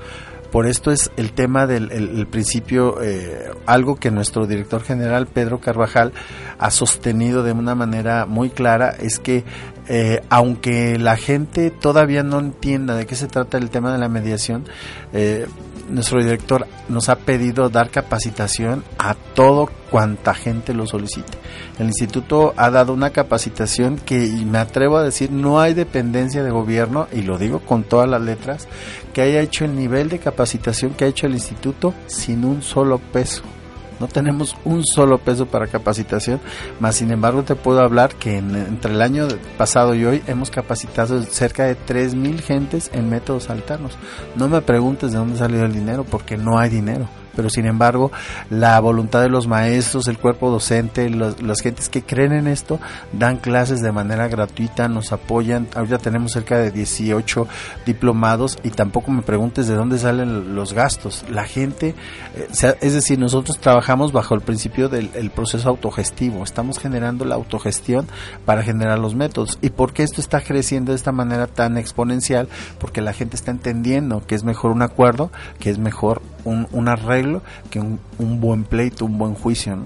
Por 0.51 0.66
esto 0.66 0.90
es 0.90 1.11
el 1.18 1.32
tema 1.32 1.66
del 1.66 2.26
principio, 2.30 3.03
eh, 3.03 3.51
algo 3.66 3.96
que 3.96 4.11
nuestro 4.11 4.46
director 4.46 4.82
general, 4.82 5.26
Pedro 5.26 5.61
Carvajal, 5.61 6.14
ha 6.59 6.70
sostenido 6.70 7.42
de 7.42 7.53
una 7.53 7.74
manera 7.74 8.24
muy 8.24 8.49
clara, 8.49 8.94
es 8.99 9.18
que 9.18 9.44
eh, 9.90 10.22
aunque 10.30 10.99
la 10.99 11.16
gente 11.16 11.70
todavía 11.70 12.22
no 12.22 12.38
entienda 12.38 12.94
de 12.94 13.07
qué 13.07 13.14
se 13.14 13.26
trata 13.26 13.59
el 13.59 13.68
tema 13.68 13.92
de 13.92 13.99
la 13.99 14.09
mediación, 14.09 14.64
eh, 15.12 15.46
nuestro 15.89 16.22
director 16.22 16.66
nos 16.89 17.09
ha 17.09 17.16
pedido 17.16 17.68
dar 17.68 17.91
capacitación 17.91 18.84
a 18.99 19.14
todo 19.14 19.70
cuanta 19.91 20.34
gente 20.34 20.74
lo 20.74 20.86
solicite. 20.86 21.39
El 21.78 21.86
instituto 21.86 22.55
ha 22.57 22.70
dado 22.70 22.93
una 22.93 23.11
capacitación 23.11 23.97
que, 23.97 24.26
y 24.26 24.45
me 24.45 24.59
atrevo 24.59 24.97
a 24.97 25.03
decir, 25.03 25.30
no 25.30 25.61
hay 25.61 25.74
dependencia 25.74 26.43
de 26.43 26.51
gobierno, 26.51 27.09
y 27.12 27.22
lo 27.22 27.39
digo 27.39 27.61
con 27.61 27.84
todas 27.84 28.09
las 28.09 28.22
letras, 28.22 28.68
que 29.12 29.22
haya 29.22 29.41
hecho 29.41 29.64
el 29.64 29.76
nivel 29.76 30.09
de 30.09 30.18
capacitación 30.18 30.93
que 30.93 31.05
ha 31.05 31.09
hecho 31.09 31.26
el 31.26 31.34
instituto 31.34 31.95
sin 32.07 32.45
un 32.45 32.62
solo 32.62 32.99
peso. 32.99 33.43
No 34.01 34.09
tenemos 34.09 34.57
un 34.64 34.84
solo 34.84 35.18
peso 35.18 35.46
para 35.46 35.66
capacitación, 35.66 36.40
más 36.80 36.96
sin 36.96 37.11
embargo 37.11 37.42
te 37.42 37.57
puedo 37.57 37.80
hablar 37.80 38.14
que 38.14 38.38
entre 38.38 38.92
el 38.92 39.03
año 39.03 39.28
pasado 39.57 39.94
y 39.94 40.05
hoy 40.05 40.22
hemos 40.26 40.51
capacitado 40.51 41.22
cerca 41.22 41.64
de 41.64 41.76
3.000 41.76 42.40
gentes 42.40 42.90
en 42.92 43.11
métodos 43.11 43.51
alternos. 43.51 43.96
No 44.36 44.49
me 44.49 44.61
preguntes 44.62 45.12
de 45.12 45.18
dónde 45.18 45.38
salió 45.38 45.64
el 45.64 45.72
dinero, 45.72 46.05
porque 46.05 46.36
no 46.36 46.59
hay 46.59 46.70
dinero 46.70 47.09
pero 47.34 47.50
sin 47.50 47.66
embargo 47.66 48.10
la 48.50 48.78
voluntad 48.80 49.22
de 49.22 49.28
los 49.28 49.46
maestros, 49.46 50.08
el 50.08 50.18
cuerpo 50.18 50.50
docente, 50.50 51.08
las 51.10 51.60
gentes 51.60 51.88
que 51.88 52.02
creen 52.02 52.32
en 52.32 52.46
esto, 52.46 52.80
dan 53.12 53.36
clases 53.36 53.80
de 53.80 53.92
manera 53.92 54.28
gratuita, 54.28 54.88
nos 54.88 55.12
apoyan. 55.12 55.68
Ahorita 55.74 55.98
tenemos 55.98 56.32
cerca 56.32 56.58
de 56.58 56.70
18 56.70 57.46
diplomados 57.86 58.58
y 58.62 58.70
tampoco 58.70 59.10
me 59.10 59.22
preguntes 59.22 59.68
de 59.68 59.74
dónde 59.74 59.98
salen 59.98 60.54
los 60.54 60.72
gastos. 60.72 61.24
La 61.30 61.44
gente, 61.44 61.94
eh, 62.36 62.76
es 62.80 62.92
decir, 62.94 63.18
nosotros 63.18 63.58
trabajamos 63.58 64.12
bajo 64.12 64.34
el 64.34 64.40
principio 64.40 64.88
del 64.88 65.30
proceso 65.30 65.68
autogestivo, 65.68 66.42
estamos 66.42 66.78
generando 66.78 67.24
la 67.24 67.34
autogestión 67.34 68.06
para 68.44 68.62
generar 68.62 68.98
los 68.98 69.14
métodos. 69.14 69.58
¿Y 69.62 69.70
por 69.70 69.92
qué 69.92 70.02
esto 70.02 70.20
está 70.20 70.40
creciendo 70.40 70.92
de 70.92 70.96
esta 70.96 71.12
manera 71.12 71.46
tan 71.46 71.76
exponencial? 71.76 72.48
Porque 72.78 73.00
la 73.00 73.12
gente 73.12 73.36
está 73.36 73.50
entendiendo 73.50 74.22
que 74.26 74.34
es 74.34 74.44
mejor 74.44 74.70
un 74.70 74.82
acuerdo, 74.82 75.30
que 75.58 75.70
es 75.70 75.78
mejor 75.78 76.22
un, 76.44 76.66
un 76.72 76.88
arreglo 76.88 77.27
que 77.70 77.80
un, 77.80 78.00
buen 78.40 78.64
pleito, 78.64 79.04
un 79.04 79.18
buen 79.18 79.34
juicio. 79.34 79.78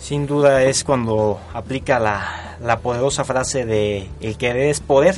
Sin 0.00 0.26
duda 0.26 0.62
es 0.62 0.84
cuando 0.84 1.40
aplica 1.52 1.98
la, 1.98 2.78
poderosa 2.82 3.24
frase 3.24 3.64
de 3.64 4.08
el 4.20 4.36
querer 4.36 4.68
es 4.68 4.80
poder, 4.80 5.16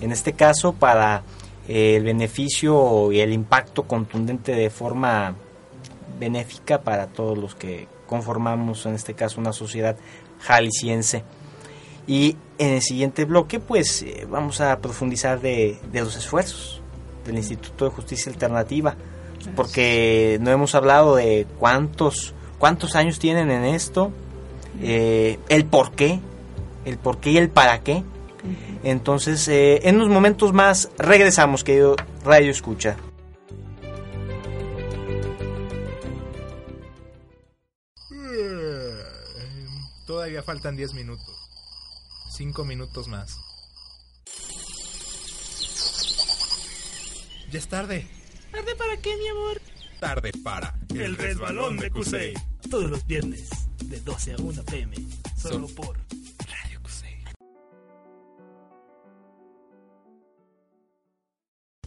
en 0.00 0.12
este 0.12 0.32
caso 0.32 0.72
para 0.72 1.22
eh, 1.68 1.96
el 1.96 2.04
beneficio 2.04 3.12
y 3.12 3.20
el 3.20 3.32
impacto 3.32 3.84
contundente 3.84 4.52
de 4.52 4.70
forma 4.70 5.34
benéfica 6.18 6.80
para 6.80 7.08
todos 7.08 7.36
los 7.36 7.54
que 7.54 7.88
conformamos 8.06 8.86
en 8.86 8.94
este 8.94 9.14
caso 9.14 9.40
una 9.40 9.52
sociedad 9.52 9.96
jalisciense. 10.40 11.24
Y 12.06 12.36
en 12.58 12.74
el 12.74 12.82
siguiente 12.82 13.24
bloque 13.24 13.60
pues 13.60 14.02
eh, 14.02 14.26
vamos 14.28 14.60
a 14.60 14.78
profundizar 14.78 15.40
de 15.40 15.78
los 15.92 16.16
esfuerzos 16.16 16.82
del 17.24 17.36
Instituto 17.36 17.84
de 17.84 17.90
Justicia 17.90 18.32
Alternativa 18.32 18.96
porque 19.54 20.38
no 20.40 20.50
hemos 20.50 20.74
hablado 20.74 21.16
de 21.16 21.46
cuántos, 21.58 22.34
cuántos 22.58 22.96
años 22.96 23.18
tienen 23.18 23.50
en 23.50 23.64
esto, 23.64 24.12
eh, 24.80 25.38
el 25.48 25.64
por 25.66 25.92
qué, 25.92 26.20
el 26.84 26.98
por 26.98 27.18
qué 27.18 27.30
y 27.30 27.38
el 27.38 27.50
para 27.50 27.80
qué. 27.80 28.02
Entonces, 28.82 29.46
eh, 29.48 29.88
en 29.88 29.96
unos 29.96 30.08
momentos 30.08 30.52
más 30.52 30.90
regresamos, 30.98 31.62
querido 31.64 31.96
Radio 32.24 32.50
Escucha. 32.50 32.96
Todavía 40.06 40.42
faltan 40.42 40.76
10 40.76 40.94
minutos. 40.94 41.34
5 42.36 42.64
minutos 42.64 43.08
más. 43.08 43.38
Ya 47.50 47.58
es 47.58 47.68
tarde. 47.68 48.08
¿Tarde 48.52 48.76
para 48.76 48.96
qué, 48.98 49.16
mi 49.16 49.28
amor? 49.28 49.62
Tarde 49.98 50.30
para 50.44 50.74
El, 50.94 51.16
Resbalón 51.16 51.78
de 51.78 51.90
Cusey. 51.90 52.34
Todos 52.70 52.90
los 52.90 53.06
viernes, 53.06 53.48
de 53.84 53.98
12 54.00 54.34
a 54.34 54.36
1 54.36 54.62
pm. 54.64 54.96
Solo 55.38 55.68
por 55.68 55.96
Radio 55.96 56.82
Cusey. 56.82 57.24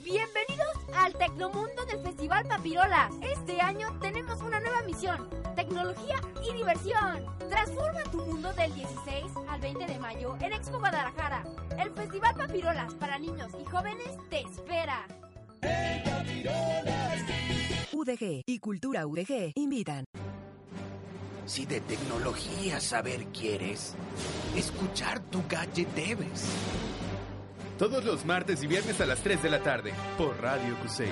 Bienvenidos 0.04 0.76
al 0.96 1.14
Tecnomundo 1.14 1.86
del 1.86 2.02
Festival 2.02 2.48
Papirola. 2.48 3.12
Este 3.22 3.62
año 3.62 4.00
tenemos 4.02 4.42
una 4.42 4.60
nueva 4.60 4.82
misión: 4.82 5.30
tecnología 5.56 6.20
y 6.50 6.52
diversión. 6.56 7.26
Transforma 7.48 8.02
tu 8.12 8.26
mundo 8.26 8.52
del 8.54 8.74
16 8.74 9.26
al 9.50 9.62
20 9.62 9.86
de 9.86 10.00
mayo 10.00 10.36
en 10.42 10.54
Expo 10.54 10.80
Guadalajara. 10.80 11.44
El 11.78 11.92
Festival 11.92 12.34
Papirolas 12.36 12.92
para 12.96 13.20
niños 13.20 13.52
y 13.62 13.66
jóvenes 13.66 14.18
te 14.32 14.42
espera. 14.42 15.06
UDG 17.92 18.44
y 18.46 18.60
Cultura 18.60 19.08
UDG 19.08 19.54
invitan. 19.56 20.06
Si 21.46 21.66
de 21.66 21.80
tecnología 21.82 22.80
saber 22.80 23.26
quieres, 23.28 23.96
escuchar 24.56 25.20
tu 25.20 25.44
gadget 25.48 25.88
debes. 25.94 26.46
Todos 27.78 28.04
los 28.04 28.26
martes 28.26 28.64
y 28.64 28.68
viernes 28.68 29.00
a 29.02 29.06
las 29.06 29.20
3 29.20 29.44
de 29.44 29.50
la 29.50 29.62
tarde 29.62 29.94
por 30.18 30.40
Radio 30.42 30.76
Cusey. 30.82 31.12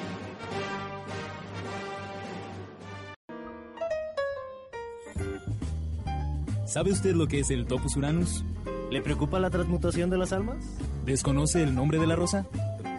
¿Sabe 6.66 6.92
usted 6.92 7.14
lo 7.14 7.28
que 7.28 7.40
es 7.40 7.52
el 7.52 7.68
Topus 7.68 7.96
Uranus? 7.98 8.44
¿Le 8.90 9.02
preocupa 9.02 9.40
la 9.40 9.52
transmutación 9.52 10.10
de 10.10 10.18
las 10.18 10.34
almas? 10.34 10.66
¿Desconoce 11.06 11.62
el 11.62 11.76
nombre 11.76 12.00
de 12.00 12.08
la 12.08 12.16
rosa? 12.16 12.48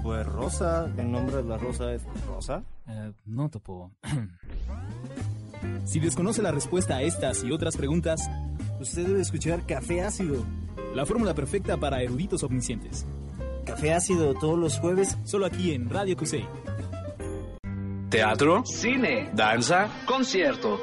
Pues 0.04 0.26
Rosa, 0.26 0.84
el 0.98 1.10
nombre 1.10 1.36
de 1.36 1.44
la 1.44 1.56
rosa 1.56 1.94
es 1.94 2.02
Rosa. 2.26 2.62
Eh, 2.86 3.12
no 3.24 3.48
topo. 3.48 3.90
si 5.86 5.98
desconoce 5.98 6.42
la 6.42 6.52
respuesta 6.52 6.96
a 6.96 7.02
estas 7.02 7.42
y 7.42 7.50
otras 7.50 7.78
preguntas, 7.78 8.30
usted 8.78 9.06
debe 9.06 9.22
escuchar 9.22 9.64
Café 9.64 10.02
Ácido. 10.02 10.44
La 10.94 11.06
fórmula 11.06 11.32
perfecta 11.32 11.78
para 11.78 12.02
eruditos 12.02 12.42
omniscientes. 12.42 13.06
Café 13.64 13.94
Ácido 13.94 14.34
todos 14.34 14.58
los 14.58 14.78
jueves, 14.78 15.16
solo 15.24 15.46
aquí 15.46 15.72
en 15.72 15.88
Radio 15.88 16.18
Cusey 16.18 16.46
teatro, 18.08 18.64
cine, 18.66 19.30
danza, 19.32 19.88
concierto. 20.06 20.80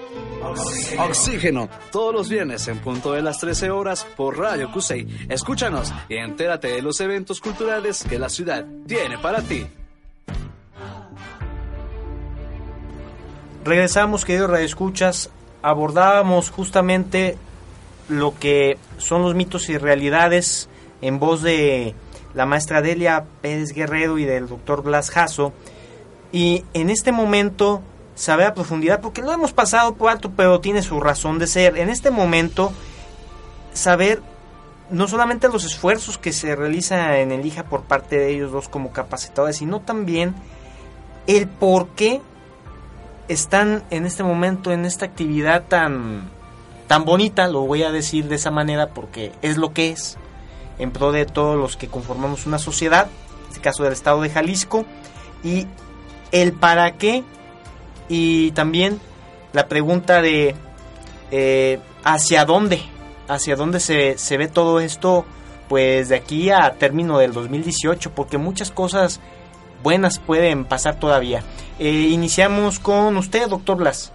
Oxígeno. 0.99 1.69
todos 1.91 2.13
los 2.13 2.29
viernes 2.29 2.67
en 2.67 2.79
punto 2.79 3.13
de 3.13 3.21
las 3.21 3.39
13 3.39 3.69
horas 3.69 4.05
por 4.17 4.37
Radio 4.37 4.71
Cusey. 4.71 5.07
Escúchanos 5.29 5.93
y 6.09 6.15
entérate 6.15 6.69
de 6.69 6.81
los 6.81 6.99
eventos 6.99 7.39
culturales 7.39 8.03
que 8.03 8.17
la 8.17 8.29
ciudad 8.29 8.65
tiene 8.87 9.17
para 9.17 9.41
ti. 9.41 9.65
Regresamos, 13.63 14.25
queridos 14.25 14.49
radioescuchas. 14.49 15.29
Abordábamos 15.61 16.49
justamente 16.49 17.37
lo 18.09 18.37
que 18.37 18.77
son 18.97 19.21
los 19.21 19.35
mitos 19.35 19.69
y 19.69 19.77
realidades 19.77 20.67
en 21.01 21.19
voz 21.19 21.43
de 21.43 21.93
la 22.33 22.45
maestra 22.45 22.81
Delia 22.81 23.25
Pérez 23.41 23.73
Guerrero 23.73 24.17
y 24.17 24.25
del 24.25 24.47
doctor 24.47 24.81
Blas 24.83 25.11
Jasso 25.11 25.53
Y 26.31 26.63
en 26.73 26.89
este 26.89 27.11
momento, 27.11 27.81
saber 28.15 28.47
a 28.47 28.53
profundidad, 28.53 29.01
porque 29.01 29.21
lo 29.21 29.31
hemos 29.31 29.53
pasado 29.53 29.95
por 29.95 30.09
alto, 30.09 30.31
pero 30.35 30.59
tiene 30.59 30.81
su 30.81 30.99
razón 30.99 31.39
de 31.39 31.47
ser. 31.47 31.77
En 31.77 31.89
este 31.89 32.11
momento, 32.11 32.71
saber 33.73 34.21
no 34.89 35.07
solamente 35.07 35.47
los 35.47 35.63
esfuerzos 35.63 36.17
que 36.17 36.33
se 36.33 36.55
realizan 36.55 37.13
en 37.13 37.31
el 37.31 37.45
IJA 37.45 37.63
por 37.63 37.83
parte 37.83 38.17
de 38.17 38.29
ellos 38.29 38.51
dos 38.51 38.69
como 38.69 38.91
capacitadores, 38.91 39.57
sino 39.57 39.79
también 39.79 40.35
el 41.27 41.47
por 41.47 41.89
qué 41.89 42.21
están 43.27 43.83
en 43.89 44.05
este 44.05 44.23
momento 44.23 44.71
en 44.71 44.85
esta 44.85 45.05
actividad 45.05 45.63
tan 45.67 46.29
tan 46.91 47.05
bonita, 47.05 47.47
lo 47.47 47.61
voy 47.61 47.83
a 47.83 47.91
decir 47.91 48.27
de 48.27 48.35
esa 48.35 48.51
manera 48.51 48.89
porque 48.89 49.31
es 49.41 49.55
lo 49.55 49.71
que 49.71 49.91
es, 49.91 50.17
en 50.77 50.91
pro 50.91 51.13
de 51.13 51.25
todos 51.25 51.57
los 51.57 51.77
que 51.77 51.87
conformamos 51.87 52.45
una 52.45 52.59
sociedad, 52.59 53.07
en 53.43 53.47
este 53.47 53.61
caso 53.61 53.83
del 53.83 53.93
estado 53.93 54.21
de 54.21 54.29
Jalisco, 54.29 54.83
y 55.41 55.67
el 56.31 56.53
para 56.53 56.93
qué, 56.93 57.23
y 58.09 58.51
también 58.51 58.99
la 59.53 59.67
pregunta 59.67 60.21
de 60.21 60.55
eh, 61.31 61.79
hacia 62.03 62.45
dónde, 62.45 62.81
hacia 63.27 63.55
dónde 63.55 63.79
se, 63.79 64.17
se 64.17 64.37
ve 64.37 64.47
todo 64.47 64.79
esto, 64.79 65.25
pues 65.69 66.09
de 66.09 66.15
aquí 66.15 66.49
a 66.49 66.73
término 66.77 67.17
del 67.17 67.33
2018, 67.33 68.11
porque 68.11 68.37
muchas 68.37 68.71
cosas 68.71 69.19
buenas 69.83 70.19
pueden 70.19 70.65
pasar 70.65 70.99
todavía. 70.99 71.43
Eh, 71.79 72.09
iniciamos 72.11 72.79
con 72.79 73.17
usted, 73.17 73.47
doctor 73.47 73.77
Blas. 73.77 74.11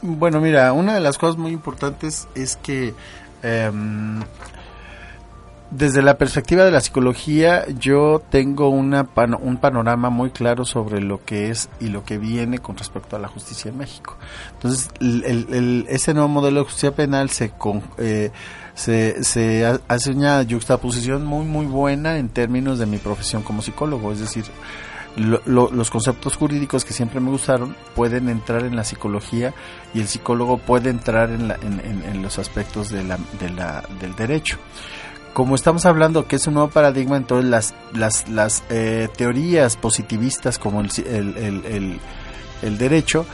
Bueno, 0.00 0.40
mira, 0.40 0.72
una 0.72 0.94
de 0.94 1.00
las 1.00 1.18
cosas 1.18 1.36
muy 1.36 1.52
importantes 1.52 2.26
es 2.34 2.56
que 2.56 2.94
em, 3.42 4.22
desde 5.74 6.02
la 6.02 6.18
perspectiva 6.18 6.64
de 6.64 6.70
la 6.70 6.80
psicología 6.80 7.64
yo 7.78 8.22
tengo 8.30 8.68
una 8.68 9.08
un 9.40 9.56
panorama 9.56 10.10
muy 10.10 10.30
claro 10.30 10.64
sobre 10.64 11.00
lo 11.00 11.24
que 11.24 11.50
es 11.50 11.70
y 11.80 11.88
lo 11.88 12.04
que 12.04 12.18
viene 12.18 12.58
con 12.58 12.76
respecto 12.76 13.16
a 13.16 13.18
la 13.18 13.28
justicia 13.28 13.70
en 13.70 13.78
México. 13.78 14.16
Entonces, 14.52 14.90
el, 15.00 15.86
ese 15.88 16.12
nuevo 16.12 16.28
modelo 16.28 16.60
de 16.60 16.64
justicia 16.66 16.94
penal 16.94 17.30
se, 17.30 17.52
eh, 17.98 18.30
se, 18.74 19.24
se 19.24 19.80
hace 19.88 20.10
una 20.10 20.44
juxtaposición 20.48 21.24
muy, 21.24 21.46
muy 21.46 21.66
buena 21.66 22.18
en 22.18 22.28
términos 22.28 22.78
de 22.78 22.86
mi 22.86 22.98
profesión 22.98 23.42
como 23.42 23.62
psicólogo. 23.62 24.12
Es 24.12 24.20
decir, 24.20 24.44
los 25.16 25.90
conceptos 25.90 26.36
jurídicos 26.36 26.84
que 26.84 26.92
siempre 26.92 27.20
me 27.20 27.30
gustaron 27.30 27.74
pueden 27.94 28.28
entrar 28.28 28.64
en 28.64 28.76
la 28.76 28.84
psicología 28.84 29.52
y 29.94 30.00
el 30.00 30.08
psicólogo 30.08 30.58
puede 30.58 30.90
entrar 30.90 31.30
en, 31.30 31.50
en, 31.50 32.22
los 32.22 32.38
aspectos 32.38 32.90
la, 32.92 33.18
de 33.38 33.50
la, 33.50 33.84
del 34.00 34.14
derecho. 34.16 34.58
Como 35.32 35.54
estamos 35.54 35.86
hablando 35.86 36.26
que 36.26 36.36
es 36.36 36.46
un 36.46 36.54
nuevo 36.54 36.68
paradigma, 36.68 37.16
entonces 37.16 37.50
las, 37.50 37.74
las, 37.94 38.28
las 38.28 38.62
eh, 38.68 39.08
teorías 39.16 39.76
positivistas 39.76 40.58
como 40.58 40.80
el, 40.82 40.90
el, 41.06 41.64
el, 41.64 42.00
el 42.62 42.78
derecho 42.78 43.24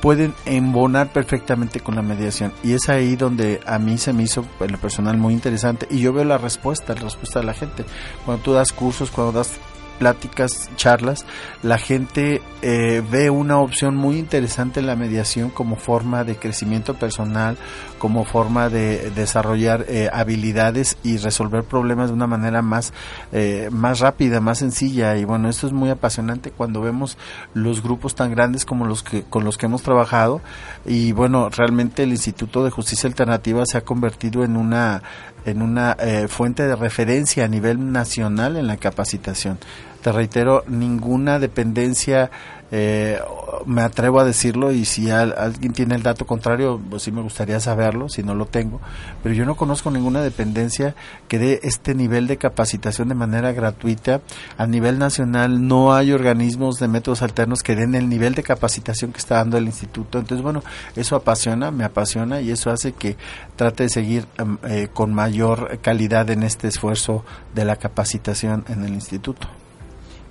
pueden 0.00 0.34
embonar 0.44 1.12
perfectamente 1.12 1.80
con 1.80 1.96
la 1.96 2.02
mediación 2.02 2.52
y 2.62 2.72
es 2.72 2.88
ahí 2.88 3.16
donde 3.16 3.60
a 3.66 3.78
mí 3.78 3.98
se 3.98 4.12
me 4.12 4.22
hizo 4.22 4.44
en 4.60 4.72
lo 4.72 4.78
personal 4.78 5.16
muy 5.16 5.34
interesante 5.34 5.86
y 5.90 6.00
yo 6.00 6.12
veo 6.12 6.24
la 6.24 6.38
respuesta, 6.38 6.94
la 6.94 7.00
respuesta 7.00 7.40
de 7.40 7.46
la 7.46 7.54
gente. 7.54 7.84
Cuando 8.24 8.42
tú 8.42 8.52
das 8.52 8.72
cursos, 8.72 9.10
cuando 9.10 9.32
das 9.32 9.58
pláticas, 9.98 10.70
charlas, 10.76 11.26
la 11.62 11.78
gente 11.78 12.40
eh, 12.62 13.02
ve 13.10 13.30
una 13.30 13.58
opción 13.58 13.96
muy 13.96 14.16
interesante 14.16 14.80
en 14.80 14.86
la 14.86 14.96
mediación 14.96 15.50
como 15.50 15.76
forma 15.76 16.24
de 16.24 16.36
crecimiento 16.36 16.94
personal, 16.94 17.58
como 17.98 18.24
forma 18.24 18.68
de 18.68 19.10
desarrollar 19.10 19.84
eh, 19.88 20.08
habilidades 20.12 20.96
y 21.02 21.18
resolver 21.18 21.64
problemas 21.64 22.08
de 22.08 22.14
una 22.14 22.26
manera 22.26 22.62
más, 22.62 22.92
eh, 23.32 23.68
más 23.72 24.00
rápida, 24.00 24.40
más 24.40 24.58
sencilla. 24.58 25.16
Y 25.16 25.24
bueno, 25.24 25.48
esto 25.48 25.66
es 25.66 25.72
muy 25.72 25.90
apasionante 25.90 26.50
cuando 26.50 26.80
vemos 26.80 27.18
los 27.54 27.82
grupos 27.82 28.14
tan 28.14 28.30
grandes 28.30 28.64
como 28.64 28.86
los 28.86 29.02
que 29.02 29.22
con 29.22 29.44
los 29.44 29.58
que 29.58 29.66
hemos 29.66 29.82
trabajado. 29.82 30.40
Y 30.86 31.12
bueno, 31.12 31.50
realmente 31.50 32.04
el 32.04 32.10
Instituto 32.10 32.64
de 32.64 32.70
Justicia 32.70 33.08
Alternativa 33.08 33.66
se 33.66 33.78
ha 33.78 33.82
convertido 33.82 34.44
en 34.44 34.56
una 34.56 35.02
en 35.44 35.62
una 35.62 35.96
fuente 36.28 36.66
de 36.66 36.76
referencia 36.76 37.44
a 37.44 37.48
nivel 37.48 37.90
nacional 37.92 38.56
en 38.56 38.66
la 38.66 38.76
capacitación 38.76 39.58
te 40.02 40.12
reitero, 40.12 40.64
ninguna 40.68 41.38
dependencia, 41.38 42.30
eh, 42.70 43.18
me 43.66 43.82
atrevo 43.82 44.20
a 44.20 44.24
decirlo 44.24 44.72
y 44.72 44.84
si 44.84 45.10
alguien 45.10 45.72
tiene 45.72 45.94
el 45.94 46.02
dato 46.02 46.26
contrario, 46.26 46.80
pues 46.90 47.02
sí 47.02 47.12
me 47.12 47.22
gustaría 47.22 47.60
saberlo, 47.60 48.08
si 48.08 48.22
no 48.22 48.34
lo 48.34 48.46
tengo, 48.46 48.80
pero 49.22 49.34
yo 49.34 49.44
no 49.46 49.56
conozco 49.56 49.90
ninguna 49.90 50.20
dependencia 50.20 50.94
que 51.28 51.38
dé 51.38 51.60
este 51.62 51.94
nivel 51.94 52.26
de 52.26 52.36
capacitación 52.36 53.08
de 53.08 53.14
manera 53.14 53.52
gratuita. 53.52 54.20
A 54.56 54.66
nivel 54.66 54.98
nacional 54.98 55.66
no 55.66 55.94
hay 55.94 56.12
organismos 56.12 56.78
de 56.78 56.88
métodos 56.88 57.22
alternos 57.22 57.62
que 57.62 57.76
den 57.76 57.94
el 57.94 58.08
nivel 58.08 58.34
de 58.34 58.42
capacitación 58.42 59.12
que 59.12 59.18
está 59.18 59.36
dando 59.36 59.56
el 59.56 59.66
instituto. 59.66 60.18
Entonces, 60.18 60.42
bueno, 60.42 60.62
eso 60.96 61.16
apasiona, 61.16 61.70
me 61.70 61.84
apasiona 61.84 62.40
y 62.40 62.50
eso 62.50 62.70
hace 62.70 62.92
que 62.92 63.16
trate 63.56 63.84
de 63.84 63.88
seguir 63.88 64.26
em, 64.38 64.58
eh, 64.64 64.88
con 64.92 65.14
mayor 65.14 65.78
calidad 65.80 66.30
en 66.30 66.42
este 66.42 66.68
esfuerzo 66.68 67.24
de 67.54 67.64
la 67.64 67.76
capacitación 67.76 68.64
en 68.68 68.84
el 68.84 68.92
instituto 68.92 69.48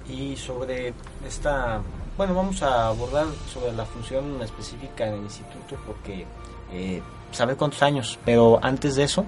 y 0.10 0.36
sobre 0.36 0.94
esta, 1.28 1.82
bueno, 2.18 2.34
vamos 2.34 2.62
a 2.64 2.88
abordar 2.88 3.28
sobre 3.52 3.74
la 3.74 3.86
función 3.86 4.42
específica 4.42 5.06
del 5.06 5.22
instituto 5.22 5.78
porque 5.86 6.26
eh, 6.72 7.02
sabe 7.32 7.56
cuántos 7.56 7.82
años, 7.82 8.18
pero 8.26 8.60
antes 8.62 8.96
de 8.96 9.04
eso, 9.04 9.26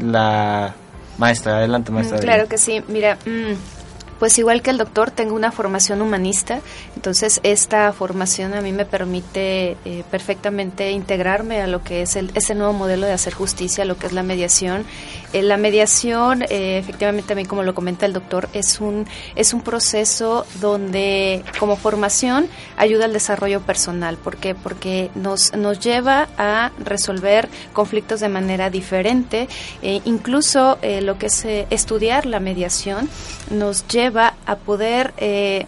la 0.00 0.74
maestra, 1.18 1.58
adelante 1.58 1.92
maestra. 1.92 2.18
Mm, 2.18 2.20
claro 2.20 2.48
que 2.48 2.58
sí, 2.58 2.82
mira, 2.88 3.16
mm, 3.24 3.75
pues 4.18 4.38
igual 4.38 4.62
que 4.62 4.70
el 4.70 4.78
doctor, 4.78 5.10
tengo 5.10 5.34
una 5.34 5.52
formación 5.52 6.00
humanista, 6.00 6.60
entonces 6.94 7.40
esta 7.42 7.92
formación 7.92 8.54
a 8.54 8.62
mí 8.62 8.72
me 8.72 8.86
permite 8.86 9.76
eh, 9.84 10.04
perfectamente 10.10 10.90
integrarme 10.90 11.60
a 11.60 11.66
lo 11.66 11.82
que 11.82 12.02
es 12.02 12.16
el, 12.16 12.32
nuevo 12.56 12.72
modelo 12.72 13.06
de 13.06 13.12
hacer 13.12 13.34
justicia, 13.34 13.84
lo 13.84 13.98
que 13.98 14.06
es 14.06 14.12
la 14.12 14.22
mediación. 14.22 14.84
Eh, 15.32 15.42
la 15.42 15.58
mediación, 15.58 16.42
eh, 16.48 16.78
efectivamente, 16.78 17.34
mí 17.34 17.44
como 17.44 17.62
lo 17.62 17.74
comenta 17.74 18.06
el 18.06 18.12
doctor, 18.12 18.48
es 18.54 18.80
un, 18.80 19.06
es 19.34 19.52
un 19.52 19.60
proceso 19.60 20.46
donde 20.60 21.44
como 21.58 21.76
formación 21.76 22.48
ayuda 22.76 23.04
al 23.04 23.12
desarrollo 23.12 23.60
personal. 23.60 24.16
¿Por 24.16 24.38
qué? 24.38 24.54
Porque 24.54 25.10
nos, 25.14 25.54
nos 25.54 25.80
lleva 25.80 26.28
a 26.38 26.72
resolver 26.78 27.48
conflictos 27.72 28.20
de 28.20 28.28
manera 28.28 28.70
diferente. 28.70 29.48
incluso 29.82 30.78
lo 31.02 31.18
que 31.18 31.26
es 31.26 31.44
estudiar 31.70 32.26
la 32.26 32.40
mediación 32.40 33.08
nos 33.50 33.86
lleva 33.88 34.05
va 34.10 34.34
a 34.46 34.56
poder 34.56 35.12
eh, 35.18 35.66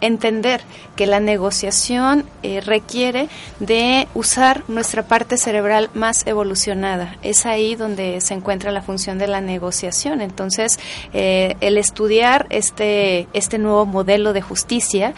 entender 0.00 0.60
que 0.96 1.06
la 1.06 1.18
negociación 1.18 2.24
eh, 2.42 2.60
requiere 2.60 3.28
de 3.58 4.06
usar 4.14 4.62
nuestra 4.68 5.02
parte 5.02 5.36
cerebral 5.36 5.90
más 5.94 6.26
evolucionada. 6.26 7.16
Es 7.22 7.46
ahí 7.46 7.74
donde 7.74 8.20
se 8.20 8.34
encuentra 8.34 8.70
la 8.70 8.82
función 8.82 9.18
de 9.18 9.26
la 9.26 9.40
negociación. 9.40 10.20
Entonces, 10.20 10.78
eh, 11.12 11.56
el 11.60 11.78
estudiar 11.78 12.46
este, 12.50 13.28
este 13.32 13.58
nuevo 13.58 13.86
modelo 13.86 14.32
de 14.32 14.42
justicia 14.42 15.14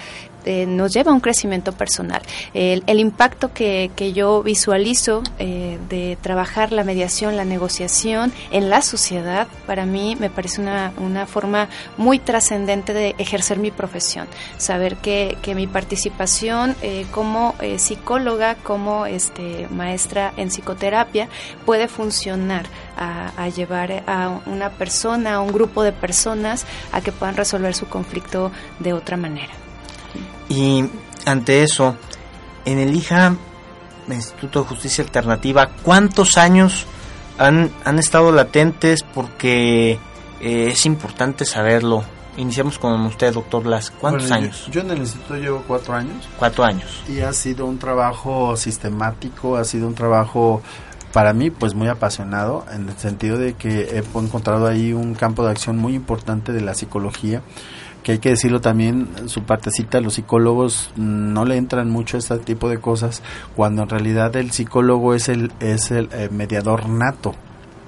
eh, 0.47 0.67
nos 0.67 0.93
lleva 0.93 1.11
a 1.11 1.15
un 1.15 1.21
crecimiento 1.21 1.73
personal. 1.73 2.23
El, 2.55 3.01
impacto 3.01 3.53
que, 3.53 3.91
que, 3.95 4.13
yo 4.13 4.43
visualizo 4.43 5.23
eh, 5.39 5.79
de 5.89 6.17
trabajar 6.21 6.73
la 6.73 6.85
mediación, 6.85 7.37
la 7.37 7.45
negociación 7.45 8.33
en 8.51 8.71
la 8.71 8.81
sociedad, 8.81 9.49
para 9.67 9.85
mí 9.85 10.17
me 10.19 10.31
parece 10.31 10.61
una, 10.61 10.93
una 10.99 11.27
forma 11.27 11.69
muy 11.97 12.19
trascendente 12.19 12.95
de 12.95 13.15
ejercer 13.19 13.59
mi 13.59 13.71
profesión. 13.71 14.27
Saber 14.57 14.97
que, 14.97 15.37
que 15.43 15.55
mi 15.55 15.67
participación 15.67 16.75
eh, 16.81 17.07
como 17.11 17.55
psicóloga, 17.77 18.55
como 18.55 19.07
este, 19.07 19.67
maestra 19.71 20.33
en 20.37 20.49
psicoterapia, 20.49 21.29
puede 21.65 21.89
funcionar 21.89 22.67
a, 22.97 23.49
llevar 23.49 24.05
a 24.07 24.41
una 24.47 24.71
persona, 24.71 25.35
a 25.35 25.41
un 25.41 25.53
grupo 25.53 25.83
de 25.83 25.93
personas 25.93 26.67
a 26.93 27.01
que 27.01 27.13
puedan 27.13 27.37
resolver 27.37 27.75
su 27.75 27.87
conflicto 27.87 28.51
de 28.79 28.93
otra 28.93 29.17
manera. 29.17 29.66
Y 30.49 30.85
ante 31.25 31.63
eso, 31.63 31.97
en 32.65 32.79
el 32.79 32.95
IJA, 32.95 33.37
Instituto 34.09 34.63
de 34.63 34.69
Justicia 34.69 35.03
Alternativa, 35.03 35.71
¿cuántos 35.83 36.37
años 36.37 36.87
han, 37.39 37.71
han 37.85 37.99
estado 37.99 38.31
latentes? 38.31 39.03
Porque 39.03 39.99
eh, 40.41 40.69
es 40.71 40.87
importante 40.87 41.45
saberlo. 41.45 42.05
Iniciamos 42.37 42.79
con 42.79 43.01
usted, 43.07 43.33
doctor 43.33 43.67
Las. 43.67 43.91
¿Cuántos 43.91 44.31
años? 44.31 44.69
Yo, 44.71 44.83
en 44.83 44.91
el 44.91 44.99
instituto 44.99 45.37
llevo 45.37 45.65
cuatro 45.67 45.95
años. 45.95 46.29
Cuatro 46.39 46.65
años. 46.65 47.03
Y 47.09 47.21
ha 47.21 47.33
sido 47.33 47.65
un 47.65 47.79
trabajo 47.79 48.57
sistemático, 48.57 49.57
ha 49.57 49.65
sido 49.65 49.89
un 49.89 49.95
trabajo 49.95 50.63
para 51.13 51.33
mí 51.33 51.51
pues 51.51 51.75
muy 51.75 51.89
apasionado 51.89 52.67
en 52.71 52.91
el 52.91 52.97
sentido 52.99 53.39
de 53.39 53.55
que 53.55 53.97
he 53.97 54.19
encontrado 54.19 54.67
ahí 54.67 54.93
un 54.93 55.15
campo 55.15 55.45
de 55.45 55.51
acción 55.51 55.79
muy 55.79 55.95
importante 55.95 56.53
de 56.53 56.61
la 56.61 56.75
psicología 56.75 57.41
que 58.07 58.13
hay 58.13 58.19
que 58.21 58.29
decirlo 58.29 58.61
también, 58.61 59.09
su 59.29 59.43
partecita, 59.43 60.01
los 60.01 60.15
psicólogos 60.15 60.93
no 60.95 61.45
le 61.45 61.57
entran 61.57 61.91
mucho 61.91 62.17
a 62.17 62.21
este 62.21 62.39
tipo 62.39 62.69
de 62.69 62.79
cosas, 62.79 63.21
cuando 63.57 63.83
en 63.83 63.89
realidad 63.89 64.37
el 64.37 64.53
psicólogo 64.53 65.13
es 65.15 65.29
el, 65.29 65.51
es 65.59 65.91
el 65.91 66.09
eh, 66.13 66.29
mediador 66.31 66.89
nato 66.89 67.35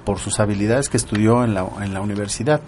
por 0.03 0.19
sus 0.19 0.41
habilidades 0.41 0.89
que 0.89 0.97
estudió 0.97 1.45
en 1.45 1.53
la, 1.53 1.65
en 1.79 1.93
la 1.93 2.01
universidad. 2.01 2.59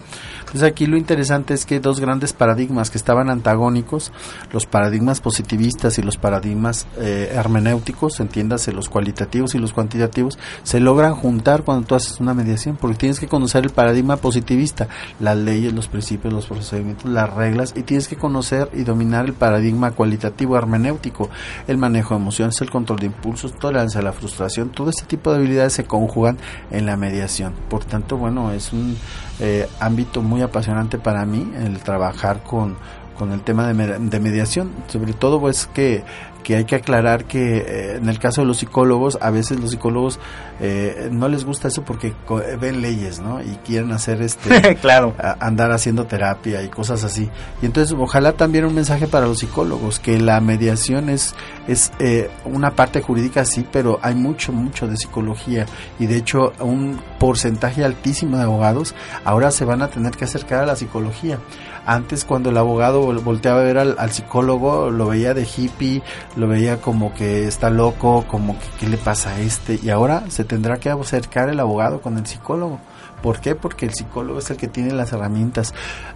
Entonces 0.52 0.70
aquí 0.70 0.84
lo 0.84 0.98
interesante 0.98 1.54
es 1.54 1.64
que 1.64 1.80
dos 1.80 1.98
grandes 1.98 2.34
paradigmas 2.34 2.90
que 2.90 2.98
estaban 2.98 3.30
antagónicos, 3.30 4.12
los 4.52 4.66
paradigmas 4.66 5.22
positivistas 5.22 5.98
y 5.98 6.02
los 6.02 6.18
paradigmas 6.18 6.86
eh, 6.98 7.32
hermenéuticos, 7.32 8.20
entiéndase 8.20 8.70
los 8.70 8.90
cualitativos 8.90 9.54
y 9.54 9.58
los 9.58 9.72
cuantitativos, 9.72 10.38
se 10.62 10.78
logran 10.78 11.14
juntar 11.14 11.62
cuando 11.62 11.86
tú 11.86 11.94
haces 11.94 12.20
una 12.20 12.34
mediación, 12.34 12.76
porque 12.76 12.98
tienes 12.98 13.18
que 13.18 13.28
conocer 13.28 13.64
el 13.64 13.70
paradigma 13.70 14.18
positivista, 14.18 14.88
las 15.20 15.38
leyes, 15.38 15.72
los 15.72 15.88
principios, 15.88 16.34
los 16.34 16.44
procedimientos, 16.44 17.10
las 17.10 17.32
reglas, 17.32 17.72
y 17.74 17.80
tienes 17.80 18.06
que 18.06 18.16
conocer 18.16 18.68
y 18.74 18.82
dominar 18.82 19.24
el 19.24 19.32
paradigma 19.32 19.92
cualitativo 19.92 20.58
hermenéutico, 20.58 21.30
el 21.66 21.78
manejo 21.78 22.14
de 22.14 22.20
emociones, 22.20 22.60
el 22.60 22.68
control 22.68 22.98
de 22.98 23.06
impulsos, 23.06 23.54
tolerancia 23.54 24.00
a 24.00 24.04
la 24.04 24.12
frustración, 24.12 24.68
todo 24.68 24.90
este 24.90 25.06
tipo 25.06 25.30
de 25.30 25.38
habilidades 25.38 25.72
se 25.72 25.84
conjugan 25.84 26.36
en 26.70 26.84
la 26.84 26.98
mediación. 26.98 27.54
Por 27.70 27.86
tanto, 27.86 28.18
bueno, 28.18 28.52
es 28.52 28.74
un 28.74 28.98
eh, 29.40 29.66
ámbito 29.80 30.20
muy 30.20 30.41
apasionante 30.42 30.98
para 30.98 31.24
mí 31.24 31.52
el 31.56 31.78
trabajar 31.80 32.42
con, 32.42 32.76
con 33.22 33.30
el 33.30 33.42
tema 33.42 33.72
de, 33.72 33.98
de 34.00 34.18
mediación, 34.18 34.72
sobre 34.88 35.12
todo 35.12 35.38
pues 35.38 35.68
que 35.72 36.02
que 36.42 36.56
hay 36.56 36.64
que 36.64 36.76
aclarar 36.76 37.24
que 37.24 37.58
eh, 37.58 37.96
en 37.96 38.08
el 38.08 38.18
caso 38.18 38.40
de 38.40 38.46
los 38.46 38.58
psicólogos, 38.58 39.16
a 39.20 39.30
veces 39.30 39.60
los 39.60 39.70
psicólogos 39.70 40.18
eh, 40.60 41.08
no 41.10 41.28
les 41.28 41.44
gusta 41.44 41.68
eso 41.68 41.84
porque 41.84 42.14
ven 42.60 42.82
leyes, 42.82 43.20
¿no? 43.20 43.40
Y 43.40 43.58
quieren 43.64 43.92
hacer 43.92 44.20
este, 44.22 44.76
claro, 44.80 45.14
andar 45.40 45.72
haciendo 45.72 46.06
terapia 46.06 46.62
y 46.62 46.68
cosas 46.68 47.04
así. 47.04 47.30
Y 47.62 47.66
entonces, 47.66 47.96
ojalá 47.98 48.32
también 48.32 48.64
un 48.64 48.74
mensaje 48.74 49.06
para 49.06 49.26
los 49.26 49.38
psicólogos 49.38 49.98
que 50.00 50.18
la 50.18 50.40
mediación 50.40 51.08
es 51.08 51.34
es 51.68 51.92
eh, 52.00 52.28
una 52.44 52.72
parte 52.72 53.00
jurídica 53.00 53.44
sí, 53.44 53.64
pero 53.70 54.00
hay 54.02 54.14
mucho 54.14 54.52
mucho 54.52 54.88
de 54.88 54.96
psicología 54.96 55.66
y 55.98 56.06
de 56.06 56.16
hecho 56.16 56.52
un 56.58 57.00
porcentaje 57.20 57.84
altísimo 57.84 58.36
de 58.36 58.42
abogados 58.42 58.96
ahora 59.24 59.52
se 59.52 59.64
van 59.64 59.80
a 59.82 59.88
tener 59.88 60.12
que 60.12 60.24
acercar 60.24 60.64
a 60.64 60.66
la 60.66 60.76
psicología. 60.76 61.38
Antes 61.86 62.24
cuando 62.24 62.50
el 62.50 62.56
abogado 62.56 63.02
volteaba 63.22 63.60
a 63.60 63.64
ver 63.64 63.78
al, 63.78 64.10
psicólogo, 64.10 64.90
lo 64.90 65.08
veía 65.08 65.34
de 65.34 65.46
hippie, 65.46 66.02
lo 66.36 66.46
veía 66.46 66.80
como 66.80 67.12
que 67.14 67.46
está 67.46 67.70
loco, 67.70 68.24
como 68.28 68.58
que 68.58 68.66
qué 68.78 68.88
le 68.88 68.96
pasa 68.96 69.30
a 69.30 69.40
este, 69.40 69.80
y 69.82 69.90
ahora 69.90 70.24
se 70.28 70.44
tendrá 70.44 70.78
que 70.78 70.90
acercar 70.90 71.48
el 71.48 71.60
abogado 71.60 72.00
con 72.00 72.18
el 72.18 72.26
psicólogo. 72.26 72.78
¿Por 73.22 73.40
qué? 73.40 73.54
Porque 73.54 73.86
el 73.86 73.94
psicólogo 73.94 74.40
es 74.40 74.50
el 74.50 74.56
que 74.56 74.66
tiene 74.66 74.92
las 74.92 75.12
herramientas 75.12 75.72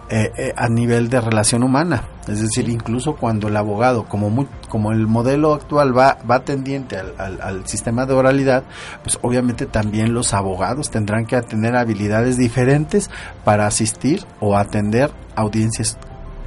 eh, 0.09 0.31
eh, 0.37 0.53
a 0.55 0.67
nivel 0.67 1.09
de 1.09 1.21
relación 1.21 1.63
humana. 1.63 2.03
Es 2.27 2.41
decir, 2.41 2.67
incluso 2.67 3.15
cuando 3.15 3.47
el 3.47 3.55
abogado, 3.55 4.03
como, 4.05 4.29
muy, 4.29 4.47
como 4.67 4.91
el 4.91 5.07
modelo 5.07 5.53
actual 5.53 5.97
va, 5.97 6.17
va 6.29 6.41
tendiente 6.41 6.97
al, 6.97 7.39
al, 7.41 7.65
sistema 7.65 8.05
de 8.05 8.13
oralidad, 8.13 8.63
pues 9.03 9.17
obviamente 9.21 9.65
también 9.65 10.13
los 10.13 10.33
abogados 10.33 10.91
tendrán 10.91 11.25
que 11.25 11.41
tener 11.41 11.77
habilidades 11.77 12.37
diferentes 12.37 13.09
para 13.45 13.65
asistir 13.65 14.25
o 14.41 14.57
atender 14.57 15.11
audiencias 15.35 15.97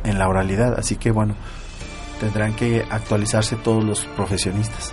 en 0.05 0.19
la 0.19 0.29
oralidad. 0.29 0.79
Así 0.79 0.97
que 0.97 1.11
bueno, 1.11 1.35
tendrán 2.21 2.55
que 2.55 2.85
actualizarse 2.91 3.57
todos 3.57 3.83
los 3.83 4.05
profesionistas. 4.17 4.93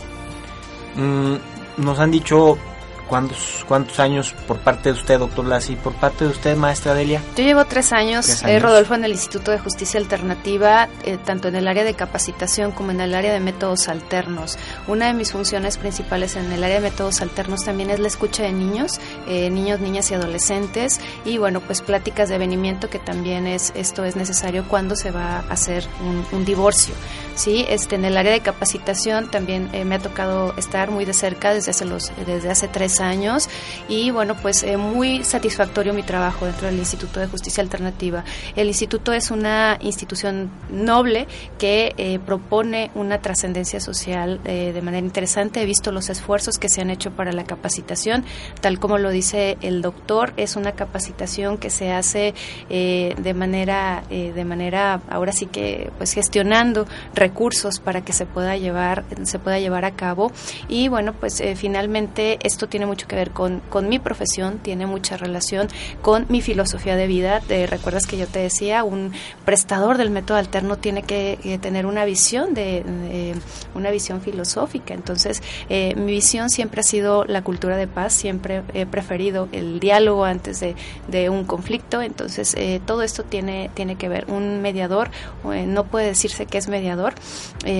Mm, 0.96 1.36
nos 1.84 2.00
han 2.00 2.12
dicho 2.12 2.58
¿Cuántos, 3.08 3.64
¿Cuántos 3.68 4.00
años 4.00 4.34
por 4.48 4.58
parte 4.60 4.92
de 4.92 5.00
usted, 5.00 5.20
doctor 5.20 5.46
Lassi, 5.46 5.76
por 5.76 5.94
parte 5.94 6.26
de 6.26 6.32
usted, 6.32 6.58
maestra 6.58 6.94
Delia? 6.94 7.22
Yo 7.38 7.44
llevo 7.44 7.64
tres 7.66 7.94
años, 7.94 8.44
eh, 8.44 8.60
Rodolfo, 8.60 8.96
en 8.96 9.06
el 9.06 9.12
Instituto 9.12 9.52
de 9.52 9.60
Justicia 9.60 10.00
Alternativa, 10.00 10.90
eh, 11.04 11.18
tanto 11.24 11.48
en 11.48 11.56
el 11.56 11.68
área 11.68 11.86
de 11.86 11.94
capacitación 11.94 12.72
como 12.72 12.92
en 12.92 13.00
el 13.00 13.16
área 13.16 13.32
de 13.32 13.40
métodos 13.40 13.88
alternos. 13.88 14.58
Una 14.88 15.08
de 15.08 15.14
mis 15.14 15.32
funciones 15.32 15.78
principales 15.78 16.36
en 16.36 16.52
el 16.52 16.64
área 16.64 16.82
de 16.82 16.90
métodos 16.90 17.22
alternos 17.22 17.64
también 17.64 17.90
es 17.92 18.00
la 18.00 18.08
escucha 18.08 18.44
de 18.44 18.52
niños, 18.52 19.00
eh, 19.28 19.50
niños, 19.50 19.80
niñas 19.80 20.12
y 20.12 20.16
adolescentes, 20.16 21.00
y 21.24 21.38
bueno, 21.38 21.62
pues 21.62 21.82
pláticas 21.82 22.28
de 22.28 22.36
avenimiento, 22.36 22.90
que 22.90 23.00
también 23.00 23.48
es 23.48 23.72
esto 23.76 24.04
es 24.04 24.18
necesario 24.18 24.66
cuando 24.68 24.96
se 24.96 25.12
va 25.12 25.38
a 25.38 25.54
hacer 25.54 25.88
un, 26.02 26.26
un 26.32 26.46
divorcio. 26.46 26.94
Sí, 27.36 27.66
este, 27.70 27.96
en 27.96 28.04
el 28.04 28.18
área 28.18 28.32
de 28.32 28.42
capacitación 28.42 29.30
también 29.30 29.70
me 29.86 29.96
ha 29.96 30.00
tocado 30.00 30.56
estar 30.58 30.90
muy 30.90 31.06
de 31.06 31.14
cerca 31.14 31.54
desde 31.54 31.72
hace, 31.72 31.86
los, 31.86 32.12
desde 32.26 32.50
hace 32.50 32.68
tres 32.68 32.97
años 33.00 33.50
y 33.88 34.12
bueno, 34.12 34.36
pues 34.36 34.64
eh, 34.64 34.78
muy 34.78 35.24
satisfactorio 35.24 35.94
mi 35.94 36.04
trabajo 36.04 36.46
dentro 36.46 36.68
del 36.68 36.78
Instituto 36.78 37.20
de 37.20 37.28
Justicia 37.28 37.62
Alternativa. 37.62 38.24
El 38.56 38.68
instituto 38.68 39.14
es 39.14 39.32
una 39.32 39.78
institución 39.82 40.50
noble 40.70 41.28
que 41.58 41.94
eh, 41.98 42.20
propone 42.20 42.92
una 42.96 43.22
trascendencia 43.22 43.80
social 43.80 44.40
eh, 44.46 44.72
de 44.74 44.82
manera 44.82 45.06
interesante. 45.06 45.62
He 45.62 45.66
visto 45.66 45.92
los 45.92 46.10
esfuerzos 46.10 46.58
que 46.58 46.70
se 46.70 46.82
han 46.82 46.90
hecho 46.90 47.12
para 47.12 47.32
la 47.32 47.44
capacitación, 47.44 48.26
tal 48.62 48.80
como 48.80 48.98
lo 48.98 49.10
dice 49.12 49.58
el 49.62 49.82
doctor, 49.82 50.34
es 50.38 50.56
una 50.56 50.72
capacitación 50.72 51.58
que 51.58 51.70
se 51.70 51.92
hace 51.92 52.34
de 52.70 53.34
manera, 53.36 54.04
de 54.10 54.46
manera, 54.46 55.02
ahora 55.10 55.32
sí 55.32 55.46
que, 55.46 55.92
pues 55.98 56.14
gestionando 56.14 56.88
recursos 57.14 57.80
para 57.80 58.04
que 58.04 58.14
se 58.14 58.26
pueda 58.26 58.58
llevar, 58.58 59.06
se 59.24 59.40
pueda 59.40 59.60
llevar 59.60 59.86
a 59.86 59.92
cabo. 59.92 60.32
Y 60.68 60.88
bueno, 60.88 61.14
pues 61.14 61.42
finalmente 61.56 62.40
esto 62.44 62.68
tiene 62.68 62.87
mucho 62.88 63.08
que 63.08 63.16
ver 63.16 63.32
con, 63.32 63.62
con 63.70 63.90
mi 63.90 64.00
profesión, 64.00 64.60
tiene 64.60 64.86
mucha 64.86 65.18
relación 65.18 65.68
con 66.02 66.26
mi 66.30 66.42
filosofía 66.42 66.96
de 66.96 67.08
vida. 67.08 67.42
Recuerdas 67.48 68.06
que 68.08 68.18
yo 68.18 68.28
te 68.28 68.40
decía, 68.40 68.84
un 68.84 69.12
prestador 69.46 69.98
del 69.98 70.10
método 70.10 70.38
alterno 70.38 70.78
tiene 70.78 71.04
que 71.04 71.60
tener 71.62 71.86
una 71.86 72.06
visión 72.06 72.54
de, 72.54 73.36
una 73.76 73.92
visión 73.92 74.22
filosófica. 74.22 74.94
Entonces, 74.94 75.42
eh, 75.70 75.94
mi 75.96 76.12
visión 76.12 76.50
siempre 76.50 76.82
ha 76.82 76.84
sido 76.84 77.26
la 77.26 77.44
cultura 77.44 77.78
de 77.78 77.88
paz, 77.88 78.14
siempre 78.14 78.64
he 78.74 78.86
preferido 78.86 79.48
el 79.52 79.80
diálogo 79.80 80.26
antes 80.26 80.60
de, 80.60 80.76
de 81.08 81.30
un 81.30 81.46
conflicto. 81.46 82.02
Entonces, 82.02 82.54
eh, 82.58 82.82
todo 82.86 83.04
esto 83.04 83.24
tiene, 83.24 83.70
tiene 83.74 83.96
que 83.96 84.10
ver. 84.10 84.26
Un 84.28 84.62
mediador 84.62 85.10
eh, 85.54 85.66
no 85.68 85.86
puede 85.86 86.08
decirse 86.08 86.46
que 86.46 86.58
es 86.58 86.68
mediador 86.68 87.14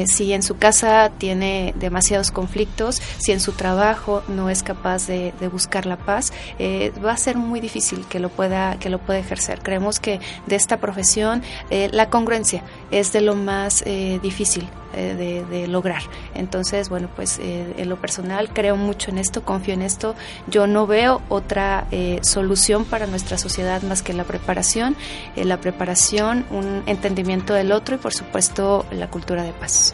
si 0.08 0.34
en 0.34 0.44
su 0.44 0.58
casa 0.58 1.12
tiene 1.18 1.74
demasiados 1.78 2.32
conflictos, 2.32 3.02
si 3.20 3.32
en 3.32 3.40
su 3.40 3.54
trabajo 3.54 4.22
no 4.28 4.50
es 4.50 4.64
capaz 4.64 4.97
de, 5.06 5.34
buscar 5.52 5.86
la 5.86 5.98
paz, 5.98 6.34
eh, 6.58 6.92
va 7.06 7.12
a 7.12 7.18
ser 7.18 7.38
muy 7.38 7.60
difícil 7.60 8.06
que 8.08 8.20
lo 8.20 8.30
pueda 8.30 8.78
que 8.80 8.90
lo 8.90 9.00
pueda 9.00 9.20
ejercer. 9.20 9.60
Creemos 9.62 10.00
que 10.00 10.20
de 10.46 10.56
esta 10.56 10.78
profesión 10.78 11.44
eh, 11.70 11.90
la 11.92 12.10
congruencia 12.10 12.64
es 12.90 13.14
de 13.14 13.22
lo 13.22 13.36
más 13.36 13.84
eh, 13.86 14.20
difícil 14.24 14.68
de, 14.94 15.68
lograr. 15.68 16.02
Entonces, 16.34 16.90
bueno, 16.90 17.08
pues 17.16 17.40
en 17.40 17.88
lo 17.88 17.98
personal 17.98 18.50
creo 18.52 18.76
mucho 18.78 19.12
en 19.12 19.20
esto, 19.20 19.44
confío 19.44 19.76
en 19.76 19.84
esto. 19.84 20.16
Yo 20.48 20.66
no 20.66 20.88
veo 20.88 21.22
otra 21.30 21.86
solución 22.22 22.84
para 22.84 23.06
nuestra 23.06 23.38
sociedad 23.38 23.84
más 23.84 24.02
que 24.02 24.14
la 24.14 24.24
preparación, 24.24 24.96
la 25.36 25.58
preparación, 25.58 26.48
un 26.50 26.82
entendimiento 26.88 27.54
del 27.54 27.74
otro 27.74 27.96
y 27.96 27.98
por 28.00 28.12
supuesto 28.12 28.88
la 28.90 29.08
cultura 29.08 29.44
de 29.44 29.52
paz. 29.52 29.94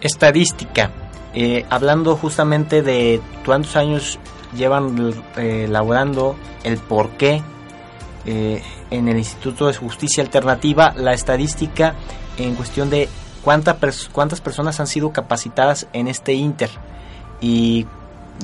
Estadística. 0.00 0.92
hablando 1.68 2.16
justamente 2.16 2.80
de 2.80 3.20
cuántos 3.44 3.76
años 3.76 4.18
llevan 4.56 5.14
eh, 5.36 5.64
elaborando 5.66 6.36
el 6.64 6.78
por 6.78 7.10
qué 7.10 7.42
eh, 8.26 8.62
en 8.90 9.08
el 9.08 9.18
Instituto 9.18 9.66
de 9.66 9.74
Justicia 9.74 10.22
Alternativa 10.22 10.92
la 10.96 11.12
estadística 11.12 11.94
en 12.36 12.54
cuestión 12.54 12.90
de 12.90 13.08
cuánta 13.42 13.76
cuántas 14.12 14.40
personas 14.40 14.80
han 14.80 14.86
sido 14.86 15.12
capacitadas 15.12 15.86
en 15.92 16.08
este 16.08 16.34
Inter 16.34 16.70
y 17.40 17.86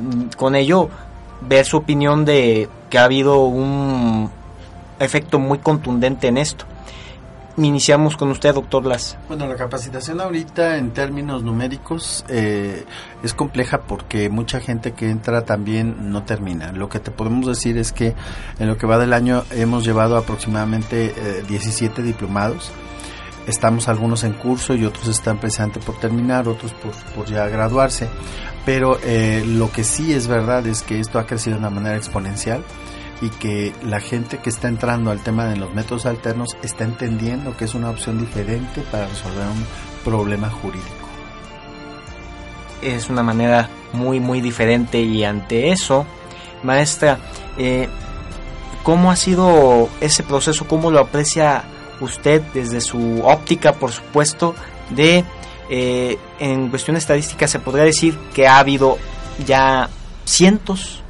mm, 0.01 0.37
con 0.37 0.55
ello 0.55 0.89
ver 1.41 1.67
su 1.67 1.77
opinión 1.79 2.25
de 2.25 2.69
que 2.91 2.99
ha 2.99 3.05
habido 3.05 3.45
un 3.45 4.31
efecto 4.99 5.39
muy 5.39 5.59
contundente 5.59 6.29
en 6.29 6.39
esto. 6.39 6.65
Iniciamos 7.57 8.17
con 8.17 8.31
usted, 8.33 8.53
doctor 8.53 8.85
Las. 8.85 9.17
Bueno, 9.29 9.47
la 9.47 9.55
capacitación 9.55 10.21
ahorita 10.21 10.77
en 10.77 10.91
términos 10.91 11.45
numéricos 11.45 12.25
eh, 12.29 12.85
es 13.23 13.33
compleja 13.33 13.83
porque 13.83 14.29
mucha 14.29 14.59
gente 14.59 14.93
que 14.93 15.09
entra 15.09 15.45
también 15.45 16.11
no 16.11 16.25
termina. 16.25 16.73
Lo 16.73 16.89
que 16.89 16.99
te 16.99 17.13
podemos 17.13 17.47
decir 17.47 17.79
es 17.79 17.93
que 17.93 18.15
en 18.59 18.67
lo 18.67 18.77
que 18.77 18.89
va 18.89 18.99
del 18.99 19.13
año 19.13 19.45
hemos 19.53 19.85
llevado 19.85 20.17
aproximadamente 20.17 21.15
17 21.47 22.01
eh, 22.01 22.05
diplomados. 22.05 22.73
Estamos 23.47 23.89
algunos 23.89 24.25
en 24.25 24.33
curso 24.33 24.75
y 24.75 24.85
otros 24.85 25.07
están 25.07 25.39
precisamente 25.39 25.79
por 25.79 25.97
terminar, 26.01 26.49
otros 26.49 26.73
por, 26.73 26.93
por 27.15 27.27
ya 27.27 27.47
graduarse. 27.47 28.09
Pero 28.67 28.99
eh, 29.05 29.45
lo 29.47 29.71
que 29.71 29.85
sí 29.85 30.13
es 30.13 30.27
verdad 30.27 30.67
es 30.67 30.83
que 30.83 30.99
esto 30.99 31.21
ha 31.21 31.27
crecido 31.27 31.55
de 31.55 31.61
una 31.61 31.71
manera 31.71 31.97
exponencial 31.97 32.65
y 33.21 33.29
que 33.31 33.73
la 33.83 34.01
gente 34.01 34.39
que 34.39 34.51
está 34.51 34.69
entrando 34.69 35.11
al 35.11 35.23
tema 35.23 35.47
de 35.47 35.57
los 35.57 35.73
métodos 35.75 36.07
alternos 36.07 36.57
está 36.63 36.85
entendiendo 36.85 37.57
que 37.57 37.65
es 37.65 37.75
una 37.75 37.91
opción 37.91 38.19
diferente 38.19 38.83
para 38.91 39.07
resolver 39.07 39.47
un 39.47 39.65
problema 40.05 40.51
jurídico. 40.51 40.89
Es 42.83 43.09
una 43.09 43.23
manera 43.23 43.69
muy 43.93 44.21
muy 44.21 44.41
diferente 44.41 45.01
y 45.01 45.25
ante 45.25 45.71
eso, 45.71 46.05
maestra, 46.63 47.19
eh, 47.57 47.89
¿cómo 48.83 49.11
ha 49.11 49.17
sido 49.17 49.89
ese 50.01 50.23
proceso? 50.23 50.67
¿Cómo 50.67 50.91
lo 50.91 51.01
aprecia 51.01 51.65
usted 52.01 52.43
desde 52.53 52.81
su 52.81 53.23
óptica, 53.25 53.75
por 53.75 53.93
supuesto, 53.93 54.55
de 54.91 55.25
eh, 55.71 56.19
en 56.39 56.69
cuestión 56.69 56.97
estadística 56.97 57.49
se 57.49 57.59
podría 57.59 57.85
decir 57.85 58.19
que 58.35 58.47
ha 58.47 58.59
habido 58.59 58.99
ya 59.47 59.89
cientos 60.25 61.04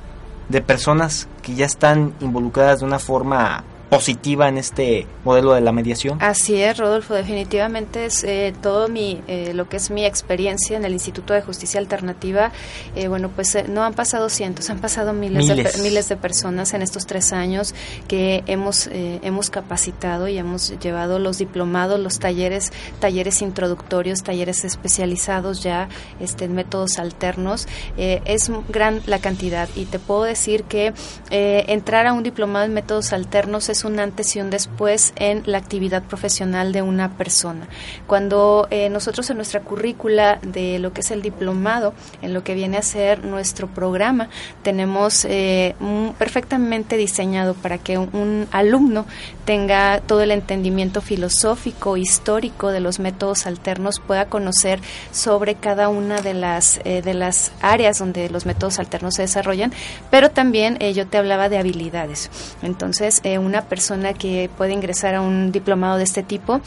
de 0.49 0.61
personas 0.61 1.28
que 1.42 1.55
ya 1.55 1.66
están 1.66 2.14
involucradas 2.20 2.80
de 2.80 2.86
una 2.86 2.99
forma 2.99 3.64
positiva 3.89 4.49
en 4.49 4.59
este 4.59 5.07
modelo 5.24 5.53
de 5.53 5.61
la 5.61 5.72
mediación? 5.72 6.18
Así 6.20 6.61
es, 6.61 6.76
Rodolfo, 6.76 7.14
definitivamente 7.14 8.07
es 8.07 8.24
eh, 8.24 8.55
todo 8.62 8.89
mi, 8.89 9.20
eh, 9.28 9.53
lo 9.55 9.68
que 9.68 9.76
es 9.76 9.91
mi 9.91 10.05
experiencia 10.05 10.76
en 10.76 10.85
el 10.85 10.93
Instituto 10.93 11.35
de 11.35 11.43
Justicia 11.43 11.80
Alternativa. 11.80 12.53
Eh, 12.97 13.09
bueno, 13.09 13.30
pues 13.35 13.55
eh, 13.55 13.64
no 13.68 13.82
han 13.82 13.95
pasado 13.95 14.28
cientos, 14.28 14.70
han 14.70 14.78
pasado 14.78 15.12
miles, 15.12 15.49
Miles. 15.49 15.76
De, 15.76 15.82
miles 15.82 16.09
de 16.09 16.16
personas 16.16 16.74
en 16.74 16.82
estos 16.82 17.07
tres 17.07 17.32
años 17.32 17.74
que 18.09 18.43
hemos, 18.47 18.87
eh, 18.89 19.20
hemos 19.22 19.51
capacitado 19.51 20.28
y 20.28 20.39
hemos 20.39 20.78
llevado 20.80 21.18
los 21.18 21.39
diplomados, 21.39 21.99
los 21.99 22.18
talleres, 22.18 22.72
talleres 23.01 23.43
introductorios, 23.43 24.22
talleres 24.22 24.64
especializados 24.64 25.62
ya 25.62 25.89
este, 26.20 26.45
en 26.45 26.55
métodos 26.55 26.99
alternos. 26.99 27.66
Eh, 27.97 28.22
es 28.24 28.51
gran 28.68 29.01
la 29.07 29.18
cantidad 29.18 29.68
y 29.74 29.85
te 29.87 29.99
puedo 29.99 30.24
decir 30.24 30.64
que 30.64 30.93
eh, 31.30 31.64
entrar 31.68 32.07
a 32.07 32.12
un 32.12 32.22
diplomado 32.22 32.64
en 32.64 32.74
métodos 32.74 33.12
alternos 33.12 33.68
es 33.68 33.73
un 33.82 33.98
antes 33.98 34.36
y 34.36 34.40
un 34.40 34.50
después 34.50 35.12
en 35.16 35.42
la 35.46 35.58
actividad 35.58 36.04
profesional 36.04 36.72
de 36.72 36.82
una 36.82 37.16
persona. 37.16 37.66
Cuando 38.06 38.68
eh, 38.70 38.88
nosotros 38.90 39.28
en 39.30 39.36
nuestra 39.36 39.60
currícula 39.60 40.38
de 40.42 40.78
lo 40.78 40.92
que 40.92 41.00
es 41.00 41.10
el 41.10 41.22
diplomado, 41.22 41.94
en 42.22 42.32
lo 42.32 42.44
que 42.44 42.54
viene 42.54 42.76
a 42.76 42.82
ser 42.82 43.24
nuestro 43.24 43.66
programa, 43.66 44.28
tenemos 44.62 45.24
eh, 45.24 45.74
perfectamente 46.18 46.96
diseñado 46.96 47.54
para 47.54 47.78
que 47.78 47.98
un, 47.98 48.46
alumno 48.52 49.06
tenga 49.44 50.00
todo 50.00 50.22
el 50.22 50.30
entendimiento 50.30 51.00
filosófico, 51.00 51.96
histórico 51.96 52.70
de 52.70 52.80
los 52.80 53.00
métodos 53.00 53.46
alternos, 53.46 53.98
pueda 53.98 54.26
conocer 54.26 54.80
sobre 55.10 55.56
cada 55.56 55.88
una 55.88 56.20
de 56.20 56.34
las, 56.34 56.80
eh, 56.84 57.02
de 57.02 57.14
las 57.14 57.50
áreas 57.60 57.98
donde 57.98 58.28
los 58.30 58.46
métodos 58.46 58.78
alternos 58.78 59.14
se 59.14 59.22
desarrollan, 59.22 59.72
pero 60.10 60.30
también 60.30 60.78
yo 60.94 61.06
te 61.06 61.18
hablaba 61.18 61.48
de 61.48 61.58
habilidades. 61.58 62.30
Entonces, 62.62 63.20
eh, 63.24 63.38
una 63.38 63.62
persona 63.64 64.14
que 64.14 64.50
puede 64.56 64.72
ingresar 64.72 65.14
a 65.14 65.20
un 65.20 65.52
diplomado 65.52 65.98
de 65.98 66.04
este 66.04 66.22
tipo, 66.22 66.60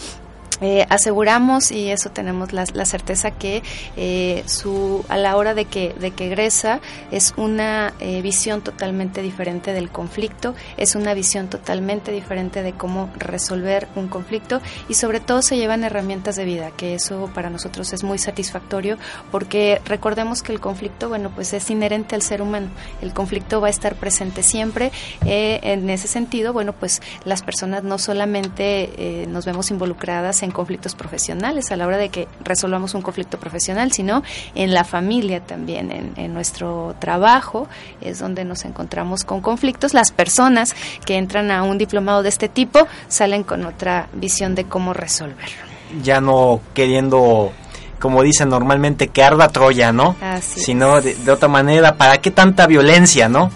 eh, 0.61 0.85
aseguramos 0.89 1.71
y 1.71 1.91
eso 1.91 2.09
tenemos 2.09 2.51
la, 2.51 2.65
la 2.73 2.85
certeza 2.85 3.31
que 3.31 3.61
eh, 3.95 4.43
su 4.47 5.05
a 5.07 5.17
la 5.17 5.35
hora 5.35 5.53
de 5.53 5.65
que 5.65 5.93
de 5.99 6.11
que 6.11 6.27
egresa 6.27 6.79
es 7.11 7.33
una 7.37 7.93
eh, 7.99 8.21
visión 8.21 8.61
totalmente 8.61 9.21
diferente 9.21 9.73
del 9.73 9.89
conflicto 9.89 10.55
es 10.77 10.95
una 10.95 11.13
visión 11.13 11.47
totalmente 11.47 12.11
diferente 12.11 12.63
de 12.63 12.73
cómo 12.73 13.09
resolver 13.17 13.87
un 13.95 14.07
conflicto 14.07 14.61
y 14.89 14.95
sobre 14.95 15.19
todo 15.19 15.41
se 15.41 15.57
llevan 15.57 15.83
herramientas 15.83 16.35
de 16.35 16.45
vida 16.45 16.71
que 16.71 16.95
eso 16.95 17.29
para 17.35 17.49
nosotros 17.51 17.93
es 17.93 18.03
muy 18.03 18.17
satisfactorio 18.17 18.97
porque 19.31 19.79
recordemos 19.85 20.41
que 20.41 20.53
el 20.53 20.59
conflicto 20.59 21.09
bueno 21.09 21.31
pues 21.33 21.53
es 21.53 21.69
inherente 21.69 22.15
al 22.15 22.21
ser 22.21 22.41
humano. 22.41 22.69
El 23.01 23.13
conflicto 23.13 23.61
va 23.61 23.67
a 23.67 23.69
estar 23.69 23.95
presente 23.95 24.41
siempre 24.41 24.91
eh, 25.25 25.59
en 25.61 25.89
ese 25.89 26.07
sentido 26.07 26.51
bueno 26.51 26.73
pues 26.73 27.01
las 27.25 27.43
personas 27.43 27.83
no 27.83 27.99
solamente 27.99 29.27
nos 29.27 29.45
vemos 29.45 29.69
involucradas 29.69 30.41
en 30.43 30.46
conflictos 30.51 30.95
profesionales 30.95 31.71
a 31.71 31.75
la 31.75 31.87
hora 31.87 31.97
de 31.97 32.09
que 32.09 32.27
resolvamos 32.43 32.93
un 32.93 33.01
conflicto 33.01 33.39
profesional, 33.39 33.91
sino 33.91 34.23
en 34.55 34.73
la 34.73 34.83
familia 34.83 35.41
también, 35.41 35.91
en, 35.91 36.13
en 36.15 36.33
nuestro 36.33 36.95
trabajo 36.99 37.67
es 38.01 38.19
donde 38.19 38.45
nos 38.45 38.65
encontramos 38.65 39.23
con 39.23 39.41
conflictos. 39.41 39.93
Las 39.93 40.11
personas 40.11 40.75
que 41.05 41.17
entran 41.17 41.51
a 41.51 41.63
un 41.63 41.77
diplomado 41.77 42.23
de 42.23 42.29
este 42.29 42.49
tipo 42.49 42.87
salen 43.07 43.43
con 43.43 43.65
otra 43.65 44.07
visión 44.13 44.55
de 44.55 44.65
cómo 44.65 44.93
resolverlo. 44.93 45.55
Ya 46.03 46.19
no 46.19 46.61
queriendo, 46.73 47.51
como 47.99 48.23
dicen 48.23 48.49
normalmente, 48.49 49.07
que 49.07 49.23
arda 49.23 49.49
Troya, 49.49 49.91
¿no? 49.91 50.15
Así 50.21 50.61
Sino 50.61 51.01
de, 51.01 51.15
de 51.15 51.31
otra 51.31 51.47
manera, 51.47 51.95
¿para 51.95 52.17
qué 52.19 52.31
tanta 52.31 52.67
violencia, 52.67 53.29
no? 53.29 53.51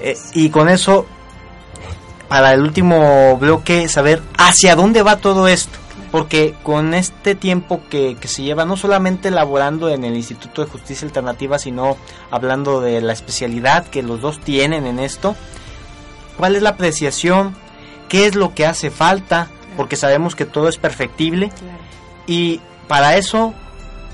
Eh, 0.00 0.16
y 0.34 0.50
con 0.50 0.68
eso, 0.68 1.06
para 2.28 2.52
el 2.52 2.60
último 2.60 3.36
bloque, 3.36 3.88
saber 3.88 4.22
hacia 4.36 4.76
dónde 4.76 5.02
va 5.02 5.16
todo 5.16 5.48
esto. 5.48 5.78
Porque 6.10 6.54
con 6.62 6.94
este 6.94 7.34
tiempo 7.34 7.82
que, 7.90 8.16
que 8.18 8.28
se 8.28 8.42
lleva, 8.42 8.64
no 8.64 8.76
solamente 8.76 9.28
elaborando 9.28 9.90
en 9.90 10.04
el 10.04 10.16
Instituto 10.16 10.64
de 10.64 10.70
Justicia 10.70 11.06
Alternativa, 11.06 11.58
sino 11.58 11.96
hablando 12.30 12.80
de 12.80 13.00
la 13.00 13.12
especialidad 13.12 13.86
que 13.86 14.02
los 14.02 14.20
dos 14.20 14.40
tienen 14.40 14.86
en 14.86 14.98
esto, 14.98 15.36
¿cuál 16.38 16.56
es 16.56 16.62
la 16.62 16.70
apreciación? 16.70 17.54
¿Qué 18.08 18.26
es 18.26 18.34
lo 18.34 18.54
que 18.54 18.66
hace 18.66 18.90
falta? 18.90 19.48
Porque 19.76 19.96
sabemos 19.96 20.34
que 20.34 20.46
todo 20.46 20.68
es 20.68 20.78
perfectible. 20.78 21.52
Y 22.26 22.60
para 22.88 23.16
eso 23.16 23.54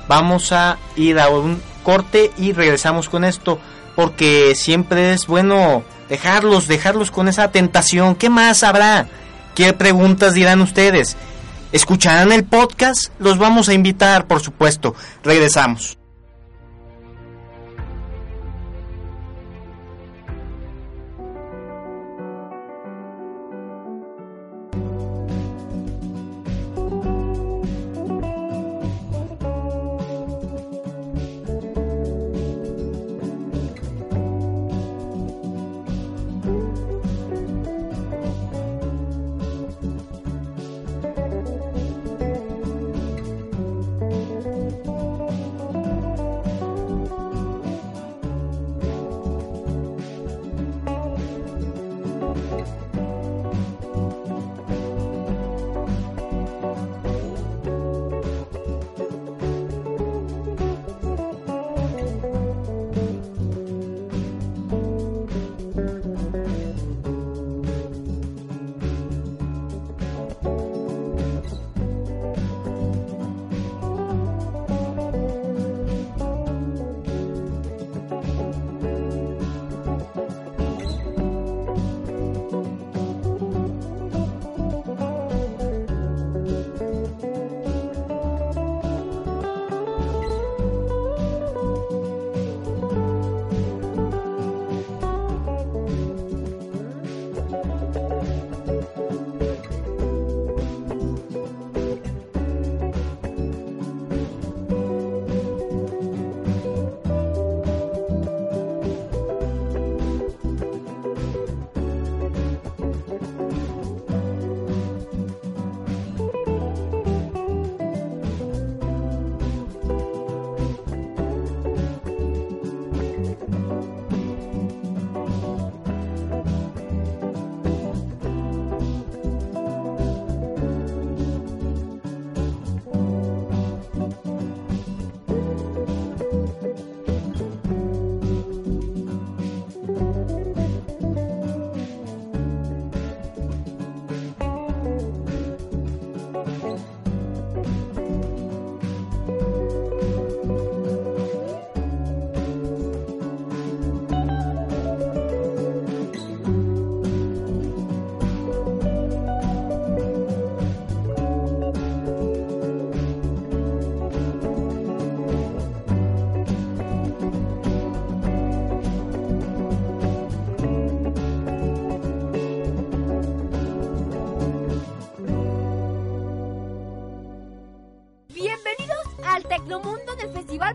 vamos 0.08 0.52
a 0.52 0.78
ir 0.96 1.18
a 1.20 1.28
un 1.28 1.62
corte 1.82 2.32
y 2.36 2.52
regresamos 2.52 3.08
con 3.08 3.24
esto. 3.24 3.58
Porque 3.94 4.54
siempre 4.56 5.12
es 5.12 5.28
bueno 5.28 5.84
dejarlos, 6.08 6.66
dejarlos 6.66 7.12
con 7.12 7.28
esa 7.28 7.52
tentación. 7.52 8.16
¿Qué 8.16 8.28
más 8.30 8.64
habrá? 8.64 9.06
¿Qué 9.54 9.72
preguntas 9.72 10.34
dirán 10.34 10.60
ustedes? 10.60 11.16
¿Escucharán 11.74 12.30
el 12.30 12.44
podcast? 12.44 13.08
Los 13.18 13.36
vamos 13.36 13.68
a 13.68 13.74
invitar, 13.74 14.28
por 14.28 14.40
supuesto. 14.40 14.94
Regresamos. 15.24 15.98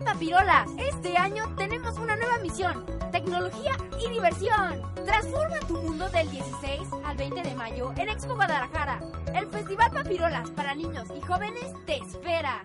Festival 0.00 0.04
Papirola. 0.04 0.66
Este 0.78 1.16
año 1.16 1.54
tenemos 1.56 1.98
una 1.98 2.16
nueva 2.16 2.38
misión, 2.38 2.84
tecnología 3.12 3.72
y 4.02 4.10
diversión. 4.10 4.80
Transforma 5.04 5.58
tu 5.66 5.74
mundo 5.74 6.08
del 6.10 6.30
16 6.30 6.80
al 7.04 7.16
20 7.16 7.42
de 7.42 7.54
mayo 7.54 7.92
en 7.96 8.08
Expo 8.08 8.34
Guadalajara. 8.34 9.00
El 9.34 9.46
Festival 9.48 9.90
Papirolas 9.90 10.50
para 10.50 10.74
niños 10.74 11.06
y 11.16 11.20
jóvenes 11.20 11.64
te 11.86 11.96
espera. 11.96 12.62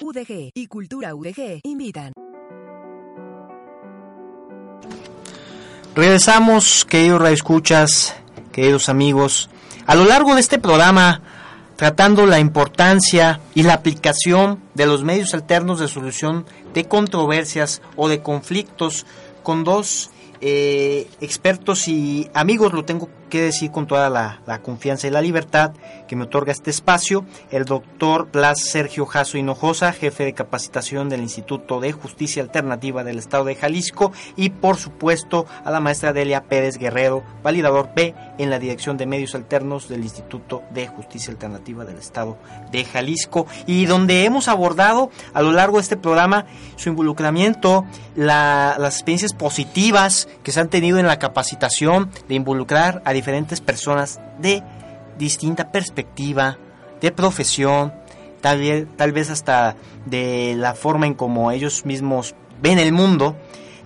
UDG 0.00 0.50
y 0.54 0.66
Cultura 0.66 1.14
UDG 1.14 1.60
invitan. 1.64 2.12
Regresamos, 5.94 6.84
queridos 6.84 7.20
radioescuchas, 7.20 8.16
queridos 8.50 8.88
amigos, 8.88 9.50
a 9.86 9.94
lo 9.94 10.04
largo 10.04 10.34
de 10.34 10.40
este 10.40 10.58
programa 10.58 11.22
tratando 11.82 12.26
la 12.26 12.38
importancia 12.38 13.40
y 13.56 13.64
la 13.64 13.74
aplicación 13.74 14.60
de 14.74 14.86
los 14.86 15.02
medios 15.02 15.34
alternos 15.34 15.80
de 15.80 15.88
solución 15.88 16.46
de 16.74 16.84
controversias 16.84 17.82
o 17.96 18.08
de 18.08 18.22
conflictos 18.22 19.04
con 19.42 19.64
dos 19.64 20.12
eh, 20.40 21.08
expertos 21.20 21.88
y 21.88 22.30
amigos, 22.34 22.72
lo 22.72 22.84
tengo 22.84 23.08
que 23.32 23.40
decir 23.40 23.70
con 23.70 23.86
toda 23.86 24.10
la, 24.10 24.42
confianza 24.60 25.06
y 25.06 25.10
la 25.10 25.22
libertad 25.22 25.72
que 26.06 26.16
me 26.16 26.24
otorga 26.24 26.52
este 26.52 26.68
espacio, 26.68 27.24
el 27.50 27.64
doctor 27.64 28.30
Blas 28.30 28.60
Sergio 28.60 29.06
Jasso 29.06 29.38
Hinojosa, 29.38 29.94
jefe 29.94 30.26
de 30.26 30.34
capacitación 30.34 31.08
del 31.08 31.22
Instituto 31.22 31.80
de 31.80 31.92
Justicia 31.92 32.42
Alternativa 32.42 33.04
del 33.04 33.18
Estado 33.18 33.46
de 33.46 33.54
Jalisco, 33.54 34.12
y 34.36 34.50
por 34.50 34.76
supuesto 34.76 35.46
a 35.64 35.70
la 35.70 35.80
maestra 35.80 36.12
Delia 36.12 36.42
Pérez 36.42 36.76
Guerrero, 36.76 37.24
validador 37.42 37.88
B 37.96 38.14
en 38.36 38.50
la 38.50 38.58
Dirección 38.58 38.98
de 38.98 39.06
Medios 39.06 39.34
Alternos 39.34 39.88
del 39.88 40.02
Instituto 40.02 40.62
de 40.68 40.88
Justicia 40.88 41.32
Alternativa 41.32 41.86
del 41.86 41.96
Estado 41.96 42.36
de 42.70 42.84
Jalisco, 42.84 43.46
y 43.64 43.86
donde 43.86 44.26
hemos 44.26 44.48
abordado 44.48 45.10
a 45.32 45.40
lo 45.40 45.52
largo 45.52 45.78
de 45.78 45.84
este 45.84 45.96
programa 45.96 46.44
su 46.76 46.90
involucramiento, 46.90 47.86
la, 48.14 48.76
las 48.78 48.96
experiencias 48.96 49.32
positivas 49.32 50.28
que 50.42 50.52
se 50.52 50.60
han 50.60 50.68
tenido 50.68 50.98
en 50.98 51.06
la 51.06 51.18
capacitación 51.18 52.10
de 52.28 52.34
involucrar 52.34 53.00
a 53.06 53.14
diferentes 53.22 53.60
personas 53.60 54.20
de 54.40 54.64
distinta 55.16 55.70
perspectiva, 55.70 56.58
de 57.00 57.12
profesión, 57.12 57.92
tal 58.40 59.12
vez, 59.12 59.30
hasta 59.30 59.76
de 60.06 60.54
la 60.56 60.74
forma 60.74 61.06
en 61.06 61.14
cómo 61.14 61.52
ellos 61.52 61.86
mismos 61.86 62.34
ven 62.60 62.80
el 62.80 62.92
mundo, 62.92 63.36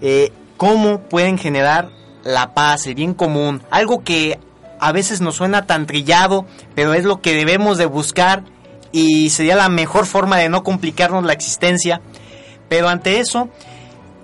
eh, 0.00 0.32
cómo 0.56 1.00
pueden 1.00 1.36
generar 1.36 1.90
la 2.24 2.54
paz, 2.54 2.86
el 2.86 2.94
bien 2.94 3.12
común, 3.12 3.62
algo 3.70 4.02
que 4.02 4.38
a 4.80 4.92
veces 4.92 5.20
nos 5.20 5.36
suena 5.36 5.66
tan 5.66 5.84
trillado, 5.84 6.46
pero 6.74 6.94
es 6.94 7.04
lo 7.04 7.20
que 7.20 7.34
debemos 7.34 7.76
de 7.76 7.84
buscar 7.84 8.42
y 8.90 9.28
sería 9.28 9.54
la 9.54 9.68
mejor 9.68 10.06
forma 10.06 10.38
de 10.38 10.48
no 10.48 10.62
complicarnos 10.62 11.24
la 11.24 11.34
existencia. 11.34 12.00
Pero 12.70 12.88
ante 12.88 13.20
eso, 13.20 13.50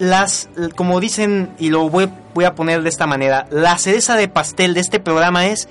las, 0.03 0.49
como 0.75 0.99
dicen, 0.99 1.51
y 1.61 1.71
lo 1.71 1.89
voy, 1.89 2.11
voy, 2.35 2.45
a 2.45 2.57
poner 2.57 2.83
de 2.83 2.89
esta 2.89 3.07
manera, 3.07 3.47
la 3.51 3.79
cereza 3.79 4.17
de 4.17 4.27
pastel 4.27 4.75
de 4.75 4.81
este 4.81 4.99
programa 4.99 5.47
es 5.47 5.69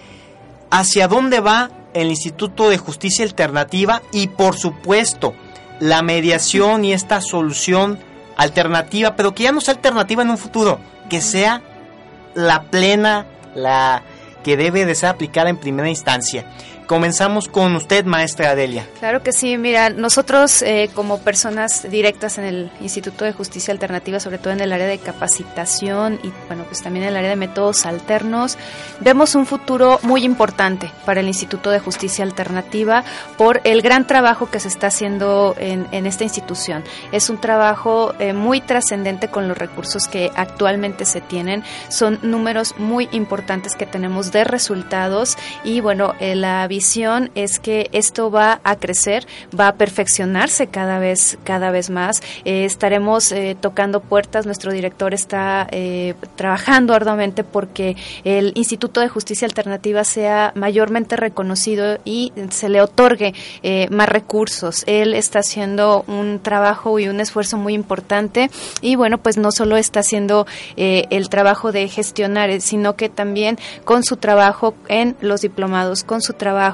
hacia 0.69 1.09
dónde 1.09 1.41
va 1.41 1.69
el 1.93 2.07
Instituto 2.07 2.69
de 2.69 2.77
Justicia 2.77 3.25
Alternativa 3.25 4.01
y 4.13 4.27
por 4.27 4.55
supuesto 4.55 5.34
la 5.82 6.01
mediación 6.01 6.86
y 6.86 6.93
esta 6.93 7.19
solución 7.19 7.99
alternativa, 8.38 9.17
pero 9.17 9.36
que 9.36 9.43
ya 9.43 9.51
no 9.51 9.59
sea 9.59 9.73
alternativa 9.73 10.23
en 10.23 10.29
un 10.29 10.38
futuro, 10.38 10.79
que 11.09 11.19
sea 11.19 11.61
la 12.34 12.63
plena, 12.63 13.25
la 13.53 14.01
que 14.45 14.55
debe 14.55 14.86
de 14.86 14.95
ser 14.95 15.09
aplicada 15.09 15.49
en 15.49 15.57
primera 15.57 15.89
instancia. 15.89 16.45
Comenzamos 16.92 17.48
con 17.48 17.74
usted, 17.78 18.04
maestra 18.04 18.50
Adelia. 18.50 18.86
Claro 19.00 19.24
que 19.24 19.32
sí, 19.32 19.58
mira, 19.58 19.92
nosotros 19.92 20.62
eh, 20.62 20.89
como 20.94 21.20
personas 21.22 21.89
directas 21.89 22.38
en 22.38 22.44
el 22.44 22.72
Instituto 22.82 23.24
de 23.24 23.32
Justicia 23.32 23.72
Alternativa, 23.72 24.20
sobre 24.20 24.39
todo 24.39 24.52
en 24.52 24.60
el 24.60 24.74
área 24.74 24.88
de 24.88 24.98
capacitación 24.98 26.20
y 26.22 26.34
bueno, 26.48 26.66
pues 26.66 26.84
también 26.84 27.04
en 27.04 27.12
el 27.12 27.16
área 27.16 27.30
de 27.30 27.38
métodos 27.38 27.86
alternos, 27.86 28.58
vemos 29.00 29.36
un 29.36 29.46
futuro 29.46 30.02
muy 30.04 30.26
importante 30.26 30.92
para 31.06 31.22
el 31.22 31.28
Instituto 31.28 31.70
de 31.70 31.80
Justicia 31.80 32.26
Alternativa 32.26 33.06
por 33.38 33.62
el 33.64 33.82
gran 33.82 34.06
trabajo 34.06 34.52
que 34.52 34.60
se 34.60 34.68
está 34.68 34.88
haciendo 34.88 35.56
en, 35.58 35.88
en 35.94 36.06
esta 36.06 36.26
institución. 36.26 36.84
Es 37.14 37.30
un 37.30 37.39
trabajo 37.39 38.14
eh, 38.20 38.34
muy 38.34 38.60
trascendente 38.60 39.30
con 39.30 39.48
los 39.48 39.58
recursos 39.58 40.10
que 40.10 40.30
actualmente 40.36 41.06
se 41.06 41.22
tienen. 41.22 41.64
Son 41.88 42.20
números 42.22 42.76
muy 42.78 43.08
importantes 43.14 43.78
que 43.78 43.86
tenemos 43.86 44.34
de 44.34 44.44
resultados 44.44 45.38
y 45.64 45.80
bueno, 45.80 46.16
eh, 46.20 46.36
la 46.36 46.68
visión 46.68 46.80
es 47.36 47.59
que 47.59 47.89
esto 47.91 48.32
va 48.32 48.59
a 48.63 48.75
crecer, 48.75 49.25
va 49.57 49.69
a 49.69 49.75
perfeccionarse 49.75 50.67
cada 50.67 50.99
vez, 50.99 51.38
cada 51.43 51.71
vez 51.71 51.89
más. 51.89 52.21
Eh, 52.43 52.65
estaremos 52.65 53.32
eh, 53.32 53.55
tocando 53.59 53.99
puertas. 53.99 54.45
Nuestro 54.45 54.71
director 54.71 55.13
está 55.13 55.67
eh, 55.71 56.15
trabajando 56.36 56.93
arduamente 56.93 57.43
porque 57.43 57.95
el 58.23 58.51
Instituto 58.55 58.99
de 58.99 59.09
Justicia 59.09 59.45
Alternativa 59.45 60.03
sea 60.03 60.51
mayormente 60.55 61.15
reconocido 61.15 61.99
y 62.03 62.34
se 62.49 62.69
le 62.69 62.82
otorgue 62.82 63.34
más 63.89 64.09
recursos. 64.09 64.84
Él 64.88 65.13
está 65.13 65.39
haciendo 65.39 66.03
un 66.07 66.39
trabajo 66.39 66.99
y 66.99 67.07
un 67.07 67.19
esfuerzo 67.19 67.57
muy 67.57 67.73
importante 67.73 68.49
y 68.82 68.95
bueno, 68.95 69.17
pues 69.17 69.38
no 69.38 69.51
solo 69.51 69.77
está 69.77 69.99
haciendo 69.99 70.45
el 70.75 71.29
trabajo 71.29 71.71
de 71.71 71.88
gestionar, 71.88 72.61
sino 72.61 72.95
que 72.95 73.09
también 73.09 73.57
con 73.84 74.03
su 74.03 74.17
trabajo 74.17 74.73
en 74.88 75.15
los 75.21 75.41
diplomados, 75.41 76.03
con 76.03 76.21
su 76.21 76.34
trabajo 76.34 76.70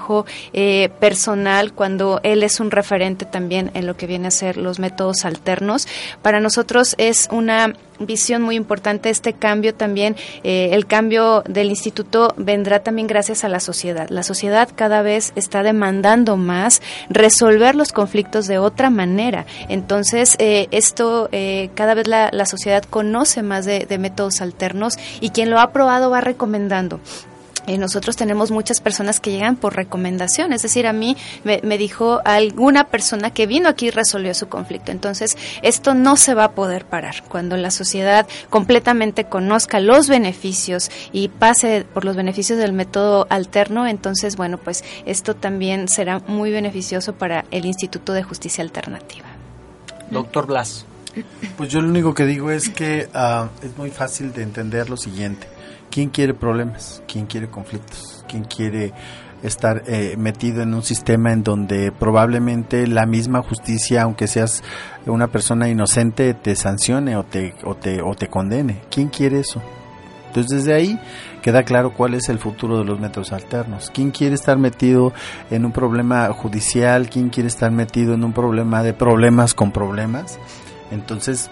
eh, 0.54 0.90
personal 1.00 1.74
cuando 1.74 2.20
él 2.24 2.44
es 2.44 2.60
un 2.60 2.72
referente 2.72 3.26
también 3.26 3.72
en 3.74 3.88
lo 3.88 3.98
que 3.98 4.08
viene 4.08 4.28
a 4.28 4.32
ser 4.32 4.58
los 4.58 4.80
métodos 4.80 5.26
alternos. 5.26 5.88
Para 6.22 6.40
nosotros 6.40 6.96
es 6.98 7.28
una 7.32 7.74
visión 8.00 8.44
muy 8.44 8.56
importante 8.56 9.10
este 9.10 9.34
cambio 9.34 9.74
también. 9.74 10.16
Eh, 10.44 10.70
el 10.74 10.86
cambio 10.86 11.44
del 11.48 11.70
instituto 11.70 12.34
vendrá 12.38 12.84
también 12.84 13.08
gracias 13.08 13.44
a 13.44 13.50
la 13.50 13.60
sociedad. 13.60 14.10
La 14.10 14.24
sociedad 14.24 14.70
cada 14.76 15.02
vez 15.02 15.34
está 15.36 15.64
demandando 15.64 16.38
más 16.38 16.82
resolver 17.10 17.76
los 17.76 17.92
conflictos 17.92 18.48
de 18.48 18.60
otra 18.60 18.90
manera. 18.90 19.46
Entonces 19.68 20.36
eh, 20.40 20.68
esto 20.72 21.30
cada 21.74 21.94
vez 21.94 22.08
la, 22.08 22.30
la, 22.32 22.46
sociedad 22.46 22.84
conoce 22.84 23.42
más 23.42 23.66
de, 23.66 23.86
de 23.86 23.98
métodos 23.98 24.42
alternos 24.42 24.94
y 25.20 25.32
quien 25.32 25.50
lo 25.50 25.60
ha 25.60 25.72
probado 25.72 26.10
va 26.10 26.22
recomendando 26.22 27.00
eh, 27.68 27.78
nosotros 27.78 28.16
tenemos 28.16 28.50
muchas 28.50 28.80
personas 28.80 29.20
que 29.20 29.30
llegan 29.30 29.58
por 29.58 29.76
recomendación, 29.76 30.54
es 30.54 30.62
decir, 30.62 30.88
a 30.88 30.94
mí 30.94 31.18
me, 31.44 31.60
me, 31.64 31.78
dijo 31.78 32.22
alguna 32.24 32.86
persona 32.86 33.30
que 33.32 33.46
vino 33.46 33.68
aquí 33.68 33.88
y 33.88 33.92
resolvió 33.92 34.34
su 34.34 34.48
conflicto. 34.48 34.94
Entonces, 34.94 35.38
esto 35.62 35.94
no 35.94 36.16
se 36.16 36.34
va 36.34 36.46
a 36.46 36.52
poder 36.54 36.86
parar. 36.86 37.24
Cuando 37.28 37.58
la 37.58 37.70
sociedad 37.70 38.26
completamente 38.50 39.26
conozca 39.26 39.82
los 39.82 40.08
beneficios 40.08 40.90
y 41.12 41.28
pase 41.28 41.86
por 41.94 42.06
los 42.06 42.16
beneficios 42.16 42.58
del 42.58 42.72
método 42.72 43.28
alterno, 43.30 43.86
entonces, 43.86 44.38
bueno, 44.38 44.58
pues 44.58 44.86
esto 45.06 45.36
también 45.36 45.90
será 45.90 46.20
muy 46.26 46.52
beneficioso 46.52 47.16
para 47.16 47.44
el 47.52 47.66
Instituto 47.66 48.14
de 48.14 48.24
Justicia 48.24 48.64
Alternativa. 48.64 49.28
Doctor 50.10 50.48
Blas. 50.48 50.86
Pues 51.58 51.70
yo 51.70 51.82
lo 51.82 51.90
único 51.90 52.14
que 52.14 52.26
digo 52.26 52.50
es 52.50 52.70
que 52.70 53.10
uh, 53.14 53.48
es 53.66 53.78
muy 53.78 53.90
fácil 53.90 54.32
de 54.32 54.44
entender 54.44 54.90
lo 54.90 54.96
siguiente 54.96 55.57
¿Quién 55.90 56.10
quiere 56.10 56.34
problemas? 56.34 57.02
¿Quién 57.08 57.26
quiere 57.26 57.48
conflictos? 57.48 58.24
¿Quién 58.28 58.44
quiere 58.44 58.94
estar 59.44 59.84
eh, 59.88 60.16
metido 60.18 60.62
en 60.62 60.74
un 60.74 60.84
sistema 60.84 61.32
en 61.32 61.44
donde 61.44 61.92
probablemente 61.92 62.88
la 62.88 63.06
misma 63.06 63.42
justicia, 63.42 64.04
aunque 64.04 64.28
seas 64.28 64.64
una 65.06 65.28
persona 65.28 65.70
inocente, 65.70 66.34
te 66.34 66.56
sancione 66.56 67.16
o 67.18 67.24
te, 67.24 67.54
o 67.64 67.76
te, 67.76 68.02
o 68.02 68.16
te 68.16 68.28
condene? 68.28 68.82
¿Quién 68.90 69.10
quiere 69.10 69.40
eso? 69.40 69.62
Entonces 70.28 70.66
desde 70.66 70.74
ahí 70.74 71.00
queda 71.42 71.64
claro 71.64 71.94
cuál 71.94 72.14
es 72.14 72.30
el 72.30 72.40
futuro 72.40 72.78
de 72.78 72.86
los 72.86 73.00
métodos 73.00 73.32
alternos. 73.32 73.90
¿Quién 73.94 74.12
quiere 74.12 74.36
estar 74.36 74.58
metido 74.58 75.14
en 75.50 75.66
un 75.66 75.72
problema 75.72 76.32
judicial? 76.34 77.10
¿Quién 77.10 77.30
quiere 77.30 77.48
estar 77.48 77.72
metido 77.72 78.14
en 78.14 78.24
un 78.24 78.34
problema 78.34 78.84
de 78.84 78.94
problemas 78.94 79.54
con 79.54 79.72
problemas? 79.72 80.38
Entonces, 80.92 81.50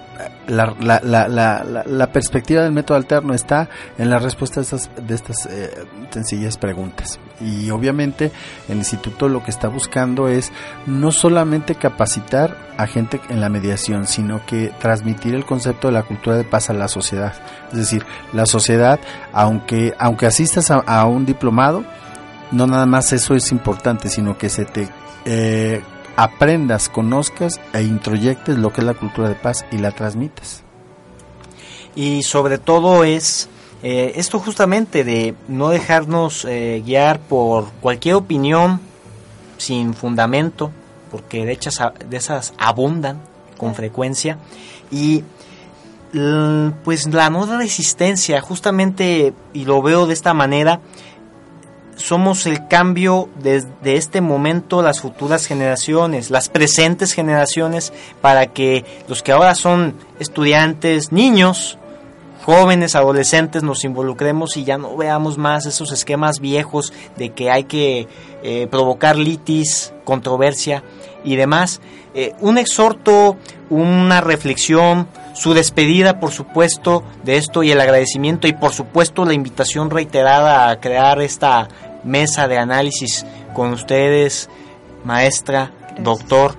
la, 0.48 0.74
la, 0.80 1.02
la, 1.04 1.84
la, 1.86 2.12
perspectiva 2.12 2.62
del 2.62 2.72
método 2.72 2.98
alterno 2.98 3.34
está 3.34 3.68
en 3.98 4.10
la 4.10 4.18
respuesta 4.20 4.62
de 4.62 4.64
estas, 4.64 4.90
de 4.96 5.14
estas 5.16 5.46
eh, 5.48 5.86
sencillas 6.10 6.58
preguntas. 6.58 7.20
Y 7.42 7.70
obviamente 7.70 8.32
el 8.70 8.78
instituto 8.78 9.28
lo 9.28 9.44
que 9.44 9.52
está 9.52 9.68
buscando 9.68 10.30
es 10.30 10.54
no 10.86 11.12
solamente 11.12 11.76
capacitar 11.76 12.56
a 12.78 12.88
gente 12.88 13.20
en 13.30 13.42
la 13.42 13.50
mediación, 13.50 14.08
sino 14.08 14.46
que 14.46 14.72
transmitir 14.80 15.36
el 15.36 15.46
concepto 15.46 15.88
de 15.88 15.94
la 15.94 16.04
cultura 16.04 16.38
de 16.38 16.46
paz 16.46 16.70
a 16.70 16.74
la 16.74 16.88
sociedad. 16.88 17.34
Es 17.72 17.78
decir, 17.78 18.06
la 18.32 18.46
sociedad, 18.46 19.00
aunque, 19.34 19.94
aunque 20.00 20.28
asistas 20.28 20.72
a, 20.72 20.76
a 20.76 21.06
un 21.06 21.26
diplomado, 21.26 21.84
no 22.52 22.68
nada 22.68 22.86
más 22.86 23.12
eso 23.12 23.36
es 23.36 23.52
importante, 23.52 24.08
sino 24.10 24.38
que 24.38 24.50
se 24.50 24.66
te... 24.66 24.88
Eh, 25.26 25.82
aprendas, 26.16 26.90
conozcas 26.90 27.60
e 27.74 27.82
introyectes 27.84 28.58
lo 28.58 28.72
que 28.72 28.82
es 28.82 28.88
la 28.88 28.94
cultura 28.94 29.30
de 29.30 29.36
paz 29.36 29.66
y 29.72 29.78
la 29.78 29.92
transmites. 29.92 30.64
Y 31.96 32.24
sobre 32.24 32.58
todo 32.58 33.04
es 33.04 33.50
eh, 33.84 34.14
esto 34.16 34.40
justamente 34.40 35.04
de 35.04 35.36
no 35.48 35.70
dejarnos 35.70 36.46
eh, 36.46 36.82
guiar 36.86 37.20
por 37.20 37.72
cualquier 37.82 38.16
opinión 38.16 38.80
sin 39.58 39.94
fundamento, 39.94 40.72
porque 41.12 41.46
de, 41.46 41.54
hechas, 41.54 41.80
de 42.10 42.18
esas 42.18 42.54
abundan 42.58 43.22
con 43.58 43.76
frecuencia. 43.76 44.38
Y 44.92 45.24
l- 46.14 46.72
pues 46.84 47.06
la 47.08 47.30
no 47.30 47.46
resistencia, 47.58 48.42
justamente, 48.42 49.34
y 49.54 49.66
lo 49.66 49.82
veo 49.82 50.08
de 50.08 50.14
esta 50.14 50.34
manera, 50.34 50.82
somos 51.96 52.46
el 52.46 52.68
cambio 52.68 53.30
desde 53.42 53.96
este 53.96 54.22
momento 54.22 54.82
las 54.82 55.00
futuras 55.00 55.46
generaciones, 55.46 56.30
las 56.30 56.50
presentes 56.50 57.14
generaciones, 57.14 57.94
para 58.22 58.48
que 58.48 58.86
los 59.08 59.24
que 59.24 59.32
ahora 59.32 59.56
son 59.56 59.96
estudiantes, 60.20 61.12
niños, 61.12 61.78
jóvenes, 62.46 62.96
adolescentes, 62.96 63.64
nos 63.64 63.84
involucremos 63.84 64.56
y 64.56 64.64
ya 64.64 64.78
no 64.78 64.96
veamos 64.96 65.38
más 65.38 65.66
esos 65.66 65.92
esquemas 65.92 66.40
viejos 66.40 66.94
de 67.18 67.32
que 67.32 67.50
hay 67.50 67.64
que 67.64 68.08
eh, 68.44 68.68
provocar 68.70 69.18
litis, 69.18 69.94
controversia 70.04 70.84
y 71.24 71.36
demás. 71.38 71.82
Eh, 72.14 72.34
un 72.42 72.58
exhorto, 72.58 73.38
una 73.70 74.22
reflexión, 74.22 75.08
su 75.36 75.54
despedida, 75.54 76.20
por 76.20 76.32
supuesto, 76.32 77.04
de 77.24 77.36
esto 77.38 77.62
y 77.62 77.70
el 77.70 77.82
agradecimiento 77.82 78.48
y, 78.48 78.54
por 78.54 78.72
supuesto, 78.72 79.26
la 79.26 79.34
invitación 79.34 79.90
reiterada 79.90 80.70
a 80.70 80.80
crear 80.80 81.22
esta 81.22 81.68
mesa 82.06 82.48
de 82.48 82.58
análisis 82.58 83.26
con 83.54 83.74
ustedes, 83.74 84.50
maestra, 85.04 85.72
doctor. 86.00 86.56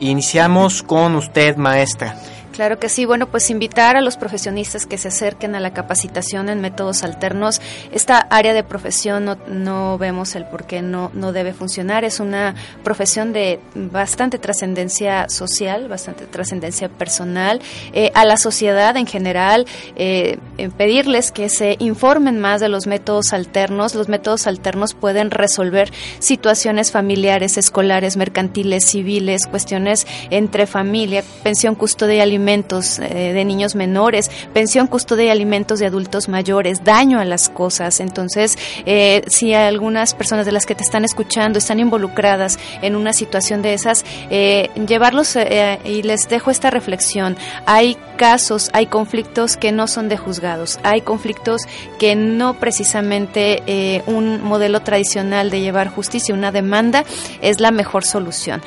Iniciamos 0.00 0.82
con 0.82 1.14
usted, 1.14 1.56
maestra. 1.56 2.16
Claro 2.56 2.78
que 2.78 2.88
sí. 2.88 3.04
Bueno, 3.04 3.26
pues 3.26 3.50
invitar 3.50 3.98
a 3.98 4.00
los 4.00 4.16
profesionistas 4.16 4.86
que 4.86 4.96
se 4.96 5.08
acerquen 5.08 5.54
a 5.54 5.60
la 5.60 5.74
capacitación 5.74 6.48
en 6.48 6.62
métodos 6.62 7.02
alternos. 7.02 7.60
Esta 7.92 8.18
área 8.18 8.54
de 8.54 8.64
profesión 8.64 9.26
no, 9.26 9.36
no 9.46 9.98
vemos 9.98 10.34
el 10.36 10.46
por 10.46 10.64
qué 10.64 10.80
no, 10.80 11.10
no 11.12 11.32
debe 11.32 11.52
funcionar. 11.52 12.02
Es 12.04 12.18
una 12.18 12.54
profesión 12.82 13.34
de 13.34 13.60
bastante 13.74 14.38
trascendencia 14.38 15.28
social, 15.28 15.86
bastante 15.88 16.24
trascendencia 16.24 16.88
personal. 16.88 17.60
Eh, 17.92 18.10
a 18.14 18.24
la 18.24 18.38
sociedad 18.38 18.96
en 18.96 19.06
general, 19.06 19.66
eh, 19.96 20.38
pedirles 20.78 21.32
que 21.32 21.50
se 21.50 21.76
informen 21.78 22.40
más 22.40 22.62
de 22.62 22.70
los 22.70 22.86
métodos 22.86 23.34
alternos. 23.34 23.94
Los 23.94 24.08
métodos 24.08 24.46
alternos 24.46 24.94
pueden 24.94 25.30
resolver 25.30 25.92
situaciones 26.20 26.90
familiares, 26.90 27.58
escolares, 27.58 28.16
mercantiles, 28.16 28.86
civiles, 28.86 29.46
cuestiones 29.46 30.06
entre 30.30 30.66
familia, 30.66 31.22
pensión, 31.42 31.74
custodia 31.74 32.24
y 32.24 32.45
alimentos 32.46 33.00
eh, 33.00 33.32
de 33.32 33.44
niños 33.44 33.74
menores, 33.74 34.30
pensión, 34.52 34.86
custodia 34.86 35.24
y 35.24 35.28
alimentos 35.30 35.80
de 35.80 35.86
adultos 35.86 36.28
mayores, 36.28 36.84
daño 36.84 37.18
a 37.18 37.24
las 37.24 37.48
cosas. 37.48 37.98
Entonces, 37.98 38.56
eh, 38.86 39.22
si 39.26 39.52
algunas 39.52 40.14
personas 40.14 40.46
de 40.46 40.52
las 40.52 40.64
que 40.64 40.76
te 40.76 40.84
están 40.84 41.04
escuchando 41.04 41.58
están 41.58 41.80
involucradas 41.80 42.60
en 42.82 42.94
una 42.94 43.12
situación 43.12 43.62
de 43.62 43.74
esas, 43.74 44.04
eh, 44.30 44.70
llevarlos 44.86 45.36
y 45.84 46.02
les 46.02 46.28
dejo 46.28 46.52
esta 46.52 46.70
reflexión. 46.70 47.36
Hay 47.66 47.96
casos, 48.16 48.70
hay 48.72 48.86
conflictos 48.86 49.56
que 49.56 49.72
no 49.72 49.88
son 49.88 50.08
de 50.08 50.16
juzgados, 50.16 50.78
hay 50.84 51.00
conflictos 51.00 51.62
que 51.98 52.14
no 52.14 52.54
precisamente 52.54 54.02
un 54.06 54.42
modelo 54.42 54.80
tradicional 54.80 55.50
de 55.50 55.60
llevar 55.60 55.88
justicia, 55.88 56.34
una 56.34 56.52
demanda, 56.52 57.04
es 57.42 57.60
la 57.60 57.72
mejor 57.72 58.04
solución. 58.04 58.62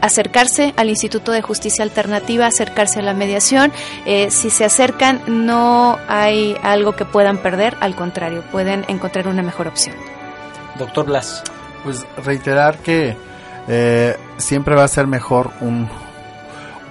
Acercarse 0.00 0.74
al 0.76 0.90
Instituto 0.90 1.32
de 1.32 1.42
Justicia 1.42 1.82
Alternativa, 1.82 2.46
acercarse 2.46 2.98
a 3.00 3.02
la 3.02 3.13
mediación, 3.14 3.72
eh, 4.06 4.30
si 4.30 4.50
se 4.50 4.64
acercan 4.64 5.22
no 5.26 5.98
hay 6.08 6.56
algo 6.62 6.92
que 6.92 7.04
puedan 7.04 7.38
perder, 7.38 7.76
al 7.80 7.94
contrario, 7.94 8.42
pueden 8.50 8.84
encontrar 8.88 9.28
una 9.28 9.42
mejor 9.42 9.68
opción. 9.68 9.96
Doctor 10.78 11.06
Blas. 11.06 11.42
Pues 11.84 12.06
reiterar 12.24 12.78
que 12.78 13.16
eh, 13.68 14.16
siempre 14.36 14.74
va 14.74 14.84
a 14.84 14.88
ser 14.88 15.06
mejor 15.06 15.50
un, 15.60 15.88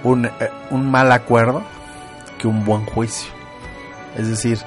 un, 0.02 0.26
eh, 0.26 0.30
un 0.70 0.90
mal 0.90 1.10
acuerdo 1.12 1.62
que 2.38 2.48
un 2.48 2.64
buen 2.64 2.84
juicio. 2.86 3.32
Es 4.16 4.28
decir, 4.28 4.58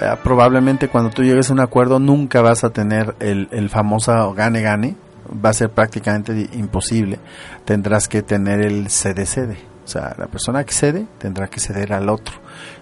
eh, 0.00 0.16
probablemente 0.22 0.88
cuando 0.88 1.10
tú 1.10 1.22
llegues 1.22 1.50
a 1.50 1.52
un 1.52 1.60
acuerdo 1.60 1.98
nunca 1.98 2.40
vas 2.40 2.64
a 2.64 2.70
tener 2.70 3.14
el, 3.20 3.48
el 3.50 3.68
famoso 3.68 4.32
gane-gane, 4.34 4.96
va 5.44 5.50
a 5.50 5.54
ser 5.54 5.70
prácticamente 5.70 6.48
imposible. 6.52 7.18
Tendrás 7.64 8.08
que 8.08 8.22
tener 8.22 8.60
el 8.60 8.88
cede-cede. 8.88 9.71
O 9.84 9.88
sea, 9.88 10.14
la 10.18 10.26
persona 10.26 10.64
que 10.64 10.72
cede 10.72 11.06
tendrá 11.18 11.48
que 11.48 11.60
ceder 11.60 11.92
al 11.92 12.08
otro. 12.08 12.34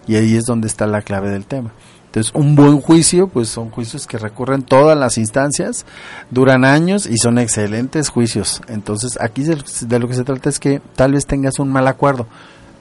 Y 0.07 0.17
ahí 0.17 0.37
es 0.37 0.45
donde 0.45 0.67
está 0.69 0.87
la 0.87 1.03
clave 1.03 1.31
del 1.31 1.47
tema. 1.47 1.73
Entonces, 2.11 2.33
un 2.35 2.57
buen 2.57 2.81
juicio, 2.81 3.29
pues 3.29 3.49
son 3.49 3.71
juicios 3.71 4.09
que 4.09 4.19
recurren 4.19 4.63
todas 4.63 4.99
las 4.99 5.17
instancias, 5.17 5.87
duran 6.31 6.65
años 6.65 7.07
y 7.07 7.19
son 7.19 7.39
excelentes 7.39 8.09
juicios. 8.09 8.61
Entonces, 8.67 9.17
aquí 9.21 9.45
de, 9.45 9.99
lo 10.01 10.09
que 10.09 10.15
se 10.15 10.25
trata 10.25 10.49
es 10.49 10.59
que 10.59 10.83
tal 10.97 11.13
vez 11.13 11.27
tengas 11.27 11.61
un 11.61 11.69
mal 11.69 11.87
acuerdo, 11.87 12.27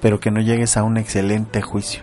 pero 0.01 0.19
que 0.19 0.31
no 0.31 0.41
llegues 0.41 0.77
a 0.77 0.83
un 0.83 0.97
excelente 0.97 1.61
juicio. 1.61 2.01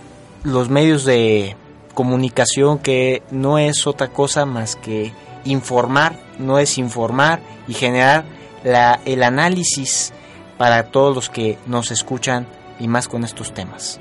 los 0.43 0.69
medios 0.69 1.05
de 1.05 1.57
comunicación, 1.95 2.79
que 2.79 3.23
no 3.31 3.59
es 3.59 3.87
otra 3.87 4.09
cosa 4.09 4.45
más 4.45 4.77
que 4.77 5.13
informar, 5.45 6.17
no 6.39 6.59
es 6.59 6.79
informar 6.79 7.41
y 7.69 7.75
generar 7.75 8.25
la, 8.65 9.01
el 9.05 9.23
análisis 9.23 10.13
para 10.59 10.85
todos 10.91 11.15
los 11.15 11.31
que 11.31 11.59
nos 11.67 11.91
escuchan 11.91 12.47
y 12.79 12.89
más 12.89 13.09
con 13.09 13.25
estos 13.25 13.53
temas. 13.55 14.01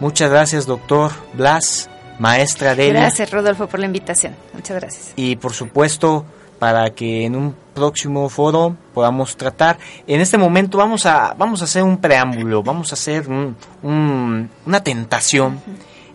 Muchas 0.00 0.30
gracias, 0.30 0.66
doctor 0.66 1.12
Blas, 1.34 1.88
maestra 2.18 2.74
Delia. 2.74 3.00
Gracias, 3.00 3.30
Rodolfo, 3.30 3.66
por 3.66 3.80
la 3.80 3.86
invitación. 3.86 4.34
Muchas 4.54 4.80
gracias. 4.80 5.12
Y 5.16 5.36
por 5.36 5.52
supuesto, 5.52 6.24
para 6.58 6.90
que 6.90 7.24
en 7.26 7.36
un 7.36 7.54
próximo 7.74 8.28
foro 8.30 8.76
podamos 8.94 9.36
tratar. 9.36 9.78
En 10.06 10.20
este 10.20 10.38
momento 10.38 10.78
vamos 10.78 11.04
a, 11.06 11.34
vamos 11.36 11.60
a 11.60 11.64
hacer 11.64 11.82
un 11.82 11.98
preámbulo, 11.98 12.62
vamos 12.62 12.92
a 12.92 12.94
hacer 12.94 13.28
un, 13.28 13.56
un- 13.82 14.48
una 14.64 14.82
tentación 14.82 15.60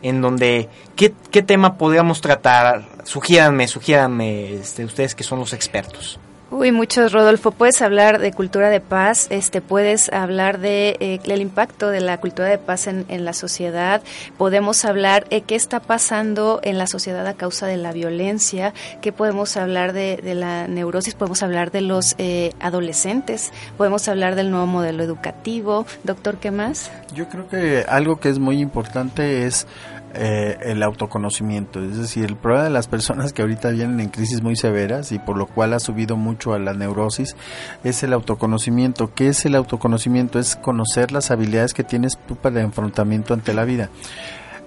en 0.01 0.19
donde, 0.21 0.67
¿qué, 0.95 1.13
qué 1.29 1.43
tema 1.43 1.77
podríamos 1.77 2.21
tratar? 2.21 2.87
Sugiéranme, 3.03 3.67
sugiéranme 3.67 4.53
este, 4.55 4.83
ustedes 4.85 5.13
que 5.13 5.23
son 5.23 5.37
los 5.39 5.53
expertos. 5.53 6.19
Uy, 6.53 6.73
muchos, 6.73 7.13
Rodolfo. 7.13 7.51
Puedes 7.51 7.81
hablar 7.81 8.19
de 8.19 8.33
cultura 8.33 8.69
de 8.69 8.81
paz, 8.81 9.27
este, 9.29 9.61
puedes 9.61 10.11
hablar 10.11 10.59
de 10.59 10.97
eh, 10.99 11.21
el 11.23 11.39
impacto 11.39 11.87
de 11.87 12.01
la 12.01 12.19
cultura 12.19 12.49
de 12.49 12.57
paz 12.57 12.87
en, 12.87 13.05
en 13.07 13.23
la 13.23 13.31
sociedad. 13.31 14.01
Podemos 14.37 14.83
hablar 14.83 15.29
de 15.29 15.43
qué 15.43 15.55
está 15.55 15.79
pasando 15.79 16.59
en 16.61 16.77
la 16.77 16.87
sociedad 16.87 17.25
a 17.25 17.35
causa 17.35 17.67
de 17.67 17.77
la 17.77 17.93
violencia. 17.93 18.73
¿Qué 18.99 19.13
podemos 19.13 19.55
hablar 19.55 19.93
de, 19.93 20.17
de 20.17 20.35
la 20.35 20.67
neurosis? 20.67 21.15
Podemos 21.15 21.41
hablar 21.41 21.71
de 21.71 21.79
los 21.79 22.15
eh, 22.17 22.51
adolescentes. 22.59 23.53
Podemos 23.77 24.09
hablar 24.09 24.35
del 24.35 24.51
nuevo 24.51 24.67
modelo 24.67 25.03
educativo. 25.03 25.85
Doctor, 26.03 26.35
¿qué 26.35 26.51
más? 26.51 26.91
Yo 27.15 27.29
creo 27.29 27.47
que 27.47 27.85
algo 27.87 28.19
que 28.19 28.27
es 28.27 28.39
muy 28.39 28.59
importante 28.59 29.45
es 29.45 29.67
eh, 30.13 30.57
el 30.61 30.83
autoconocimiento. 30.83 31.81
Es 31.81 31.97
decir, 31.97 32.25
el 32.25 32.35
problema 32.35 32.65
de 32.65 32.69
las 32.69 32.87
personas 32.87 33.33
que 33.33 33.41
ahorita 33.41 33.69
vienen 33.69 33.99
en 33.99 34.09
crisis 34.09 34.41
muy 34.41 34.55
severas 34.55 35.11
y 35.11 35.19
por 35.19 35.37
lo 35.37 35.47
cual 35.47 35.73
ha 35.73 35.79
subido 35.79 36.17
mucho 36.17 36.53
a 36.53 36.59
la 36.59 36.73
neurosis 36.73 37.35
es 37.83 38.03
el 38.03 38.13
autoconocimiento. 38.13 39.13
¿Qué 39.13 39.29
es 39.29 39.45
el 39.45 39.55
autoconocimiento? 39.55 40.39
Es 40.39 40.55
conocer 40.55 41.11
las 41.11 41.31
habilidades 41.31 41.73
que 41.73 41.83
tienes 41.83 42.17
tú 42.27 42.35
para 42.35 42.59
el 42.59 42.65
enfrentamiento 42.65 43.33
ante 43.33 43.53
la 43.53 43.63
vida. 43.65 43.89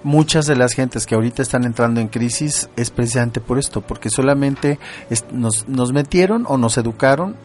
muchas 0.03 0.45
de 0.47 0.55
las 0.55 0.75
gentes 0.75 1.07
que 1.07 1.15
ahorita 1.15 1.41
están 1.41 1.65
entrando 1.65 1.99
en 2.01 2.09
crisis 2.09 2.69
es 2.77 2.91
precisamente 2.91 3.41
por 3.41 3.59
esto, 3.59 3.81
porque 3.81 4.11
solamente 4.11 4.79
nos, 5.33 5.67
nos 5.67 5.95
metieron 5.95 6.45
o 6.47 6.59
nos 6.59 6.77
educaron 6.77 7.37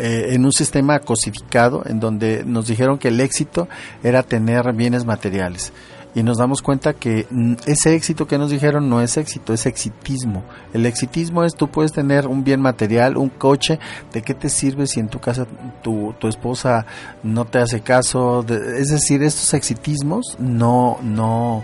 eh, 0.00 0.34
en 0.34 0.44
un 0.44 0.52
sistema 0.52 1.00
cosificado 1.00 1.82
en 1.84 1.98
donde 1.98 2.44
nos 2.44 2.68
dijeron 2.68 2.98
que 2.98 3.08
el 3.08 3.20
éxito 3.20 3.68
era 4.04 4.22
tener 4.22 4.72
bienes 4.72 5.04
materiales. 5.04 5.72
Y 6.14 6.22
nos 6.22 6.38
damos 6.38 6.62
cuenta 6.62 6.94
que 6.94 7.26
mm, 7.30 7.54
ese 7.66 7.94
éxito 7.94 8.26
que 8.26 8.38
nos 8.38 8.50
dijeron 8.50 8.88
no 8.88 9.00
es 9.00 9.16
éxito, 9.16 9.52
es 9.52 9.66
exitismo. 9.66 10.42
El 10.72 10.86
exitismo 10.86 11.44
es 11.44 11.54
tú 11.54 11.68
puedes 11.68 11.92
tener 11.92 12.26
un 12.26 12.42
bien 12.44 12.60
material, 12.60 13.16
un 13.16 13.28
coche, 13.28 13.78
¿de 14.12 14.22
qué 14.22 14.34
te 14.34 14.48
sirve 14.48 14.86
si 14.86 15.00
en 15.00 15.08
tu 15.08 15.20
casa 15.20 15.46
tu, 15.82 16.14
tu 16.18 16.26
esposa 16.28 16.86
no 17.22 17.44
te 17.44 17.58
hace 17.58 17.80
caso? 17.82 18.42
De- 18.42 18.80
es 18.80 18.88
decir, 18.88 19.22
estos 19.22 19.52
exitismos 19.54 20.36
no, 20.40 20.98
no, 21.02 21.62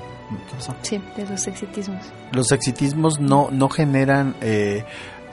¿qué 0.49 0.55
pasó? 0.57 0.75
Sí, 0.83 1.01
de 1.17 1.27
los 1.27 1.47
exitismos. 1.47 2.03
los 2.33 2.53
exitismos 2.53 3.19
no, 3.21 3.49
no 3.51 3.69
generan 3.69 4.35
eh, 4.41 4.85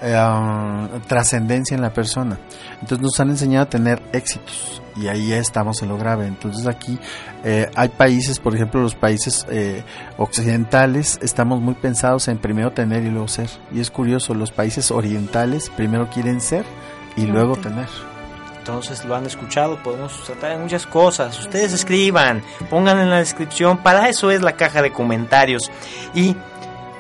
eh, 0.01 0.99
trascendencia 1.07 1.75
en 1.75 1.81
la 1.81 1.93
persona. 1.93 2.39
Entonces 2.81 3.01
nos 3.01 3.19
han 3.19 3.29
enseñado 3.29 3.63
a 3.63 3.69
tener 3.69 4.01
éxitos 4.13 4.81
y 4.95 5.07
ahí 5.07 5.29
ya 5.29 5.37
estamos 5.37 5.81
en 5.81 5.89
lo 5.89 5.97
grave. 5.97 6.27
Entonces 6.27 6.67
aquí 6.67 6.99
eh, 7.43 7.69
hay 7.75 7.89
países, 7.89 8.39
por 8.39 8.55
ejemplo 8.55 8.81
los 8.81 8.95
países 8.95 9.45
eh, 9.49 9.83
occidentales, 10.17 11.19
estamos 11.21 11.61
muy 11.61 11.75
pensados 11.75 12.27
en 12.27 12.37
primero 12.37 12.71
tener 12.71 13.03
y 13.03 13.09
luego 13.09 13.27
ser. 13.27 13.49
Y 13.71 13.79
es 13.79 13.91
curioso, 13.91 14.33
los 14.33 14.51
países 14.51 14.91
orientales 14.91 15.69
primero 15.69 16.09
quieren 16.09 16.41
ser 16.41 16.65
y 17.15 17.25
luego 17.25 17.55
tener. 17.55 17.87
Entonces 18.57 19.03
lo 19.05 19.15
han 19.15 19.25
escuchado, 19.25 19.81
podemos 19.81 20.23
tratar 20.23 20.51
de 20.51 20.57
muchas 20.57 20.85
cosas. 20.85 21.39
Ustedes 21.39 21.73
escriban, 21.73 22.43
pongan 22.69 22.99
en 22.99 23.09
la 23.09 23.17
descripción, 23.17 23.79
para 23.79 24.07
eso 24.07 24.29
es 24.29 24.43
la 24.43 24.53
caja 24.53 24.83
de 24.83 24.91
comentarios. 24.91 25.63
Y 26.13 26.35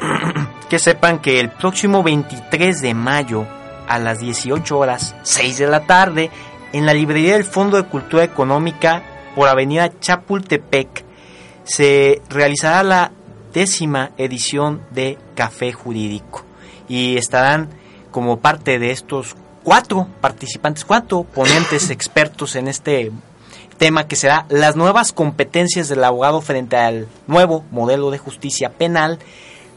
que 0.69 0.79
sepan 0.79 1.19
que 1.19 1.39
el 1.39 1.49
próximo 1.49 2.03
23 2.03 2.81
de 2.81 2.93
mayo 2.93 3.45
a 3.87 3.99
las 3.99 4.19
18 4.19 4.77
horas 4.77 5.15
6 5.23 5.57
de 5.57 5.67
la 5.67 5.85
tarde 5.85 6.31
en 6.73 6.85
la 6.85 6.93
librería 6.93 7.33
del 7.33 7.43
Fondo 7.43 7.77
de 7.77 7.89
Cultura 7.89 8.23
Económica 8.23 9.03
por 9.35 9.47
Avenida 9.47 9.91
Chapultepec 9.99 11.05
se 11.63 12.21
realizará 12.29 12.83
la 12.83 13.11
décima 13.53 14.11
edición 14.17 14.81
de 14.91 15.17
Café 15.35 15.71
Jurídico. 15.73 16.45
Y 16.87 17.17
estarán 17.17 17.69
como 18.11 18.39
parte 18.39 18.79
de 18.79 18.91
estos 18.91 19.35
cuatro 19.63 20.07
participantes, 20.19 20.85
cuatro 20.85 21.23
ponentes 21.23 21.89
expertos 21.91 22.55
en 22.55 22.67
este 22.67 23.11
tema 23.77 24.07
que 24.07 24.15
será 24.15 24.45
las 24.49 24.75
nuevas 24.75 25.11
competencias 25.11 25.89
del 25.89 26.03
abogado 26.03 26.41
frente 26.41 26.77
al 26.77 27.07
nuevo 27.27 27.63
modelo 27.71 28.11
de 28.11 28.19
justicia 28.19 28.69
penal, 28.69 29.19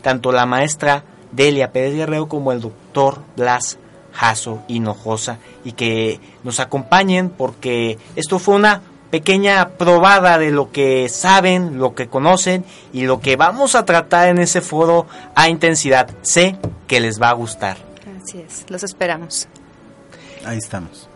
tanto 0.05 0.31
la 0.31 0.44
maestra 0.44 1.02
Delia 1.32 1.72
Pérez 1.72 1.94
Guerrero 1.94 2.28
como 2.28 2.52
el 2.52 2.60
doctor 2.60 3.22
Blas 3.36 3.78
Jasso 4.12 4.62
Hinojosa 4.68 5.39
y 5.64 5.72
que 5.72 6.20
nos 6.44 6.60
acompañen 6.60 7.31
porque 7.31 7.98
esto 8.14 8.39
fue 8.39 8.55
una 8.55 8.82
pequeña 9.10 9.70
probada 9.70 10.39
de 10.39 10.51
lo 10.51 10.70
que 10.70 11.09
saben, 11.09 11.78
lo 11.78 11.94
que 11.94 12.06
conocen 12.06 12.64
y 12.93 13.05
lo 13.05 13.20
que 13.20 13.36
vamos 13.36 13.74
a 13.74 13.85
tratar 13.86 14.28
en 14.28 14.39
ese 14.39 14.60
foro 14.60 15.06
a 15.35 15.48
intensidad. 15.48 16.10
Sé 16.22 16.56
que 16.86 17.01
les 17.01 17.20
va 17.20 17.31
a 17.31 17.32
gustar. 17.32 17.78
Así 18.22 18.40
es, 18.40 18.66
los 18.68 18.82
esperamos. 18.85 19.48
Ahí 20.44 20.59
estamos. 20.59 21.09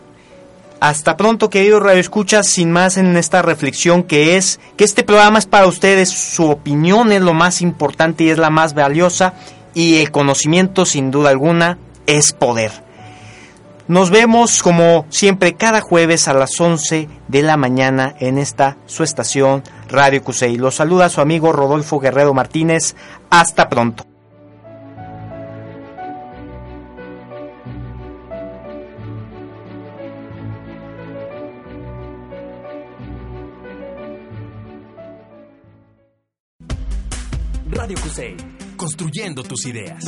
Hasta 0.79 1.17
pronto, 1.17 1.49
queridos 1.49 1.83
radioescuchas, 1.83 2.47
sin 2.47 2.71
más 2.71 2.95
en 2.95 3.17
esta 3.17 3.41
reflexión 3.41 4.03
que 4.03 4.37
es 4.37 4.61
que 4.77 4.85
este 4.85 5.03
programa 5.03 5.37
es 5.37 5.45
para 5.45 5.67
ustedes, 5.67 6.09
su 6.09 6.49
opinión 6.49 7.11
es 7.11 7.21
lo 7.21 7.33
más 7.33 7.61
importante 7.61 8.23
y 8.23 8.29
es 8.29 8.37
la 8.37 8.49
más 8.49 8.73
valiosa 8.73 9.33
y 9.73 9.97
el 9.97 10.11
conocimiento 10.11 10.85
sin 10.85 11.11
duda 11.11 11.31
alguna 11.31 11.77
es 12.07 12.31
poder. 12.31 12.71
Nos 13.89 14.09
vemos 14.09 14.63
como 14.63 15.05
siempre 15.09 15.55
cada 15.55 15.81
jueves 15.81 16.27
a 16.27 16.33
las 16.33 16.61
11 16.61 17.09
de 17.27 17.41
la 17.41 17.57
mañana 17.57 18.15
en 18.19 18.37
esta 18.37 18.77
su 18.85 19.03
estación 19.03 19.63
Radio 19.89 20.23
Cusey. 20.23 20.57
Los 20.57 20.75
saluda 20.75 21.09
su 21.09 21.21
amigo 21.21 21.51
Rodolfo 21.51 21.99
Guerrero 21.99 22.33
Martínez. 22.33 22.95
Hasta 23.31 23.67
pronto. 23.67 24.05
construyendo 38.79 39.43
tus 39.43 39.65
ideas. 39.65 40.05